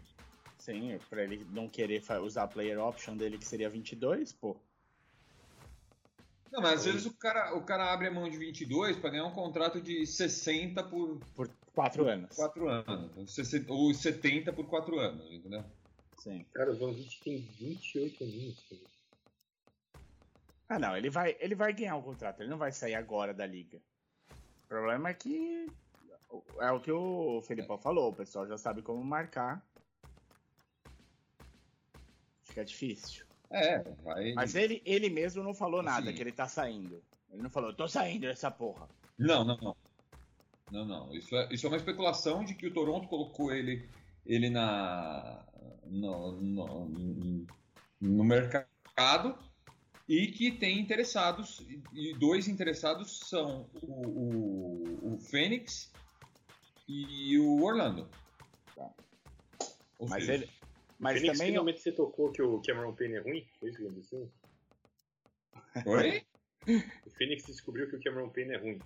Sim, 0.59 0.99
para 1.09 1.25
ele 1.25 1.47
não 1.51 1.67
querer 1.67 2.03
usar 2.23 2.43
a 2.43 2.47
player 2.47 2.79
option 2.79 3.17
dele, 3.17 3.39
que 3.39 3.47
seria 3.47 3.71
22, 3.71 4.35
pô. 4.35 4.55
Não, 6.53 6.61
mas 6.61 6.81
às 6.81 6.85
vezes 6.85 7.07
o 7.07 7.17
cara, 7.17 7.57
o 7.57 7.65
cara 7.65 7.91
abre 7.91 8.09
a 8.09 8.11
mão 8.11 8.29
de 8.29 8.37
22 8.37 8.99
para 8.99 9.09
ganhar 9.09 9.25
um 9.25 9.33
contrato 9.33 9.81
de 9.81 10.05
60 10.05 10.85
por. 10.85 11.19
Por 11.35 11.51
4 11.75 12.07
anos. 12.07 12.37
4 12.37 12.69
anos. 12.69 13.39
Ou 13.67 13.95
70 13.95 14.53
por 14.53 14.67
4 14.67 14.99
anos, 14.99 15.33
entendeu? 15.33 15.65
Sim. 16.19 16.45
Cara, 16.53 16.71
o 16.71 16.77
Van 16.77 16.93
Vliet 16.93 17.19
tem 17.25 17.39
28 17.39 18.25
anos. 18.25 18.63
Cara. 18.69 18.83
Ah, 20.69 20.79
não, 20.79 20.95
ele 20.95 21.09
vai, 21.09 21.35
ele 21.41 21.55
vai 21.55 21.73
ganhar 21.73 21.97
um 21.97 22.03
contrato, 22.03 22.43
ele 22.43 22.51
não 22.51 22.59
vai 22.59 22.73
sair 22.73 22.95
agora 22.95 23.33
da 23.33 23.47
liga. 23.47 23.81
O 24.71 24.73
problema 24.73 25.09
é 25.09 25.15
que 25.15 25.67
é 26.61 26.71
o 26.71 26.79
que 26.79 26.93
o 26.93 27.43
Felipão 27.43 27.75
é. 27.75 27.81
falou, 27.81 28.11
o 28.11 28.15
pessoal 28.15 28.47
já 28.47 28.57
sabe 28.57 28.83
como 28.83 29.03
marcar. 29.03 29.61
Fica 32.45 32.65
difícil. 32.65 33.27
É, 33.51 33.81
vai. 34.05 34.33
Mas 34.33 34.55
ele, 34.55 34.81
ele 34.85 35.11
mesmo 35.11 35.43
não 35.43 35.53
falou 35.53 35.83
nada, 35.83 36.07
Sim. 36.07 36.15
que 36.15 36.23
ele 36.23 36.31
tá 36.31 36.47
saindo. 36.47 37.03
Ele 37.33 37.43
não 37.43 37.51
falou, 37.51 37.75
tô 37.75 37.89
saindo 37.89 38.29
dessa 38.29 38.49
porra. 38.49 38.89
Não, 39.19 39.43
não, 39.45 39.57
não. 39.57 39.77
Não, 40.71 40.85
não. 40.85 41.13
Isso 41.17 41.35
é, 41.35 41.49
isso 41.51 41.67
é 41.67 41.69
uma 41.69 41.77
especulação 41.77 42.45
de 42.45 42.55
que 42.55 42.69
o 42.69 42.73
Toronto 42.73 43.09
colocou 43.09 43.53
ele, 43.53 43.91
ele 44.25 44.51
na, 44.51 45.45
no, 45.85 46.41
no, 46.41 47.47
no 48.01 48.25
mercado 48.25 49.37
e 50.11 50.27
que 50.27 50.51
tem 50.51 50.81
interessados, 50.81 51.65
e 51.93 52.13
dois 52.15 52.49
interessados 52.49 53.21
são 53.29 53.71
o, 53.81 54.09
o, 54.09 55.15
o 55.15 55.21
Fênix 55.21 55.93
e 56.89 57.39
o 57.39 57.63
Orlando. 57.63 58.11
Tá. 58.75 58.93
Mas 60.09 60.29
ele. 60.29 60.51
Mas 60.99 61.21
Phoenix, 61.21 61.39
também. 61.39 61.53
Finalmente 61.53 61.81
você 61.81 61.93
tocou 61.93 62.33
que 62.33 62.43
o 62.43 62.61
Cameron 62.61 62.93
Payne 62.93 63.15
é 63.15 63.21
ruim? 63.21 63.47
Foi 63.61 63.71
isso 63.71 63.79
que 63.79 63.87
aconteceu? 63.87 64.33
Oi? 65.87 66.27
o 67.07 67.11
Phoenix 67.11 67.45
descobriu 67.47 67.89
que 67.89 67.95
o 67.95 68.03
Cameron 68.03 68.31
Payne 68.31 68.55
é 68.55 68.59
ruim. 68.59 68.81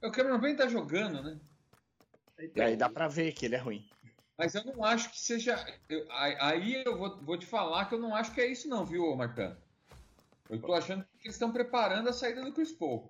O 0.00 0.12
Cameron 0.12 0.40
Payne 0.40 0.56
tá 0.56 0.68
jogando, 0.68 1.24
né? 1.24 1.40
E 2.54 2.60
aí 2.60 2.76
dá 2.76 2.88
pra 2.88 3.08
ver 3.08 3.32
que 3.32 3.46
ele 3.46 3.56
é 3.56 3.58
ruim. 3.58 3.84
Mas 4.38 4.54
eu 4.54 4.64
não 4.64 4.84
acho 4.84 5.10
que 5.10 5.18
seja. 5.18 5.56
Eu, 5.88 6.06
aí 6.08 6.84
eu 6.84 6.96
vou, 6.96 7.20
vou, 7.20 7.36
te 7.36 7.46
falar 7.46 7.86
que 7.86 7.96
eu 7.96 7.98
não 7.98 8.14
acho 8.14 8.32
que 8.32 8.40
é 8.40 8.46
isso, 8.46 8.68
não, 8.68 8.86
viu, 8.86 9.16
Marcão? 9.16 9.58
Eu 10.50 10.60
tô 10.60 10.74
achando 10.74 11.04
que 11.04 11.28
eles 11.28 11.36
estão 11.36 11.52
preparando 11.52 12.08
a 12.08 12.12
saída 12.12 12.42
do 12.42 12.52
Chris 12.52 12.72
Paul. 12.72 13.08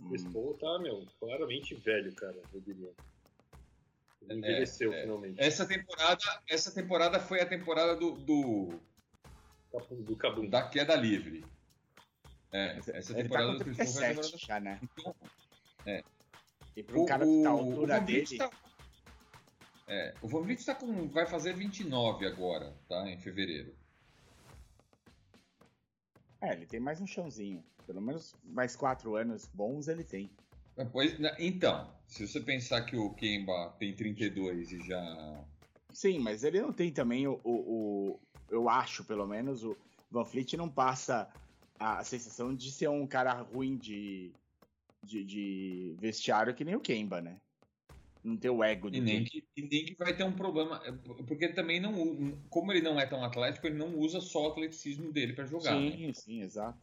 O 0.00 0.08
Chris 0.08 0.24
Paul 0.24 0.54
tá, 0.54 0.78
meu, 0.78 1.06
claramente 1.20 1.74
velho, 1.74 2.14
cara, 2.14 2.40
eu 2.54 2.60
diria. 2.62 2.90
Ele 4.22 4.38
envelheceu 4.38 4.92
é, 4.92 4.98
é, 4.98 5.02
finalmente. 5.02 5.40
Essa 5.40 5.66
temporada, 5.66 6.42
essa 6.48 6.72
temporada 6.72 7.20
foi 7.20 7.40
a 7.42 7.46
temporada 7.46 7.94
do. 7.94 8.12
do, 8.12 8.80
do 9.98 10.16
Cabum. 10.16 10.48
Da 10.48 10.66
queda 10.66 10.96
livre. 10.96 11.44
É, 12.50 12.78
essa 12.94 13.12
ele 13.12 13.24
temporada 13.24 13.58
tá 13.58 13.58
com 13.58 13.64
37 13.64 14.14
do 14.14 14.20
Chris 14.20 14.30
Paul 14.30 14.38
já, 14.38 14.60
né? 14.60 14.80
Então, 14.82 15.14
é. 15.84 16.02
E 16.74 16.82
para 16.82 16.98
um 16.98 17.04
cara 17.04 17.26
que 17.26 17.42
tá 17.42 17.48
a 17.50 17.52
altura 17.52 18.00
dele. 18.00 18.38
Tá, 18.38 18.50
é, 19.86 20.14
o 20.22 20.28
Van 20.28 20.42
Vliet 20.42 20.64
tá 20.64 20.74
com, 20.74 21.08
vai 21.08 21.26
fazer 21.26 21.54
29 21.54 22.26
agora, 22.26 22.74
tá? 22.88 23.06
Em 23.08 23.18
fevereiro. 23.18 23.74
É, 26.40 26.52
ele 26.52 26.66
tem 26.66 26.80
mais 26.80 27.00
um 27.00 27.06
chãozinho. 27.06 27.64
Pelo 27.86 28.00
menos 28.00 28.34
mais 28.44 28.76
quatro 28.76 29.16
anos 29.16 29.46
bons 29.52 29.88
ele 29.88 30.04
tem. 30.04 30.30
Pois, 30.92 31.18
né, 31.18 31.34
então, 31.38 31.92
se 32.06 32.26
você 32.26 32.40
pensar 32.40 32.82
que 32.82 32.96
o 32.96 33.10
Kemba 33.14 33.74
tem 33.78 33.94
32 33.94 34.72
e 34.72 34.86
já. 34.86 35.44
Sim, 35.92 36.20
mas 36.20 36.44
ele 36.44 36.60
não 36.60 36.72
tem 36.72 36.92
também 36.92 37.26
o. 37.26 37.40
o, 37.42 37.50
o 37.50 38.20
eu 38.50 38.68
acho, 38.68 39.04
pelo 39.04 39.26
menos, 39.26 39.64
o 39.64 39.76
Van 40.10 40.24
Fleet 40.24 40.56
não 40.56 40.68
passa 40.68 41.28
a 41.78 42.02
sensação 42.04 42.54
de 42.54 42.70
ser 42.70 42.88
um 42.88 43.06
cara 43.06 43.32
ruim 43.32 43.76
de, 43.76 44.32
de, 45.04 45.24
de 45.24 45.96
vestiário 45.98 46.54
que 46.54 46.64
nem 46.64 46.74
o 46.74 46.80
Kemba, 46.80 47.20
né? 47.20 47.36
Não 48.28 48.36
ter 48.36 48.50
o 48.50 48.62
ego 48.62 48.90
e 48.92 49.00
nem, 49.00 49.24
que, 49.24 49.42
e 49.56 49.62
nem 49.62 49.86
que 49.86 49.94
vai 49.94 50.14
ter 50.14 50.22
um 50.22 50.32
problema. 50.32 50.82
É, 50.84 50.92
porque 51.26 51.48
também 51.48 51.80
não. 51.80 52.38
Como 52.50 52.70
ele 52.70 52.82
não 52.82 53.00
é 53.00 53.06
tão 53.06 53.24
atlético, 53.24 53.66
ele 53.66 53.78
não 53.78 53.96
usa 53.96 54.20
só 54.20 54.44
o 54.44 54.50
atleticismo 54.50 55.10
dele 55.10 55.32
para 55.32 55.46
jogar. 55.46 55.74
Sim, 55.74 56.06
né? 56.08 56.12
sim, 56.12 56.42
exato. 56.42 56.78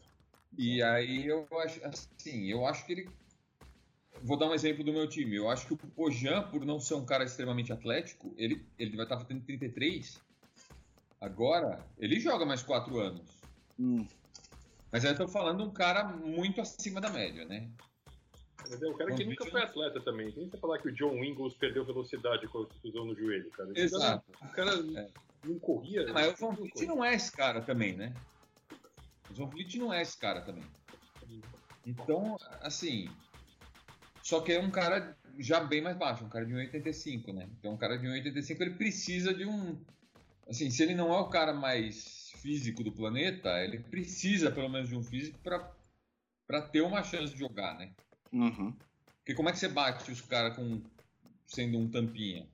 E 0.57 0.81
aí 0.81 1.27
eu 1.27 1.47
acho 1.59 1.85
assim, 1.85 2.45
eu 2.45 2.65
acho 2.65 2.83
que 2.85 2.93
ele. 2.93 3.09
Vou 4.23 4.37
dar 4.37 4.47
um 4.47 4.55
exemplo 4.55 4.83
do 4.83 4.91
meu 4.91 5.07
time. 5.07 5.35
Eu 5.35 5.49
acho 5.49 5.67
que 5.67 5.73
o 5.73 5.77
Pojan, 5.77 6.41
por 6.49 6.65
não 6.65 6.79
ser 6.79 6.95
um 6.95 7.05
cara 7.05 7.23
extremamente 7.23 7.71
atlético, 7.71 8.33
ele, 8.37 8.65
ele 8.79 8.95
vai 8.95 9.05
estar 9.05 9.19
fazendo 9.19 9.43
33. 9.45 10.19
Agora, 11.21 11.85
ele 11.99 12.19
joga 12.19 12.45
mais 12.45 12.63
4 12.63 12.97
anos. 12.97 13.29
Hum. 13.79 14.05
Mas 14.91 15.05
aí 15.05 15.11
eu 15.11 15.17
tô 15.17 15.27
falando 15.27 15.63
um 15.63 15.69
cara 15.69 16.05
muito 16.05 16.59
acima 16.59 16.99
da 16.99 17.09
média, 17.09 17.45
né? 17.45 17.69
É 18.69 18.87
um 18.87 18.97
cara 18.97 19.13
que 19.13 19.25
nunca 19.25 19.45
foi 19.45 19.61
atleta 19.61 20.01
também. 20.01 20.31
Tem 20.31 20.49
que 20.49 20.57
falar 20.57 20.79
que 20.79 20.87
o 20.87 20.91
John 20.91 21.23
Ingles 21.23 21.53
perdeu 21.55 21.85
velocidade 21.85 22.47
quando 22.47 22.69
usou 22.83 23.05
no 23.05 23.15
joelho, 23.15 23.49
cara. 23.51 23.71
Exato. 23.75 24.25
O 24.41 24.47
cara, 24.49 24.71
é. 24.71 25.09
não 25.43 25.59
corria. 25.59 26.11
Mas 26.11 26.33
o 26.33 26.47
Van 26.47 26.55
Fleet 26.55 26.87
não 26.87 27.03
é 27.03 27.13
esse 27.13 27.31
cara 27.31 27.61
também, 27.61 27.95
né? 27.95 28.13
O 29.29 29.33
Van 29.33 29.49
Fleet 29.49 29.75
não 29.75 29.93
é 29.93 30.01
esse 30.01 30.17
cara 30.17 30.41
também. 30.41 30.63
Então, 31.85 32.37
assim. 32.61 33.07
Só 34.23 34.41
que 34.41 34.51
é 34.51 34.59
um 34.59 34.71
cara 34.71 35.15
já 35.37 35.59
bem 35.59 35.81
mais 35.81 35.95
baixo, 35.97 36.25
um 36.25 36.29
cara 36.29 36.45
de 36.45 36.53
1,85, 36.53 37.33
né? 37.33 37.47
Então, 37.59 37.73
um 37.73 37.77
cara 37.77 37.97
de 37.97 38.07
1,85 38.07 38.61
ele 38.61 38.71
precisa 38.71 39.33
de 39.33 39.45
um. 39.45 39.79
Assim, 40.49 40.69
se 40.71 40.81
ele 40.81 40.95
não 40.95 41.13
é 41.13 41.19
o 41.19 41.29
cara 41.29 41.53
mais 41.53 42.31
físico 42.41 42.83
do 42.83 42.91
planeta, 42.91 43.49
ele 43.63 43.79
precisa 43.79 44.51
pelo 44.51 44.69
menos 44.69 44.89
de 44.89 44.95
um 44.95 45.03
físico 45.03 45.39
para 45.39 46.61
ter 46.61 46.81
uma 46.81 47.03
chance 47.03 47.33
de 47.33 47.39
jogar, 47.39 47.77
né? 47.77 47.91
Uhum. 48.35 48.75
Porque 49.19 49.33
como 49.33 49.47
é 49.47 49.53
que 49.53 49.57
você 49.57 49.69
bate 49.69 50.11
os 50.11 50.19
caras 50.21 50.55
com 50.55 50.81
sendo 51.47 51.79
um 51.79 51.89
tampinha? 51.89 52.45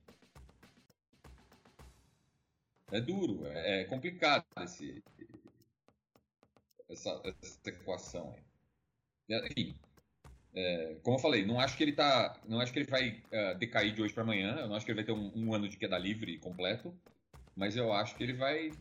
É 2.91 3.01
duro, 3.01 3.47
é, 3.47 3.82
é 3.82 3.84
complicado 3.86 4.45
esse, 4.61 5.03
essa, 6.89 7.21
essa 7.25 7.69
equação 7.69 8.32
aí. 8.34 8.43
Enfim, 9.49 9.75
é, 10.53 10.97
como 11.01 11.17
eu 11.17 11.21
falei, 11.21 11.45
não 11.45 11.59
acho 11.59 11.75
que 11.75 11.84
ele 11.84 11.93
tá, 11.93 12.39
não 12.45 12.59
acho 12.59 12.71
que 12.71 12.79
ele 12.79 12.89
vai 12.89 13.23
uh, 13.32 13.57
decair 13.57 13.95
de 13.95 14.01
hoje 14.03 14.13
para 14.13 14.23
amanhã. 14.23 14.57
Eu 14.57 14.67
não 14.67 14.75
acho 14.75 14.86
que 14.86 14.91
ele 14.91 15.01
vai 15.01 15.05
ter 15.05 15.13
um, 15.13 15.32
um, 15.36 15.53
ano 15.53 15.67
de 15.67 15.77
queda 15.77 15.97
livre 15.97 16.38
completo, 16.39 16.93
mas 17.55 17.75
eu 17.75 17.91
acho 17.91 18.15
que 18.15 18.23
ele 18.23 18.34
vai, 18.34 18.71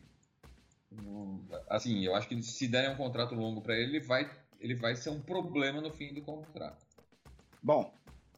assim, 1.69 2.05
eu 2.05 2.15
acho 2.15 2.29
que 2.29 2.43
se 2.43 2.69
derem 2.69 2.91
um 2.91 2.97
contrato 2.97 3.35
longo 3.35 3.63
para 3.63 3.77
ele, 3.77 3.97
ele 3.97 4.01
vai, 4.01 4.29
ele 4.59 4.75
vai 4.75 4.97
ser 4.97 5.11
um 5.11 5.23
problema 5.23 5.81
no 5.81 5.93
fim 5.93 6.13
do 6.13 6.23
contrato. 6.23 6.90
Bom, 7.63 7.93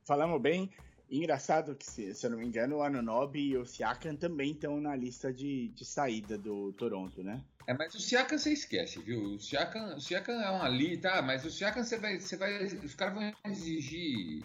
falamos 0.05 0.41
bem. 0.41 0.71
Engraçado 1.11 1.77
que, 1.77 1.85
se, 1.85 2.15
se 2.15 2.27
eu 2.27 2.31
não 2.31 2.39
me 2.39 2.47
engano, 2.47 2.77
o 2.77 2.83
Anunobi 2.83 3.51
e 3.51 3.57
o 3.59 3.67
Siakam 3.67 4.17
também 4.17 4.53
estão 4.53 4.81
na 4.81 4.97
lista 4.97 5.31
de, 5.31 5.69
de 5.69 5.85
saída 5.85 6.39
do 6.39 6.73
Toronto, 6.73 7.23
né? 7.23 7.45
É, 7.67 7.75
mas 7.75 7.95
o 7.95 8.01
Siakam 8.01 8.39
você 8.39 8.53
esquece, 8.53 8.99
viu? 9.01 9.23
O 9.23 9.39
Siakam, 9.39 9.95
o 9.95 10.01
Siakam 10.01 10.41
é 10.41 10.49
uma 10.49 10.65
ali, 10.65 10.97
tá? 10.97 11.21
Mas 11.21 11.45
o 11.45 11.51
Siakam 11.51 11.85
você 11.85 11.99
vai, 11.99 12.19
você 12.19 12.37
vai. 12.37 12.65
Os 12.65 12.95
caras 12.95 13.15
vão 13.15 13.33
exigir, 13.45 14.43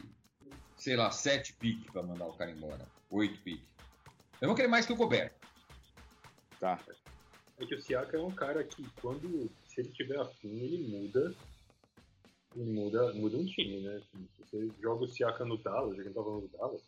sei 0.75 0.97
lá, 0.97 1.09
sete 1.09 1.53
piques 1.53 1.89
pra 1.89 2.03
mandar 2.03 2.27
o 2.27 2.33
cara 2.33 2.51
embora. 2.51 2.85
Oito 3.09 3.41
piques. 3.41 3.65
Eu 4.41 4.49
vou 4.49 4.55
querer 4.55 4.67
mais 4.67 4.85
que 4.85 4.91
o 4.91 4.97
Gobert. 4.97 5.31
Tá. 6.59 6.79
É 7.59 7.65
que 7.65 7.75
o 7.75 7.81
Siakam 7.81 8.19
é 8.19 8.23
um 8.23 8.31
cara 8.31 8.61
que, 8.63 8.87
quando. 9.01 9.49
Se 9.69 9.79
ele 9.79 9.89
tiver 9.89 10.19
afim, 10.19 10.59
ele 10.59 10.85
muda 10.85 11.33
muda, 12.65 13.13
muda 13.13 13.37
um 13.37 13.45
time, 13.45 13.81
né? 13.81 13.95
Assim, 13.97 14.27
se 14.35 14.41
você 14.41 14.71
joga 14.81 15.05
o 15.05 15.07
Siaka 15.07 15.45
no 15.45 15.57
Dallas, 15.57 15.95
já 15.97 16.03
que 16.03 16.09
a 16.09 16.11
gente 16.11 16.15
tá 16.15 16.23
falando 16.23 16.47
do 16.47 16.57
Dallas, 16.57 16.81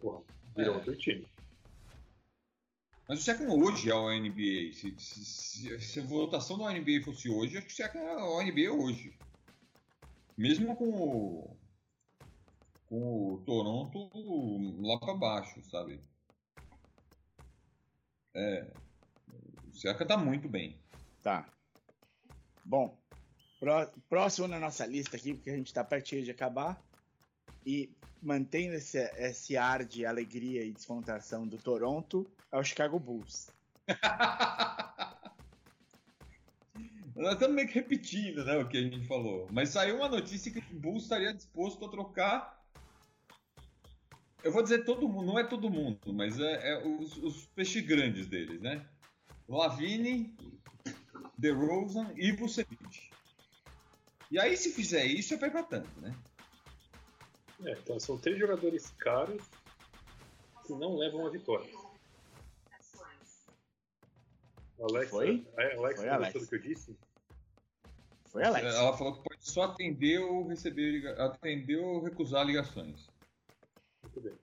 porra, 0.00 0.22
virou 0.56 0.74
é. 0.74 0.76
outro 0.76 0.96
time. 0.96 1.26
Mas 3.08 3.20
o 3.20 3.22
Siakam 3.22 3.50
hoje 3.50 3.90
é 3.90 3.94
o 3.94 4.10
NBA. 4.10 4.72
Se, 4.72 4.94
se, 4.98 5.24
se, 5.24 5.80
se, 5.80 6.00
a 6.00 6.04
votação 6.04 6.56
da 6.56 6.72
NBA 6.72 7.02
fosse 7.04 7.28
hoje, 7.28 7.58
acho 7.58 7.66
que 7.66 7.72
o 7.72 7.76
Siakam 7.76 8.00
é 8.00 8.16
o 8.16 8.42
NBA 8.42 8.72
hoje. 8.72 9.16
Mesmo 10.36 10.74
com 10.74 10.88
o, 10.88 11.56
com 12.86 13.34
o 13.34 13.38
Toronto 13.44 14.10
lá 14.80 14.98
para 14.98 15.14
baixo, 15.14 15.62
sabe? 15.70 16.00
É. 18.34 18.72
O 19.68 19.76
Siakam 19.76 20.06
tá 20.06 20.16
muito 20.16 20.48
bem. 20.48 20.78
Tá. 21.22 21.52
Bom, 22.64 22.98
Próximo 24.08 24.48
na 24.48 24.58
nossa 24.58 24.84
lista 24.86 25.16
aqui, 25.16 25.34
porque 25.34 25.50
a 25.50 25.56
gente 25.56 25.68
está 25.68 25.82
pertinho 25.82 26.24
de 26.24 26.30
acabar. 26.30 26.80
E 27.64 27.90
mantendo 28.20 28.74
esse, 28.74 28.98
esse 29.16 29.56
ar 29.56 29.84
de 29.84 30.04
alegria 30.04 30.64
e 30.64 30.72
descontração 30.72 31.46
do 31.46 31.58
Toronto, 31.58 32.26
é 32.50 32.58
o 32.58 32.64
Chicago 32.64 32.98
Bulls. 32.98 33.50
Nós 37.14 37.34
estamos 37.34 37.54
meio 37.54 37.68
que 37.68 37.74
repetindo 37.74 38.44
né, 38.44 38.56
o 38.56 38.66
que 38.66 38.76
a 38.76 38.82
gente 38.82 39.06
falou. 39.06 39.46
Mas 39.52 39.68
saiu 39.68 39.96
uma 39.96 40.08
notícia 40.08 40.50
que 40.50 40.58
o 40.58 40.78
Bulls 40.78 41.04
estaria 41.04 41.32
disposto 41.32 41.84
a 41.84 41.88
trocar. 41.88 42.60
Eu 44.42 44.52
vou 44.52 44.62
dizer 44.62 44.84
todo 44.84 45.08
mundo, 45.08 45.26
não 45.26 45.38
é 45.38 45.44
todo 45.44 45.70
mundo, 45.70 46.12
mas 46.12 46.40
é, 46.40 46.72
é 46.72 46.86
os, 46.86 47.16
os 47.16 47.46
peixes 47.46 47.86
grandes 47.86 48.26
deles, 48.26 48.60
né? 48.60 48.84
Lavine, 49.48 50.34
DeRozan 51.38 52.12
e 52.16 52.32
Vucevic. 52.32 53.13
E 54.34 54.38
aí, 54.40 54.56
se 54.56 54.72
fizer 54.72 55.06
isso, 55.06 55.32
é 55.32 55.36
pra 55.36 55.62
tanto, 55.62 56.00
né? 56.00 56.12
É, 57.64 57.70
então 57.70 58.00
são 58.00 58.18
três 58.18 58.36
jogadores 58.36 58.90
caros 58.98 59.40
que 60.66 60.72
não 60.72 60.96
levam 60.96 61.24
a 61.24 61.30
vitória. 61.30 61.72
Alex, 64.80 65.08
Foi? 65.08 65.46
É, 65.56 65.76
Alex, 65.76 66.00
Foi 66.00 66.08
Alex. 66.08 66.40
do 66.40 66.48
que 66.48 66.54
eu 66.56 66.60
disse? 66.60 66.98
Foi 68.24 68.42
Alex. 68.42 68.74
Ela 68.74 68.96
falou 68.96 69.14
que 69.14 69.28
pode 69.28 69.48
só 69.48 69.62
atender 69.62 70.18
ou 70.18 70.48
receber, 70.48 71.06
atender 71.20 71.76
ou 71.76 72.02
recusar 72.02 72.44
ligações. 72.44 73.06
Muito 74.02 74.20
bem. 74.20 74.34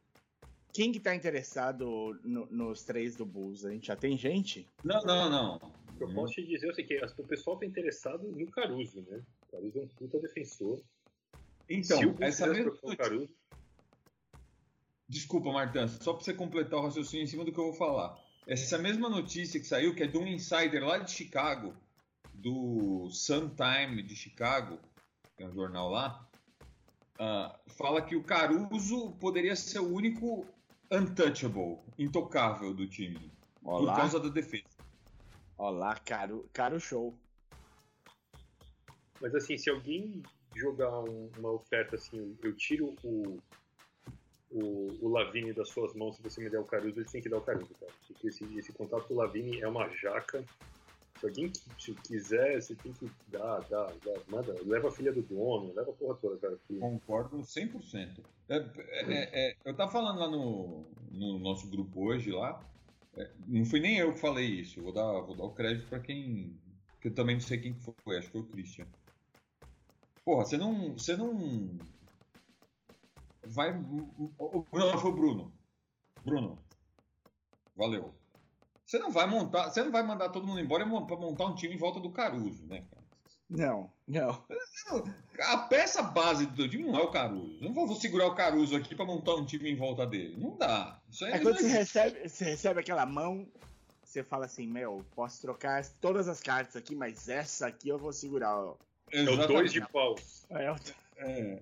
Quem 0.74 0.94
que 0.94 1.02
tá 1.02 1.14
interessado 1.14 2.18
no, 2.24 2.46
nos 2.46 2.86
três 2.86 3.18
do 3.18 3.26
Bulls? 3.26 3.66
A 3.66 3.72
gente 3.72 3.88
já 3.88 3.98
tem 3.98 4.18
gente? 4.18 4.66
Não, 4.86 5.02
não, 5.02 5.30
não. 5.30 5.74
Eu 6.00 6.14
posso 6.14 6.36
te 6.36 6.48
dizer 6.48 6.70
assim, 6.70 6.86
que 6.86 6.98
o 7.04 7.28
pessoal 7.28 7.60
tá 7.60 7.66
interessado 7.66 8.26
no 8.32 8.50
Caruso, 8.52 9.02
né? 9.02 9.22
O 9.52 9.58
Caruso 9.58 9.80
é 9.80 9.82
um 9.82 9.88
puta 9.88 10.20
defensor. 10.20 10.82
Então, 11.70 12.16
essa 12.22 12.48
mesma. 12.48 12.72
Caruso... 12.96 13.30
Desculpa, 15.08 15.52
Martin, 15.52 15.88
só 15.88 16.14
para 16.14 16.24
você 16.24 16.34
completar 16.34 16.80
o 16.80 16.84
raciocínio 16.84 17.26
em 17.26 17.28
cima 17.28 17.44
do 17.44 17.52
que 17.52 17.60
eu 17.60 17.66
vou 17.66 17.74
falar. 17.74 18.18
Essa 18.48 18.78
mesma 18.78 19.10
notícia 19.10 19.60
que 19.60 19.68
saiu, 19.68 19.94
que 19.94 20.04
é 20.04 20.08
de 20.08 20.18
um 20.18 20.26
insider 20.26 20.84
lá 20.84 20.98
de 20.98 21.12
Chicago, 21.12 21.76
do 22.34 23.10
Sun 23.12 23.50
Time 23.50 24.02
de 24.02 24.16
Chicago, 24.16 24.80
que 25.36 25.44
é 25.44 25.48
um 25.48 25.54
jornal 25.54 25.90
lá, 25.90 26.28
uh, 27.20 27.72
fala 27.74 28.02
que 28.02 28.16
o 28.16 28.24
Caruso 28.24 29.12
poderia 29.20 29.56
ser 29.56 29.80
o 29.80 29.94
único 29.94 30.48
untouchable, 30.90 31.80
intocável 32.00 32.74
do 32.74 32.88
time, 32.88 33.32
Olá. 33.64 33.94
por 33.94 34.00
causa 34.00 34.20
da 34.20 34.30
defesa. 34.30 34.64
Olá, 35.58 35.96
caro, 35.96 36.50
caro 36.52 36.80
show. 36.80 37.14
Mas 39.22 39.36
assim, 39.36 39.58
se 39.58 39.70
alguém 39.70 40.24
jogar 40.56 41.00
um, 41.00 41.30
uma 41.38 41.52
oferta 41.52 41.96
assim, 41.96 42.38
eu 42.44 42.54
tiro 42.56 42.96
o, 43.04 43.38
o, 44.52 44.98
o 45.02 45.10
Lavini 45.10 45.54
das 45.54 45.70
suas 45.70 45.94
mãos 45.94 46.16
se 46.16 46.22
você 46.22 46.44
me 46.44 46.50
der 46.50 46.60
o 46.60 46.66
Caruso, 46.66 47.00
ele 47.00 47.10
tem 47.10 47.22
que 47.22 47.30
dar 47.30 47.38
o 47.38 47.42
Caruso, 47.42 47.74
cara. 47.80 47.92
Porque 48.08 48.28
esse, 48.28 48.44
esse 48.58 48.74
contato 48.74 49.08
com 49.08 49.14
o 49.14 49.18
Lavini 49.18 49.62
é 49.62 49.68
uma 49.68 49.88
jaca. 49.90 50.44
Se 51.20 51.28
alguém 51.28 51.52
quiser, 52.08 52.60
você 52.60 52.74
tem 52.74 52.92
que 52.94 53.10
dar, 53.28 53.60
dar, 53.70 53.94
dar 54.04 54.22
manda, 54.28 54.56
leva 54.66 54.88
a 54.88 54.92
filha 54.92 55.14
do 55.14 55.22
dono, 55.22 55.72
leva 55.74 55.92
a 55.92 55.94
porra 55.94 56.16
toda, 56.16 56.38
cara. 56.38 56.58
Que... 56.68 56.80
Concordo 56.80 57.38
100%. 57.38 58.20
É, 58.50 58.56
é, 58.56 59.50
é, 59.50 59.56
eu 59.64 59.76
tava 59.76 59.92
falando 59.92 60.20
lá 60.20 60.28
no, 60.28 60.84
no 61.12 61.38
nosso 61.38 61.70
grupo 61.70 62.08
hoje 62.08 62.32
lá, 62.32 62.60
é, 63.16 63.30
não 63.48 63.64
fui 63.66 63.80
nem 63.80 63.98
eu 63.98 64.14
que 64.14 64.20
falei 64.20 64.48
isso, 64.48 64.82
vou 64.82 64.92
dar, 64.92 65.22
vou 65.22 65.36
dar 65.36 65.44
o 65.44 65.52
crédito 65.52 65.88
para 65.88 66.00
quem. 66.00 66.58
Que 67.00 67.08
eu 67.08 67.14
também 67.14 67.36
não 67.36 67.42
sei 67.42 67.60
quem 67.60 67.74
foi, 67.74 68.18
acho 68.18 68.28
que 68.28 68.34
foi 68.34 68.42
o 68.42 68.46
Christian. 68.46 68.88
Porra, 70.26 70.46
você 70.46 70.58
não. 70.58 70.94
Você 70.94 71.16
não. 71.18 71.78
Vai. 73.44 73.74
Não, 73.74 74.98
foi 74.98 75.12
o 75.12 75.16
Bruno. 75.16 75.54
Bruno. 76.24 76.58
Valeu. 77.76 78.14
Você 78.86 79.00
não 79.00 79.10
vai 79.10 79.26
montar, 79.26 79.70
você 79.70 79.82
não 79.84 79.92
vai 79.92 80.04
mandar 80.04 80.30
todo 80.30 80.46
mundo 80.46 80.60
embora 80.60 80.86
para 80.86 81.16
montar 81.16 81.46
um 81.46 81.56
time 81.56 81.74
em 81.74 81.78
volta 81.78 82.00
do 82.00 82.12
Caruso, 82.12 82.66
né, 82.66 82.86
cara? 82.92 83.02
Não, 83.50 83.92
não. 84.08 84.46
A 85.40 85.58
peça 85.58 86.02
base 86.02 86.46
do 86.46 86.70
time 86.70 86.84
não 86.84 87.00
é 87.00 87.02
o 87.02 87.12
Caruso. 87.12 87.58
Eu 87.62 87.70
não 87.70 87.74
vou 87.74 87.96
segurar 87.96 88.28
o 88.28 88.36
Caruso 88.36 88.76
aqui 88.76 88.94
para 88.94 89.06
montar 89.06 89.36
um 89.36 89.46
time 89.46 89.72
em 89.72 89.76
volta 89.76 90.06
dele. 90.06 90.38
Não 90.38 90.58
dá. 90.58 91.02
Isso 91.10 91.26
aí 91.26 91.34
é 91.34 91.40
quando 91.40 91.58
você 91.58 91.68
recebe, 91.68 92.30
você 92.30 92.46
recebe 92.46 92.80
aquela 92.80 93.06
mão, 93.06 93.48
você 94.04 94.24
fala 94.24 94.46
assim, 94.46 94.68
meu, 94.68 95.06
posso 95.16 95.42
trocar 95.42 95.86
todas 96.02 96.28
as 96.28 96.42
cartas 96.42 96.76
aqui, 96.76 96.94
mas 96.94 97.30
essa 97.30 97.68
aqui 97.68 97.90
eu 97.90 97.98
vou 97.98 98.12
segurar. 98.12 98.58
Ó. 98.58 98.76
É 99.12 99.24
o 99.24 99.48
dois 99.48 99.72
de 99.72 99.82
pau. 99.88 100.16
É, 100.50 100.76
é, 101.18 101.62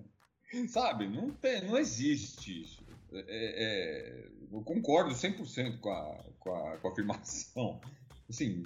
sabe, 0.68 1.08
não, 1.08 1.30
tem, 1.30 1.64
não 1.66 1.78
existe 1.78 2.62
isso. 2.62 2.84
É, 3.12 3.24
é, 3.26 4.30
eu 4.52 4.62
concordo 4.62 5.10
100% 5.10 5.80
com 5.80 5.90
a, 5.90 6.24
com, 6.38 6.54
a, 6.54 6.76
com 6.78 6.88
a 6.88 6.92
afirmação. 6.92 7.80
Assim, 8.28 8.62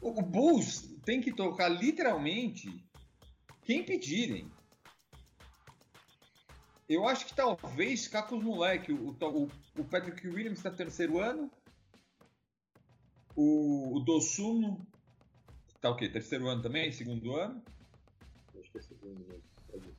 o 0.00 0.22
Bulls 0.22 0.88
tem 1.04 1.20
que 1.20 1.32
tocar 1.32 1.68
literalmente 1.68 2.84
quem 3.64 3.84
pedirem. 3.84 4.50
Eu 6.88 7.06
acho 7.06 7.26
que 7.26 7.34
talvez 7.34 8.04
ficar 8.04 8.22
com 8.22 8.38
os 8.38 8.44
moleques. 8.44 8.96
O, 8.98 9.10
o, 9.10 9.50
o, 9.78 9.84
Patrick 9.84 10.26
Williams 10.26 10.58
está 10.58 10.70
terceiro 10.70 11.18
ano. 11.18 11.50
O, 13.36 13.96
o 13.96 14.00
Dossuno 14.00 14.86
tá 15.80 15.90
o 15.90 15.96
quê? 15.96 16.08
Terceiro 16.08 16.48
ano 16.48 16.62
também? 16.62 16.90
Segundo 16.90 17.36
ano? 17.36 17.62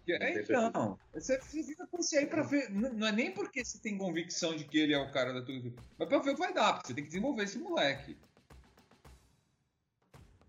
É 0.07 0.41
então, 0.41 0.97
você 1.13 1.35
esse 1.35 2.17
aí 2.17 2.25
pra 2.25 2.41
ver. 2.41 2.69
Não 2.71 3.07
é 3.07 3.11
nem 3.11 3.31
porque 3.31 3.63
você 3.63 3.79
tem 3.79 3.97
convicção 3.97 4.55
de 4.55 4.63
que 4.65 4.79
ele 4.79 4.93
é 4.93 4.97
o 4.97 5.11
cara 5.11 5.31
da 5.31 5.43
tua. 5.43 5.55
Mas 5.97 6.07
pra 6.07 6.19
ver 6.19 6.31
o 6.31 6.33
que 6.33 6.39
vai 6.39 6.53
dar, 6.53 6.73
porque 6.73 6.87
você 6.87 6.93
tem 6.95 7.03
que 7.03 7.09
desenvolver 7.09 7.43
esse 7.43 7.59
moleque. 7.59 8.17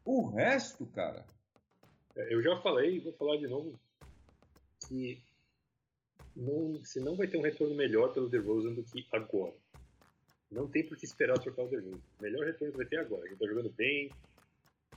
O 0.04 0.28
resto, 0.28 0.86
cara. 0.86 1.24
É, 2.16 2.34
eu 2.34 2.42
já 2.42 2.60
falei 2.60 2.96
e 2.96 3.00
vou 3.00 3.12
falar 3.12 3.36
de 3.36 3.46
novo 3.46 3.78
que 4.88 5.22
não, 6.34 6.78
você 6.78 6.98
não 7.00 7.14
vai 7.16 7.26
ter 7.26 7.36
um 7.36 7.42
retorno 7.42 7.74
melhor 7.74 8.12
pelo 8.12 8.28
DeRozan 8.28 8.72
do 8.72 8.82
que 8.82 9.06
agora. 9.12 9.54
Não 10.50 10.66
tem 10.66 10.84
por 10.84 10.96
que 10.96 11.04
esperar 11.04 11.38
trocar 11.38 11.64
o 11.64 11.68
DeRozan. 11.68 11.96
O 12.18 12.22
melhor 12.22 12.46
retorno 12.46 12.76
vai 12.76 12.86
ter 12.86 12.98
agora. 12.98 13.26
Ele 13.26 13.36
tá 13.36 13.46
jogando 13.46 13.70
bem, 13.70 14.10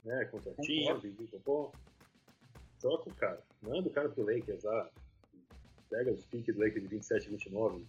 né, 0.02 0.24
contratinho, 0.26 1.00
bom. 1.44 1.70
Troca 2.80 3.08
o 3.08 3.14
cara. 3.14 3.42
Manda 3.64 3.88
o 3.88 3.92
cara 3.92 4.08
pro 4.08 4.24
Lakers 4.24 4.62
lá. 4.62 4.88
Pega 5.90 6.12
os 6.12 6.24
piques 6.26 6.54
do 6.54 6.60
Lakers 6.60 6.82
de 6.82 6.88
27 6.88 7.26
e 7.26 7.30
29. 7.30 7.86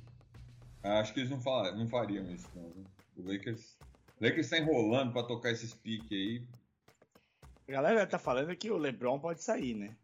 Acho 0.83 1.13
que 1.13 1.19
eles 1.19 1.29
não, 1.29 1.41
falam, 1.41 1.75
não 1.75 1.87
fariam 1.87 2.29
isso, 2.31 2.47
não. 2.55 2.71
O 3.17 3.31
Lakers, 3.31 3.77
o 4.19 4.23
Lakers 4.23 4.49
tá 4.49 4.57
enrolando 4.57 5.13
pra 5.13 5.23
tocar 5.23 5.51
esses 5.51 5.73
piques 5.73 6.11
aí 6.11 6.45
a 7.67 7.71
galera 7.71 8.05
tá 8.05 8.19
falando 8.19 8.55
que 8.55 8.69
o 8.69 8.77
LeBron 8.77 9.19
pode 9.19 9.43
sair, 9.43 9.73
né? 9.73 9.95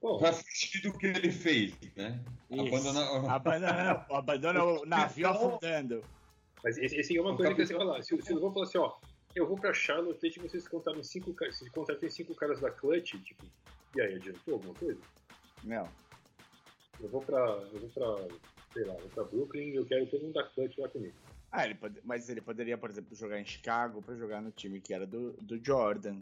Pô, 0.00 0.18
pra 0.18 0.32
fugir 0.32 0.82
do 0.82 0.96
que 0.96 1.06
ele 1.06 1.32
fez, 1.32 1.74
né? 1.96 2.22
Abandona... 2.52 3.32
Abandona, 3.32 4.06
abandona 4.10 4.64
o 4.64 4.84
navio 4.86 5.28
então... 5.28 5.48
afundando. 5.48 6.04
Mas 6.62 6.76
esse, 6.78 6.96
esse 6.96 7.16
é 7.16 7.20
uma 7.20 7.36
coisa 7.36 7.54
que 7.54 7.62
assim, 7.62 7.74
olha 7.74 7.84
lá, 7.84 8.02
se, 8.02 8.20
se 8.20 8.32
o 8.32 8.34
LeBron 8.34 8.52
falar 8.52 8.66
assim, 8.66 8.78
ó, 8.78 8.94
eu 9.34 9.46
vou 9.46 9.56
pra 9.56 9.72
Charlotte 9.72 10.26
e 10.26 10.40
vocês 10.40 10.68
contaram 10.68 11.02
cinco 11.02 11.32
caras, 11.32 11.56
se 11.56 11.70
contratem 11.70 12.10
cinco 12.10 12.34
caras 12.34 12.60
da 12.60 12.70
Clutch, 12.70 13.12
tipo, 13.22 13.46
e 13.96 14.00
aí, 14.00 14.14
adiantou 14.14 14.54
alguma 14.54 14.74
coisa? 14.74 15.00
Não. 15.64 15.88
Eu 17.00 17.08
vou 17.08 17.20
pra, 17.22 17.38
eu 17.72 17.80
vou 17.80 17.90
pra, 17.90 18.36
sei 18.72 18.84
lá, 18.84 18.94
vou 18.94 19.08
pra 19.10 19.24
Brooklyn 19.24 19.70
e 19.70 19.76
eu 19.76 19.86
quero 19.86 20.06
todo 20.06 20.22
mundo 20.22 20.34
da 20.34 20.44
Clutch 20.44 20.78
lá 20.78 20.88
comigo. 20.88 21.14
Ah, 21.50 21.64
ele 21.64 21.74
pode, 21.74 22.00
mas 22.04 22.28
ele 22.28 22.40
poderia, 22.40 22.76
por 22.76 22.90
exemplo, 22.90 23.14
jogar 23.14 23.40
em 23.40 23.44
Chicago 23.44 24.02
pra 24.02 24.16
jogar 24.16 24.42
no 24.42 24.50
time 24.50 24.80
que 24.80 24.92
era 24.92 25.06
do, 25.06 25.32
do 25.34 25.62
Jordan. 25.62 26.20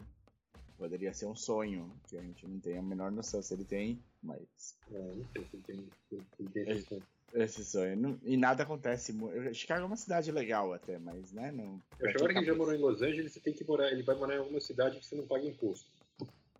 Poderia 0.77 1.13
ser 1.13 1.25
um 1.25 1.35
sonho, 1.35 1.89
que 2.07 2.17
a 2.17 2.21
gente 2.21 2.45
não 2.45 2.59
tem 2.59 2.77
a 2.77 2.81
menor 2.81 3.09
noção 3.09 3.41
se 3.41 3.53
ele 3.53 3.63
tem, 3.63 3.99
mas. 4.21 4.77
É, 4.91 4.97
não 4.97 5.25
sei 5.33 5.45
se 5.45 5.55
ele 5.55 5.63
tem, 5.63 5.89
se 6.09 6.25
ele 6.39 6.49
tem 6.49 6.69
esse 6.69 6.87
sonho. 6.87 7.03
Esse 7.33 7.65
sonho. 7.65 7.97
Não, 7.97 8.19
e 8.23 8.37
nada 8.37 8.63
acontece. 8.63 9.13
Chicago 9.53 9.83
é 9.83 9.85
uma 9.85 9.95
cidade 9.95 10.31
legal 10.31 10.73
até, 10.73 10.99
mas, 10.99 11.31
né? 11.31 11.51
Não, 11.51 11.81
eu 11.99 12.07
acho 12.07 12.17
que 12.17 12.17
agora 12.17 12.33
que 12.33 12.39
ele 12.39 12.45
já 12.45 12.55
morou 12.55 12.73
em 12.73 12.79
Los 12.79 13.01
Angeles, 13.01 13.33
você 13.33 13.39
tem 13.39 13.53
que 13.53 13.63
morar. 13.63 13.91
Ele 13.91 14.03
vai 14.03 14.15
morar 14.15 14.35
em 14.35 14.39
alguma 14.39 14.59
cidade 14.59 14.99
que 14.99 15.05
você 15.05 15.15
não 15.15 15.25
paga 15.25 15.45
imposto. 15.45 15.89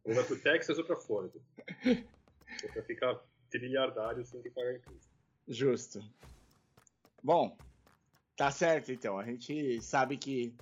Ou 0.05 0.13
vai 0.13 0.23
pro 0.23 0.39
Texas 0.39 0.77
ou 0.77 0.85
pra 0.85 0.95
Flórida. 0.95 1.39
é 1.85 2.67
pra 2.71 2.83
ficar 2.83 3.19
trilhardário 3.49 4.23
sem 4.25 4.41
que 4.41 4.49
pagar 4.49 4.75
imposto. 4.75 5.09
Justo. 5.47 6.03
Bom, 7.23 7.57
tá 8.35 8.51
certo 8.51 8.91
então. 8.91 9.17
A 9.17 9.25
gente 9.25 9.81
sabe 9.81 10.17
que. 10.17 10.53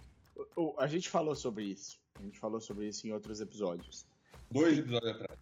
A 0.77 0.87
gente 0.87 1.09
falou 1.09 1.35
sobre 1.35 1.65
isso. 1.65 1.99
A 2.19 2.23
gente 2.23 2.39
falou 2.39 2.61
sobre 2.61 2.87
isso 2.87 3.05
em 3.07 3.11
outros 3.11 3.41
episódios. 3.41 4.05
Dois 4.49 4.79
episódios 4.79 5.11
atrás. 5.11 5.39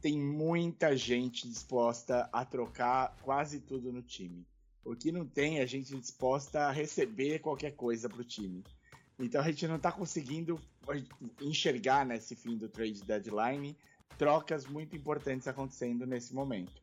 Tem 0.00 0.18
muita 0.18 0.96
gente 0.96 1.48
disposta 1.48 2.28
a 2.32 2.44
trocar 2.44 3.14
quase 3.22 3.60
tudo 3.60 3.92
no 3.92 4.02
time. 4.02 4.44
O 4.84 4.96
que 4.96 5.12
não 5.12 5.24
tem 5.24 5.60
é 5.60 5.66
gente 5.66 5.96
disposta 5.96 6.62
a 6.62 6.72
receber 6.72 7.38
qualquer 7.38 7.72
coisa 7.72 8.08
pro 8.08 8.24
time. 8.24 8.64
Então 9.24 9.40
a 9.40 9.44
gente 9.44 9.66
não 9.66 9.76
está 9.76 9.92
conseguindo 9.92 10.60
enxergar 11.40 12.04
nesse 12.04 12.34
fim 12.34 12.56
do 12.56 12.68
trade 12.68 13.02
deadline 13.04 13.76
trocas 14.18 14.66
muito 14.66 14.94
importantes 14.94 15.48
acontecendo 15.48 16.06
nesse 16.06 16.34
momento. 16.34 16.82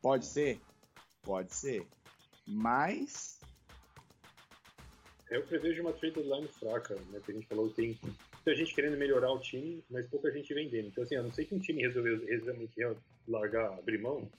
Pode 0.00 0.26
ser? 0.26 0.60
Pode 1.22 1.54
ser. 1.54 1.86
Mas. 2.46 3.40
Eu 5.30 5.42
prevejo 5.42 5.82
uma 5.82 5.92
trade 5.92 6.14
deadline 6.14 6.48
fraca, 6.48 6.94
né? 7.10 7.20
Que 7.24 7.32
a 7.32 7.34
gente 7.34 7.46
falou 7.46 7.70
tem 7.70 7.98
muita 8.48 8.54
gente 8.54 8.74
querendo 8.74 8.96
melhorar 8.96 9.30
o 9.32 9.38
time, 9.38 9.84
mas 9.90 10.06
pouca 10.08 10.30
gente 10.30 10.54
vendendo. 10.54 10.88
Então, 10.88 11.04
assim, 11.04 11.16
a 11.16 11.22
não 11.22 11.32
sei 11.32 11.44
que 11.44 11.54
um 11.54 11.58
time 11.58 11.82
resolveu 11.82 12.18
realmente 12.24 12.74
largar, 13.26 13.78
abrir 13.78 13.98
mão 13.98 14.30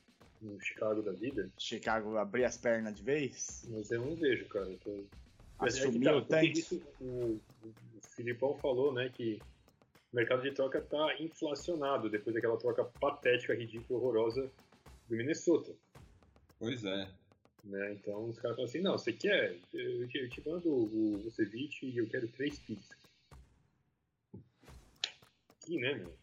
no 0.41 0.59
Chicago 0.59 1.01
da 1.01 1.11
vida. 1.11 1.49
Chicago 1.59 2.17
abrir 2.17 2.45
as 2.45 2.57
pernas 2.57 2.95
de 2.95 3.03
vez? 3.03 3.67
Mas 3.69 3.91
eu 3.91 4.03
não 4.03 4.15
vejo, 4.15 4.47
cara. 4.47 4.69
Então, 5.61 5.67
Assumiu 5.67 6.19
é 6.19 6.21
tá, 6.21 6.43
isso, 6.43 6.81
o, 7.01 7.39
o 7.63 8.01
Filipão 8.15 8.57
falou, 8.59 8.93
né, 8.93 9.09
que 9.09 9.39
o 10.11 10.15
mercado 10.15 10.41
de 10.41 10.51
troca 10.51 10.79
está 10.79 11.19
inflacionado 11.19 12.09
depois 12.09 12.33
daquela 12.33 12.57
troca 12.57 12.85
patética, 12.85 13.53
ridícula, 13.53 13.99
horrorosa 13.99 14.49
do 15.07 15.15
Minnesota. 15.15 15.75
Pois 16.57 16.83
é. 16.85 17.09
Né? 17.63 17.93
Então 17.93 18.29
os 18.29 18.39
caras 18.39 18.55
falam 18.55 18.69
assim, 18.69 18.79
não, 18.79 18.97
você 18.97 19.11
quer? 19.11 19.57
Eu 19.73 20.07
te, 20.07 20.17
eu 20.17 20.29
te 20.29 20.47
mando 20.47 20.69
o 20.69 21.17
Vucevic 21.23 21.85
e 21.85 21.97
eu 21.97 22.07
quero 22.07 22.27
três 22.29 22.57
picks 22.59 22.89
aqui, 25.69 25.77
né, 25.77 25.93
meu? 25.93 26.18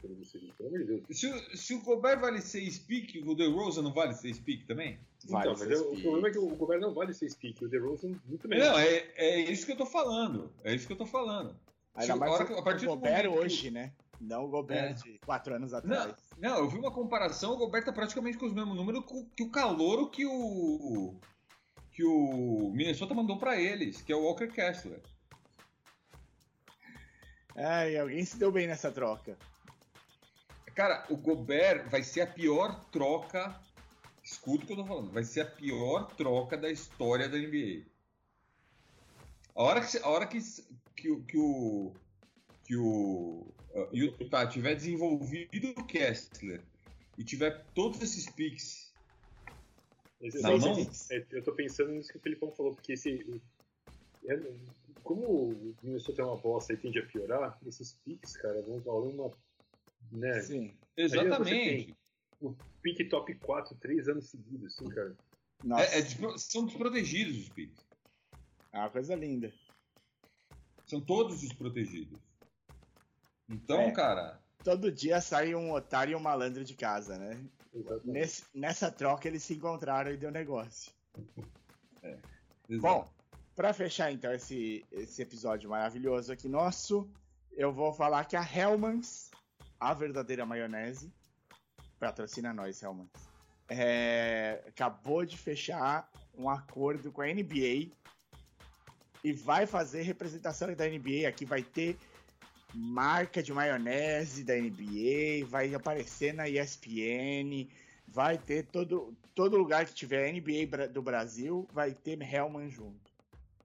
Pelo 0.00 0.68
amor 0.68 0.78
de 0.78 0.84
Deus. 0.84 1.02
Se, 1.10 1.26
o, 1.26 1.56
se 1.56 1.74
o 1.74 1.82
Gobert 1.82 2.20
vale 2.20 2.40
6 2.40 2.78
pick, 2.80 3.22
o 3.26 3.34
DeRozan 3.34 3.82
não 3.82 3.92
vale 3.92 4.14
6 4.14 4.38
pick 4.40 4.66
também? 4.66 4.98
Vale 5.26 5.50
então, 5.50 5.66
mas 5.66 5.80
o 5.80 6.02
problema 6.02 6.28
é 6.28 6.30
que 6.30 6.38
o 6.38 6.56
Gobert 6.56 6.80
não 6.80 6.94
vale 6.94 7.12
6 7.12 7.34
pick, 7.36 7.62
o 7.62 7.68
DeRozan 7.68 8.14
muito 8.26 8.48
menos. 8.48 8.66
Não, 8.66 8.78
é, 8.78 9.06
é 9.16 9.40
isso 9.40 9.66
que 9.66 9.72
eu 9.72 9.76
tô 9.76 9.86
falando. 9.86 10.52
É 10.64 10.74
isso 10.74 10.86
que 10.86 10.92
eu 10.92 10.98
tô 10.98 11.06
falando. 11.06 11.54
Ainda 11.94 12.16
mais 12.16 12.32
hora, 12.32 12.58
a 12.58 12.62
partir 12.62 12.86
o 12.86 12.90
Gobert 12.90 13.30
hoje, 13.30 13.62
que... 13.62 13.70
né? 13.70 13.92
Não 14.20 14.44
o 14.44 14.48
Gobert 14.48 14.90
é. 14.90 14.92
de 14.94 15.18
4 15.20 15.54
anos 15.54 15.72
atrás. 15.72 16.14
Não, 16.38 16.50
não, 16.50 16.58
eu 16.58 16.68
vi 16.68 16.78
uma 16.78 16.92
comparação, 16.92 17.52
o 17.52 17.56
Gobert 17.56 17.84
tá 17.84 17.92
praticamente 17.92 18.36
com 18.36 18.46
os 18.46 18.52
mesmos 18.52 18.76
números 18.76 19.04
que 19.36 19.42
o 19.42 19.50
calouro 19.50 20.10
que 20.10 20.26
o 20.26 21.14
que 21.92 22.04
o 22.04 22.70
Minnesota 22.72 23.12
mandou 23.12 23.38
para 23.38 23.60
eles, 23.60 24.00
que 24.00 24.12
é 24.12 24.16
o 24.16 24.22
Walker 24.22 24.46
Kessler. 24.46 25.00
Ai, 27.56 27.96
alguém 27.96 28.24
se 28.24 28.38
deu 28.38 28.52
bem 28.52 28.68
nessa 28.68 28.92
troca. 28.92 29.36
Cara, 30.78 31.04
o 31.10 31.16
Gobert 31.16 31.88
vai 31.88 32.04
ser 32.04 32.20
a 32.20 32.26
pior 32.28 32.84
troca. 32.92 33.60
Escuta 34.22 34.62
o 34.62 34.66
que 34.68 34.72
eu 34.74 34.76
tô 34.76 34.86
falando. 34.86 35.10
Vai 35.10 35.24
ser 35.24 35.40
a 35.40 35.44
pior 35.44 36.14
troca 36.14 36.56
da 36.56 36.70
história 36.70 37.28
da 37.28 37.36
NBA. 37.36 37.84
A 39.56 39.62
hora 39.64 39.80
que, 39.80 39.98
a 39.98 40.08
hora 40.08 40.24
que, 40.24 40.38
que, 40.94 41.20
que 41.22 41.36
o. 41.36 41.92
Que 42.62 42.76
o. 42.76 43.44
Uh, 43.74 43.88
Utah 43.92 44.46
tiver 44.46 44.76
desenvolvido 44.76 45.70
o 45.76 45.84
Kessler 45.84 46.62
e 47.18 47.24
tiver 47.24 47.64
todos 47.74 48.00
esses 48.00 48.30
picks. 48.30 48.92
na 50.20 50.56
mão, 50.56 50.76
é, 51.10 51.26
eu 51.32 51.42
tô 51.42 51.52
pensando 51.54 51.90
nisso 51.90 52.12
que 52.12 52.18
o 52.18 52.20
Felipão 52.20 52.52
falou, 52.52 52.72
porque 52.72 52.92
esse. 52.92 53.42
É, 54.28 54.40
como 55.02 55.26
o 55.26 55.74
Minnesota 55.82 56.22
é 56.22 56.24
uma 56.24 56.36
bosta 56.36 56.72
e 56.72 56.76
tende 56.76 57.00
a 57.00 57.04
piorar, 57.04 57.58
esses 57.66 57.94
picks, 58.04 58.36
cara, 58.36 58.62
vão 58.62 58.78
valer 58.78 59.12
uma. 59.12 59.47
Né? 60.10 60.40
Sim, 60.40 60.74
exatamente. 60.96 61.96
O 62.40 62.54
pick 62.82 63.08
top 63.08 63.34
4 63.34 63.76
três 63.76 64.08
anos 64.08 64.30
seguidos, 64.30 64.74
assim, 64.74 64.88
cara. 64.88 65.16
É, 65.76 65.98
é, 65.98 66.38
são 66.38 66.64
desprotegidos 66.64 67.38
os 67.38 67.48
picks. 67.48 67.84
É 68.72 68.78
uma 68.78 68.90
coisa 68.90 69.14
linda. 69.14 69.52
São 70.86 71.00
todos 71.00 71.40
desprotegidos. 71.40 72.18
Então, 73.48 73.80
é, 73.80 73.90
cara. 73.90 74.40
Todo 74.62 74.92
dia 74.92 75.20
sai 75.20 75.54
um 75.54 75.72
otário 75.72 76.12
e 76.12 76.16
um 76.16 76.20
malandro 76.20 76.64
de 76.64 76.74
casa, 76.74 77.18
né? 77.18 77.44
Nesse, 78.04 78.44
nessa 78.54 78.90
troca 78.90 79.28
eles 79.28 79.42
se 79.42 79.54
encontraram 79.54 80.12
e 80.12 80.16
deu 80.16 80.30
negócio. 80.30 80.92
É, 82.00 82.16
Bom, 82.76 83.10
Para 83.56 83.72
fechar 83.72 84.12
então 84.12 84.32
esse, 84.32 84.86
esse 84.92 85.20
episódio 85.20 85.68
maravilhoso 85.68 86.32
aqui 86.32 86.48
nosso, 86.48 87.10
eu 87.56 87.72
vou 87.72 87.92
falar 87.92 88.24
que 88.24 88.36
a 88.36 88.42
Hellmann's, 88.42 89.27
a 89.78 89.94
verdadeira 89.94 90.44
maionese, 90.44 91.12
patrocina 91.98 92.52
nós, 92.52 92.82
Hellmann's, 92.82 93.28
é, 93.68 94.62
acabou 94.66 95.24
de 95.24 95.36
fechar 95.36 96.10
um 96.36 96.48
acordo 96.48 97.12
com 97.12 97.20
a 97.20 97.26
NBA 97.26 97.90
e 99.22 99.32
vai 99.32 99.66
fazer 99.66 100.02
representação 100.02 100.72
da 100.74 100.88
NBA. 100.88 101.28
Aqui 101.28 101.44
vai 101.44 101.62
ter 101.62 101.96
marca 102.74 103.42
de 103.42 103.52
maionese 103.52 104.44
da 104.44 104.54
NBA, 104.54 105.46
vai 105.46 105.74
aparecer 105.74 106.32
na 106.32 106.48
ESPN, 106.48 107.68
vai 108.06 108.38
ter 108.38 108.66
todo, 108.66 109.14
todo 109.34 109.56
lugar 109.56 109.84
que 109.86 109.94
tiver 109.94 110.32
NBA 110.32 110.88
do 110.88 111.02
Brasil, 111.02 111.66
vai 111.72 111.92
ter 111.92 112.20
Hellman 112.22 112.70
junto. 112.70 113.08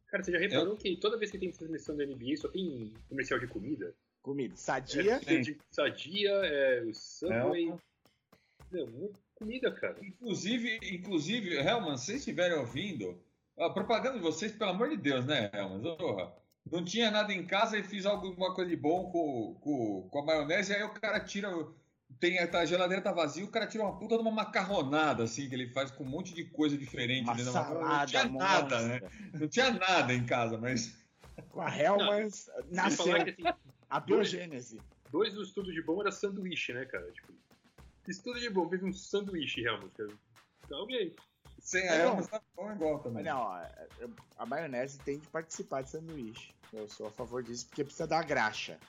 Cara, 0.07 0.23
você 0.23 0.31
já 0.31 0.39
reparou 0.39 0.73
Eu... 0.73 0.77
que 0.77 0.95
toda 0.97 1.17
vez 1.17 1.31
que 1.31 1.39
tem 1.39 1.51
transmissão 1.51 1.95
da 1.97 2.05
NBA 2.05 2.37
só 2.37 2.47
tem 2.47 2.93
comercial 3.09 3.39
de 3.39 3.47
comida? 3.47 3.95
Comida. 4.23 4.55
Sadia. 4.55 5.19
É, 5.27 5.43
sadia, 5.69 6.31
é, 6.31 6.81
o 6.81 6.93
Subway. 6.93 7.73
Meu, 8.71 9.13
comida, 9.35 9.69
cara. 9.71 9.97
Inclusive, 10.01 10.79
inclusive, 10.81 11.57
Helman, 11.57 11.97
se 11.97 12.05
vocês 12.05 12.19
estiverem 12.19 12.57
ouvindo, 12.57 13.21
a 13.59 13.69
propaganda 13.69 14.17
de 14.17 14.23
vocês, 14.23 14.53
pelo 14.53 14.71
amor 14.71 14.89
de 14.89 14.97
Deus, 14.97 15.25
né, 15.25 15.51
Helman? 15.53 15.81
Não 16.71 16.85
tinha 16.85 17.11
nada 17.11 17.33
em 17.33 17.45
casa 17.45 17.77
e 17.77 17.83
fiz 17.83 18.05
alguma 18.05 18.55
coisa 18.55 18.69
de 18.69 18.77
bom 18.77 19.11
com, 19.11 19.55
com, 19.59 20.07
com 20.09 20.19
a 20.19 20.25
maionese, 20.25 20.71
e 20.71 20.75
aí 20.77 20.83
o 20.83 20.93
cara 20.93 21.19
tira. 21.19 21.51
Tem, 22.19 22.39
a 22.39 22.65
geladeira 22.65 23.01
tá 23.01 23.11
vazia, 23.11 23.43
o 23.43 23.49
cara 23.49 23.67
tira 23.67 23.83
uma 23.83 23.97
puta 23.97 24.15
de 24.15 24.21
uma 24.21 24.31
macarronada, 24.31 25.23
assim, 25.23 25.49
que 25.49 25.55
ele 25.55 25.67
faz 25.69 25.91
com 25.91 26.03
um 26.03 26.07
monte 26.07 26.33
de 26.33 26.45
coisa 26.45 26.77
diferente. 26.77 27.25
Uma 27.25 27.37
salada, 27.37 27.83
não 27.83 28.05
tinha 28.05 28.25
nada, 28.29 28.81
né? 28.87 29.01
Não 29.33 29.47
tinha 29.47 29.71
nada 29.71 30.13
em 30.13 30.25
casa, 30.25 30.57
mas. 30.57 30.95
Com 31.49 31.61
a 31.61 31.75
Helmans 31.75 32.49
nasceu 32.69 33.15
assim, 33.15 33.33
a 33.93 33.99
biogênese. 33.99 34.81
Dois 35.11 35.35
do 35.35 35.43
estudo 35.43 35.71
de 35.71 35.79
bom 35.83 36.01
era 36.01 36.11
sanduíche, 36.11 36.73
né, 36.73 36.83
cara? 36.85 37.11
Tipo, 37.11 37.31
estudo 38.07 38.39
de 38.39 38.49
bom, 38.49 38.67
fez 38.67 38.81
um 38.81 38.91
sanduíche, 38.91 39.61
Helmans, 39.63 39.93
cara. 39.93 40.09
Então, 40.65 40.83
ok. 40.83 41.15
Sem 41.59 41.87
a 41.87 41.95
Helmans 41.97 42.27
tá 42.27 42.41
bom 42.55 42.71
igual 42.71 42.99
também. 42.99 43.23
Não, 43.23 43.43
a 43.43 44.45
maionese 44.47 44.97
tem 44.99 45.19
de 45.19 45.27
participar 45.27 45.83
de 45.83 45.91
sanduíche. 45.91 46.55
Eu 46.73 46.89
sou 46.89 47.05
a 47.05 47.11
favor 47.11 47.43
disso, 47.43 47.67
porque 47.67 47.83
precisa 47.83 48.07
dar 48.07 48.25
graxa. 48.25 48.79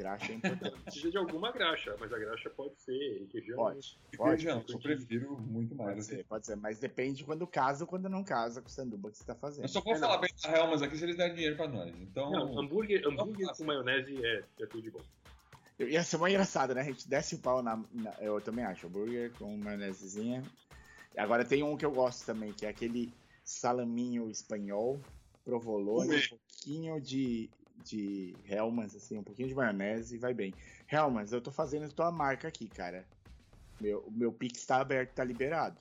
Graxa 0.00 0.32
é 0.32 0.34
importante. 0.36 0.80
precisa 0.82 1.10
de 1.10 1.18
alguma 1.18 1.52
graxa, 1.52 1.94
mas 2.00 2.10
a 2.10 2.18
graxa 2.18 2.48
pode 2.48 2.80
ser 2.80 3.18
requeijão. 3.20 3.56
Pode. 3.56 3.98
Pode, 4.16 4.46
pode 4.46 4.72
eu 4.72 4.78
prefiro 4.78 5.38
muito 5.38 5.74
mais. 5.74 5.90
Pode 5.90 6.04
ser, 6.04 6.24
pode 6.24 6.46
ser, 6.46 6.56
mas 6.56 6.78
depende 6.78 7.22
quando 7.22 7.46
casa 7.46 7.84
ou 7.84 7.88
quando 7.88 8.08
não 8.08 8.24
casa 8.24 8.62
com 8.62 8.68
o 8.68 8.70
sanduba 8.70 9.10
que 9.10 9.18
você 9.18 9.24
tá 9.24 9.34
fazendo. 9.34 9.64
Eu 9.64 9.68
só 9.68 9.82
vou 9.82 9.92
é 9.92 9.98
falar 9.98 10.14
não. 10.14 10.20
bem 10.22 10.30
da 10.42 10.56
Helmas 10.56 10.80
aqui 10.80 10.96
se 10.96 11.04
eles 11.04 11.16
derem 11.16 11.34
dinheiro 11.34 11.56
pra 11.56 11.68
nós. 11.68 11.94
Então... 12.00 12.30
Não, 12.30 12.58
hambúrguer, 12.58 13.06
hambúrguer 13.06 13.54
com 13.54 13.64
maionese 13.64 14.24
é, 14.24 14.42
é 14.60 14.66
tudo 14.66 14.82
de 14.82 14.90
bom. 14.90 15.00
Ia 15.78 16.02
ser 16.02 16.16
muito 16.16 16.32
engraçado, 16.32 16.74
né? 16.74 16.80
A 16.80 16.84
gente 16.84 17.08
desce 17.08 17.34
o 17.34 17.38
pau 17.38 17.62
na, 17.62 17.82
na, 17.92 18.12
Eu 18.20 18.40
também 18.40 18.64
acho, 18.64 18.86
hambúrguer 18.86 19.32
com 19.32 19.54
maionesezinha. 19.58 20.42
Agora 21.16 21.44
tem 21.44 21.62
um 21.62 21.76
que 21.76 21.84
eu 21.84 21.90
gosto 21.90 22.24
também, 22.24 22.52
que 22.52 22.64
é 22.64 22.70
aquele 22.70 23.12
salaminho 23.44 24.30
espanhol, 24.30 24.98
provolone, 25.44 26.16
um 26.16 26.28
pouquinho 26.28 27.00
de, 27.00 27.50
de 27.84 28.34
Hellmann's, 28.44 28.94
assim, 28.94 29.18
um 29.18 29.22
pouquinho 29.22 29.48
de 29.48 29.54
maionese 29.54 30.14
e 30.14 30.18
vai 30.18 30.34
bem. 30.34 30.54
Hellmann's, 30.90 31.32
eu 31.32 31.40
tô 31.40 31.50
fazendo 31.50 31.92
tua 31.92 32.10
marca 32.10 32.48
aqui, 32.48 32.68
cara. 32.68 33.06
Meu, 33.80 34.06
meu 34.10 34.32
Pix 34.32 34.64
tá 34.66 34.80
aberto, 34.80 35.14
tá 35.14 35.24
liberado. 35.24 35.80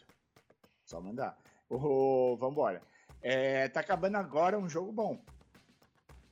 Só 0.86 1.02
mandar. 1.02 1.38
Oh, 1.70 2.36
vambora. 2.38 2.82
É, 3.22 3.68
tá 3.68 3.82
acabando 3.82 4.18
agora 4.18 4.58
um 4.58 4.70
jogo 4.70 4.92
bom. 4.92 5.22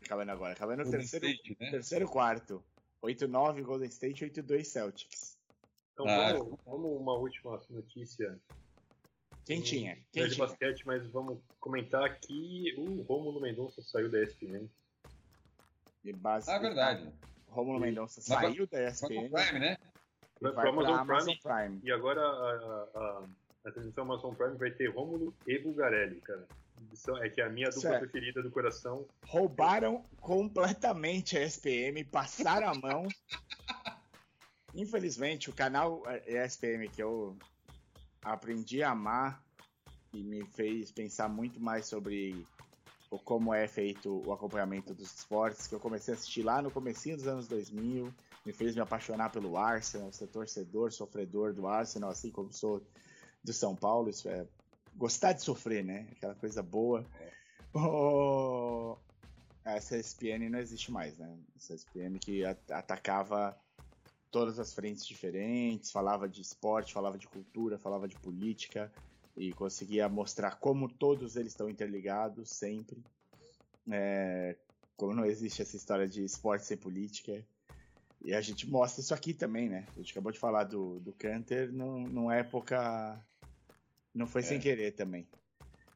Acabando 0.03 0.31
agora, 0.31 0.53
acabando 0.53 0.83
o 0.83 0.89
terceiro, 0.89 1.27
State, 1.27 1.57
né? 1.59 1.71
terceiro 1.71 2.07
quarto. 2.07 2.63
8-9 3.03 3.61
Golden 3.61 3.89
State, 3.89 4.25
8-2 4.25 4.63
Celtics. 4.63 5.37
Então 5.93 6.07
ah, 6.07 6.33
vamos, 6.33 6.57
vamos 6.65 7.01
uma 7.01 7.13
última 7.13 7.59
notícia 7.69 8.39
Quentinha. 9.47 9.95
Quentinha. 10.11 10.27
de 10.27 10.37
basquete, 10.37 10.85
mas 10.85 11.07
vamos 11.09 11.39
comentar 11.57 12.19
que 12.19 12.75
o 12.77 13.01
Romulo 13.03 13.39
Mendonça 13.39 13.81
saiu 13.81 14.11
da 14.11 14.21
ESPN. 14.21 14.69
E 16.09 16.13
base... 16.13 16.49
Ah, 16.49 16.57
verdade. 16.57 17.11
Romulo 17.47 17.79
Mendonça 17.79 18.21
saiu 18.21 18.67
da 18.67 18.87
ESPN. 18.87 19.29
Prime, 19.29 19.59
né? 19.59 19.77
Vai 20.39 20.51
para 20.53 20.69
Amazon, 20.69 20.99
Amazon 20.99 21.35
Prime, 21.35 21.39
Prime, 21.41 21.81
E 21.83 21.91
agora 21.91 22.21
a, 22.21 22.89
a, 22.95 23.23
a 23.65 23.71
transmissão 23.71 24.03
Amazon 24.03 24.33
Prime 24.35 24.55
vai 24.57 24.71
ter 24.71 24.87
Romulo 24.87 25.33
e 25.47 25.57
Bugarelli, 25.59 26.21
cara. 26.21 26.47
É 27.21 27.29
que 27.29 27.41
é 27.41 27.45
a 27.45 27.49
minha 27.49 27.69
dupla 27.69 27.81
certo. 27.81 27.99
preferida 28.01 28.43
do 28.43 28.51
coração. 28.51 29.07
Roubaram 29.25 30.05
completamente 30.21 31.37
a 31.37 31.41
SPM, 31.43 32.03
passaram 32.03 32.69
a 32.69 32.75
mão. 32.75 33.07
Infelizmente, 34.75 35.49
o 35.49 35.53
canal 35.53 36.03
ESPM 36.27 36.87
que 36.87 37.01
eu 37.01 37.35
aprendi 38.21 38.83
a 38.83 38.91
amar 38.91 39.43
e 40.13 40.21
me 40.23 40.45
fez 40.45 40.91
pensar 40.91 41.27
muito 41.27 41.59
mais 41.59 41.87
sobre 41.87 42.45
o 43.09 43.17
como 43.17 43.53
é 43.53 43.67
feito 43.67 44.21
o 44.25 44.33
acompanhamento 44.33 44.93
dos 44.93 45.13
esportes, 45.13 45.67
que 45.67 45.75
eu 45.75 45.79
comecei 45.79 46.13
a 46.13 46.17
assistir 46.17 46.43
lá 46.43 46.61
no 46.61 46.71
comecinho 46.71 47.15
dos 47.15 47.27
anos 47.27 47.47
2000, 47.47 48.13
me 48.45 48.53
fez 48.53 48.75
me 48.75 48.81
apaixonar 48.81 49.31
pelo 49.31 49.57
Arsenal, 49.57 50.11
ser 50.11 50.27
torcedor, 50.27 50.91
sofredor 50.91 51.53
do 51.53 51.67
Arsenal, 51.67 52.09
assim 52.09 52.31
como 52.31 52.51
sou 52.51 52.81
do 53.43 53.53
São 53.53 53.75
Paulo, 53.75 54.09
isso 54.09 54.27
é 54.27 54.45
gostar 54.95 55.33
de 55.33 55.41
sofrer, 55.41 55.83
né? 55.83 56.07
Aquela 56.11 56.35
coisa 56.35 56.61
boa. 56.61 57.05
Oh, 57.73 58.97
essa 59.63 59.97
ESPN 59.97 60.49
não 60.49 60.59
existe 60.59 60.91
mais, 60.91 61.17
né? 61.17 61.37
Essa 61.55 61.75
ESPN 61.75 62.17
que 62.19 62.43
atacava 62.43 63.57
todas 64.31 64.59
as 64.59 64.73
frentes 64.73 65.05
diferentes, 65.05 65.91
falava 65.91 66.27
de 66.27 66.41
esporte, 66.41 66.93
falava 66.93 67.17
de 67.17 67.27
cultura, 67.27 67.77
falava 67.77 68.07
de 68.07 68.19
política 68.19 68.91
e 69.37 69.53
conseguia 69.53 70.09
mostrar 70.09 70.55
como 70.55 70.89
todos 70.89 71.35
eles 71.35 71.51
estão 71.51 71.69
interligados 71.69 72.49
sempre. 72.49 73.01
É, 73.89 74.55
como 74.95 75.13
não 75.13 75.25
existe 75.25 75.61
essa 75.61 75.77
história 75.77 76.07
de 76.07 76.23
esporte 76.23 76.65
sem 76.65 76.75
política. 76.75 77.45
E 78.21 78.33
a 78.33 78.41
gente 78.41 78.67
mostra 78.67 79.01
isso 79.01 79.13
aqui 79.13 79.33
também, 79.33 79.69
né? 79.69 79.85
A 79.95 79.99
gente 79.99 80.11
acabou 80.11 80.31
de 80.31 80.39
falar 80.39 80.63
do, 80.63 80.99
do 80.99 81.13
Canter 81.13 81.71
num, 81.71 82.07
numa 82.07 82.35
época. 82.35 83.23
Não 84.13 84.25
foi 84.25 84.41
é. 84.41 84.43
sem 84.43 84.59
querer 84.59 84.93
também. 84.93 85.27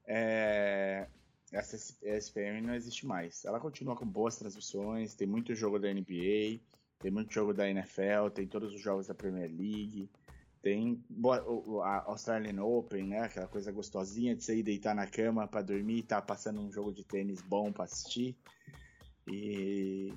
É, 0.06 1.08
essa 1.52 1.76
SPM 2.04 2.62
não 2.62 2.76
existe 2.76 3.06
mais. 3.06 3.44
Ela 3.44 3.60
continua 3.60 3.96
com 3.96 4.06
boas 4.06 4.38
transmissões, 4.38 5.16
tem 5.16 5.28
muito 5.28 5.56
jogo 5.56 5.80
da 5.80 5.92
NBA. 5.92 6.62
Tem 7.02 7.10
muito 7.10 7.34
jogo 7.34 7.52
da 7.52 7.68
NFL, 7.68 8.30
tem 8.32 8.46
todos 8.46 8.76
os 8.76 8.80
jogos 8.80 9.08
da 9.08 9.16
Premier 9.16 9.50
League, 9.50 10.08
tem 10.62 11.04
a 11.84 12.04
Australian 12.06 12.64
Open, 12.64 13.08
né? 13.08 13.22
Aquela 13.22 13.48
coisa 13.48 13.72
gostosinha 13.72 14.36
de 14.36 14.44
você 14.44 14.58
ir 14.58 14.64
deitar 14.64 14.94
na 14.94 15.08
cama 15.08 15.48
para 15.48 15.62
dormir 15.62 16.00
e 16.00 16.04
tá 16.04 16.22
passando 16.22 16.62
um 16.62 16.72
jogo 16.72 16.94
de 16.94 17.04
tênis 17.04 17.42
bom 17.42 17.72
para 17.72 17.86
assistir. 17.86 18.38
E 19.28 20.14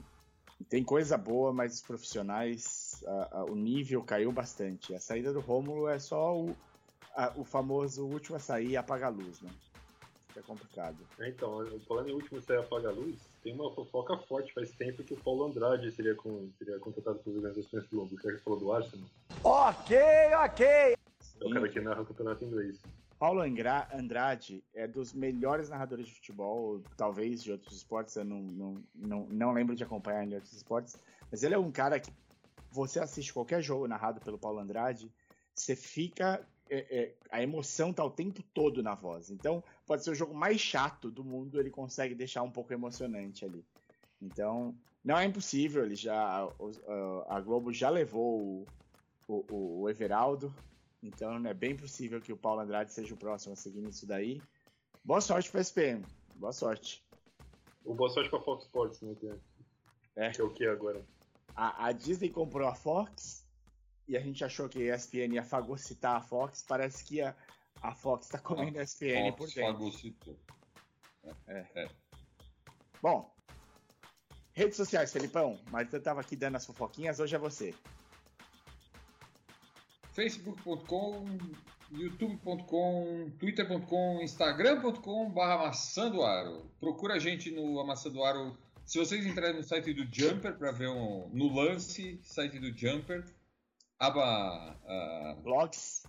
tem 0.69 0.85
coisa 0.85 1.17
boa, 1.17 1.53
mas 1.53 1.75
os 1.75 1.83
profissionais, 1.83 3.03
a, 3.07 3.39
a, 3.39 3.45
o 3.45 3.55
nível 3.55 4.03
caiu 4.03 4.31
bastante. 4.31 4.95
A 4.95 5.01
saída 5.01 5.33
do 5.33 5.41
Rômulo 5.41 5.89
é 5.89 5.99
só 5.99 6.39
o, 6.39 6.55
a, 7.15 7.33
o 7.37 7.45
famoso 7.45 8.05
último 8.07 8.37
a 8.37 8.41
sair 8.41 8.71
e 8.71 8.77
apagar 8.77 9.13
a 9.13 9.15
luz, 9.15 9.41
né? 9.41 9.51
é 10.37 10.43
complicado. 10.43 10.97
É, 11.21 11.29
então, 11.29 11.65
falando 11.87 12.09
em 12.09 12.13
último 12.13 12.41
sair 12.41 12.59
apagar 12.59 12.93
a 12.93 12.95
luz, 12.95 13.17
tem 13.43 13.55
uma 13.55 13.73
fofoca 13.73 14.17
forte 14.19 14.53
faz 14.53 14.71
tempo 14.73 15.03
que 15.05 15.15
o 15.15 15.21
Paulo 15.21 15.45
Andrade 15.47 15.91
seria, 15.93 16.15
com, 16.15 16.51
seria 16.59 16.79
contratado 16.79 17.19
pelas 17.21 17.39
organizações 17.39 17.89
do 17.89 17.97
Lombo. 17.97 18.21
Você 18.21 18.39
falou 18.39 18.59
do 18.59 18.73
Arsenal? 18.73 19.09
Ok, 19.47 19.95
ok! 20.43 20.67
É 20.67 20.97
o 21.43 21.51
cara 21.51 21.69
que 21.69 21.79
narra 21.79 22.01
o 22.01 22.07
campeonato 22.07 22.43
inglês. 22.47 22.81
Paulo 23.19 23.43
Andrade 23.43 24.65
é 24.73 24.87
dos 24.87 25.13
melhores 25.13 25.69
narradores 25.69 26.07
de 26.07 26.15
futebol, 26.15 26.83
talvez 26.97 27.43
de 27.43 27.53
outros 27.53 27.77
esportes, 27.77 28.17
eu 28.17 28.25
não, 28.25 28.41
não, 28.41 28.85
não, 28.95 29.27
não 29.27 29.53
lembro 29.53 29.77
de 29.77 29.85
acompanhar 29.85 30.25
em 30.25 30.35
outros 30.35 30.55
esportes, 30.55 30.97
mas 31.31 31.43
ele 31.43 31.55
é 31.55 31.59
um 31.59 31.71
cara 31.71 32.01
que 32.01 32.11
você 32.73 32.99
assiste 33.01 33.35
qualquer 33.35 33.63
jogo 33.63 33.87
narrado 33.87 34.19
pelo 34.19 34.39
Paulo 34.39 34.61
Andrade, 34.61 35.13
você 35.55 35.77
fica. 35.77 36.47
É, 36.71 36.79
é, 36.99 37.15
a 37.31 37.43
emoção 37.43 37.93
tá 37.93 38.03
o 38.03 38.11
tempo 38.11 38.43
todo 38.55 38.83
na 38.83 38.95
voz. 38.95 39.29
Então, 39.29 39.63
pode 39.87 40.03
ser 40.03 40.11
o 40.11 40.15
jogo 40.15 40.35
mais 40.35 40.59
chato 40.59 41.11
do 41.11 41.23
mundo, 41.23 41.61
ele 41.61 41.71
consegue 41.71 42.15
deixar 42.15 42.43
um 42.43 42.51
pouco 42.51 42.73
emocionante 42.73 43.45
ali. 43.45 43.63
Então, 44.23 44.75
não 45.05 45.19
é 45.19 45.27
impossível, 45.27 45.85
ele 45.85 45.95
já 45.95 46.49
a 47.29 47.41
Globo 47.41 47.71
já 47.71 47.91
levou 47.91 48.67
o, 49.29 49.45
o, 49.51 49.81
o 49.83 49.91
Everaldo, 49.91 50.55
então 51.03 51.47
é 51.47 51.55
bem 51.55 51.77
possível 51.77 52.21
que 52.21 52.33
o 52.33 52.37
Paulo 52.37 52.61
Andrade 52.61 52.93
seja 52.93 53.15
o 53.15 53.17
próximo 53.17 53.53
a 53.53 53.57
seguir 53.57 53.87
isso 53.87 54.07
daí. 54.07 54.41
Boa 55.05 55.21
sorte 55.21 55.51
para 55.51 55.61
SPM, 55.61 56.05
boa 56.37 56.53
sorte. 56.53 57.05
O 57.85 57.95
boa 57.95 58.09
sorte 58.09 58.31
para 58.31 58.41
Fox 58.41 58.65
Sports, 58.65 59.03
né? 59.03 59.15
Que 59.15 59.29
é, 59.29 59.39
é. 60.17 60.31
Que 60.31 60.41
é 60.41 60.45
o 60.45 60.51
que 60.51 60.67
agora? 60.67 61.05
A, 61.55 61.87
a, 61.87 61.93
Disney 61.93 62.31
comprou 62.31 62.67
a 62.67 62.75
Fox 62.75 63.47
e 64.09 64.17
a 64.17 64.21
gente 64.21 64.43
achou 64.43 64.69
que 64.69 64.91
a 64.91 64.97
ESPN 64.97 65.35
ia 65.35 65.45
fagocitar 65.45 66.17
a 66.17 66.21
Fox. 66.21 66.65
Parece 66.67 67.05
que 67.05 67.21
a, 67.21 67.37
a 67.83 67.95
Fox 67.95 68.29
tá 68.29 68.39
comendo 68.39 68.79
a 68.79 68.83
ESPN 68.83 69.31
Fox 69.33 69.37
por 69.37 69.47
dentro. 69.49 69.73
Fagocitou. 69.73 70.37
É. 71.47 71.67
é. 71.75 71.89
Bom, 73.03 73.35
redes 74.55 74.77
sociais, 74.77 75.13
Felipão. 75.13 75.61
Mas 75.71 75.93
eu 75.93 76.03
tava 76.03 76.23
aqui 76.23 76.35
dando 76.35 76.57
as 76.57 76.65
fofoquinhas, 76.65 77.21
hoje 77.21 77.37
é 77.37 77.39
você. 77.39 77.75
facebook.com, 80.15 81.27
youtube.com, 81.91 83.31
twitter.com, 83.39 84.23
instagram.com 84.23 85.31
barra 85.31 85.55
Amassandoaro. 85.55 86.71
Procura 86.79 87.15
a 87.15 87.19
gente 87.19 87.51
no 87.51 87.81
Amassandoaro. 87.81 88.57
Se 88.85 88.99
vocês 88.99 89.27
entrarem 89.27 89.57
no 89.57 89.63
site 89.63 89.93
do 89.93 90.07
Jumper 90.13 90.57
para 90.57 90.71
ver 90.71 90.89
um, 90.89 91.29
no 91.33 91.53
lance, 91.53 92.19
site 92.23 92.59
do 92.59 92.77
Jumper, 92.77 93.25
aba 93.99 94.77
uh, 94.85 95.43
blogs, 95.43 96.05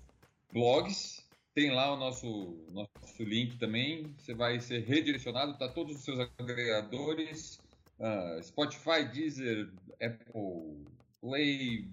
blogs, 0.51 1.25
tem 1.55 1.71
lá 1.71 1.93
o 1.93 1.97
nosso 1.97 2.57
nosso 2.71 3.23
link 3.23 3.57
também. 3.57 4.13
Você 4.17 4.35
vai 4.35 4.59
ser 4.59 4.83
redirecionado, 4.83 5.57
tá 5.57 5.67
todos 5.69 5.95
os 5.95 6.03
seus 6.03 6.19
agregadores, 6.37 7.59
uh, 7.97 8.43
Spotify, 8.43 9.05
Deezer, 9.11 9.69
Apple 10.01 10.85
Play. 11.21 11.87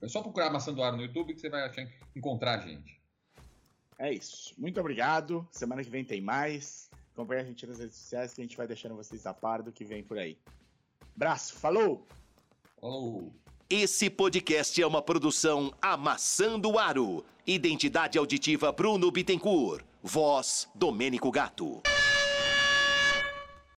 É 0.00 0.08
só 0.08 0.22
procurar 0.22 0.50
Maçã 0.50 0.72
do 0.72 0.82
Ar 0.82 0.92
no 0.92 1.02
YouTube 1.02 1.34
que 1.34 1.40
você 1.40 1.48
vai 1.48 1.62
achar, 1.64 1.86
encontrar 2.14 2.60
a 2.60 2.66
gente. 2.66 3.00
É 3.98 4.12
isso. 4.12 4.54
Muito 4.56 4.78
obrigado. 4.78 5.46
Semana 5.50 5.82
que 5.82 5.90
vem 5.90 6.04
tem 6.04 6.20
mais. 6.20 6.88
Acompanhe 7.12 7.40
a 7.40 7.44
gente 7.44 7.66
nas 7.66 7.80
redes 7.80 7.96
sociais 7.96 8.32
que 8.32 8.40
a 8.40 8.44
gente 8.44 8.56
vai 8.56 8.66
deixando 8.66 8.94
vocês 8.94 9.26
a 9.26 9.34
par 9.34 9.60
do 9.60 9.72
que 9.72 9.84
vem 9.84 10.04
por 10.04 10.18
aí. 10.18 10.38
Braço, 11.16 11.54
falou! 11.54 12.06
Falou! 12.80 13.32
Esse 13.68 14.08
podcast 14.08 14.80
é 14.80 14.86
uma 14.86 15.02
produção 15.02 15.74
Amassando 15.82 16.78
Aro. 16.78 17.24
Identidade 17.44 18.16
auditiva 18.16 18.70
Bruno 18.70 19.10
Bittencourt. 19.10 19.84
Voz 20.00 20.68
Domênico 20.74 21.30
Gato. 21.30 21.82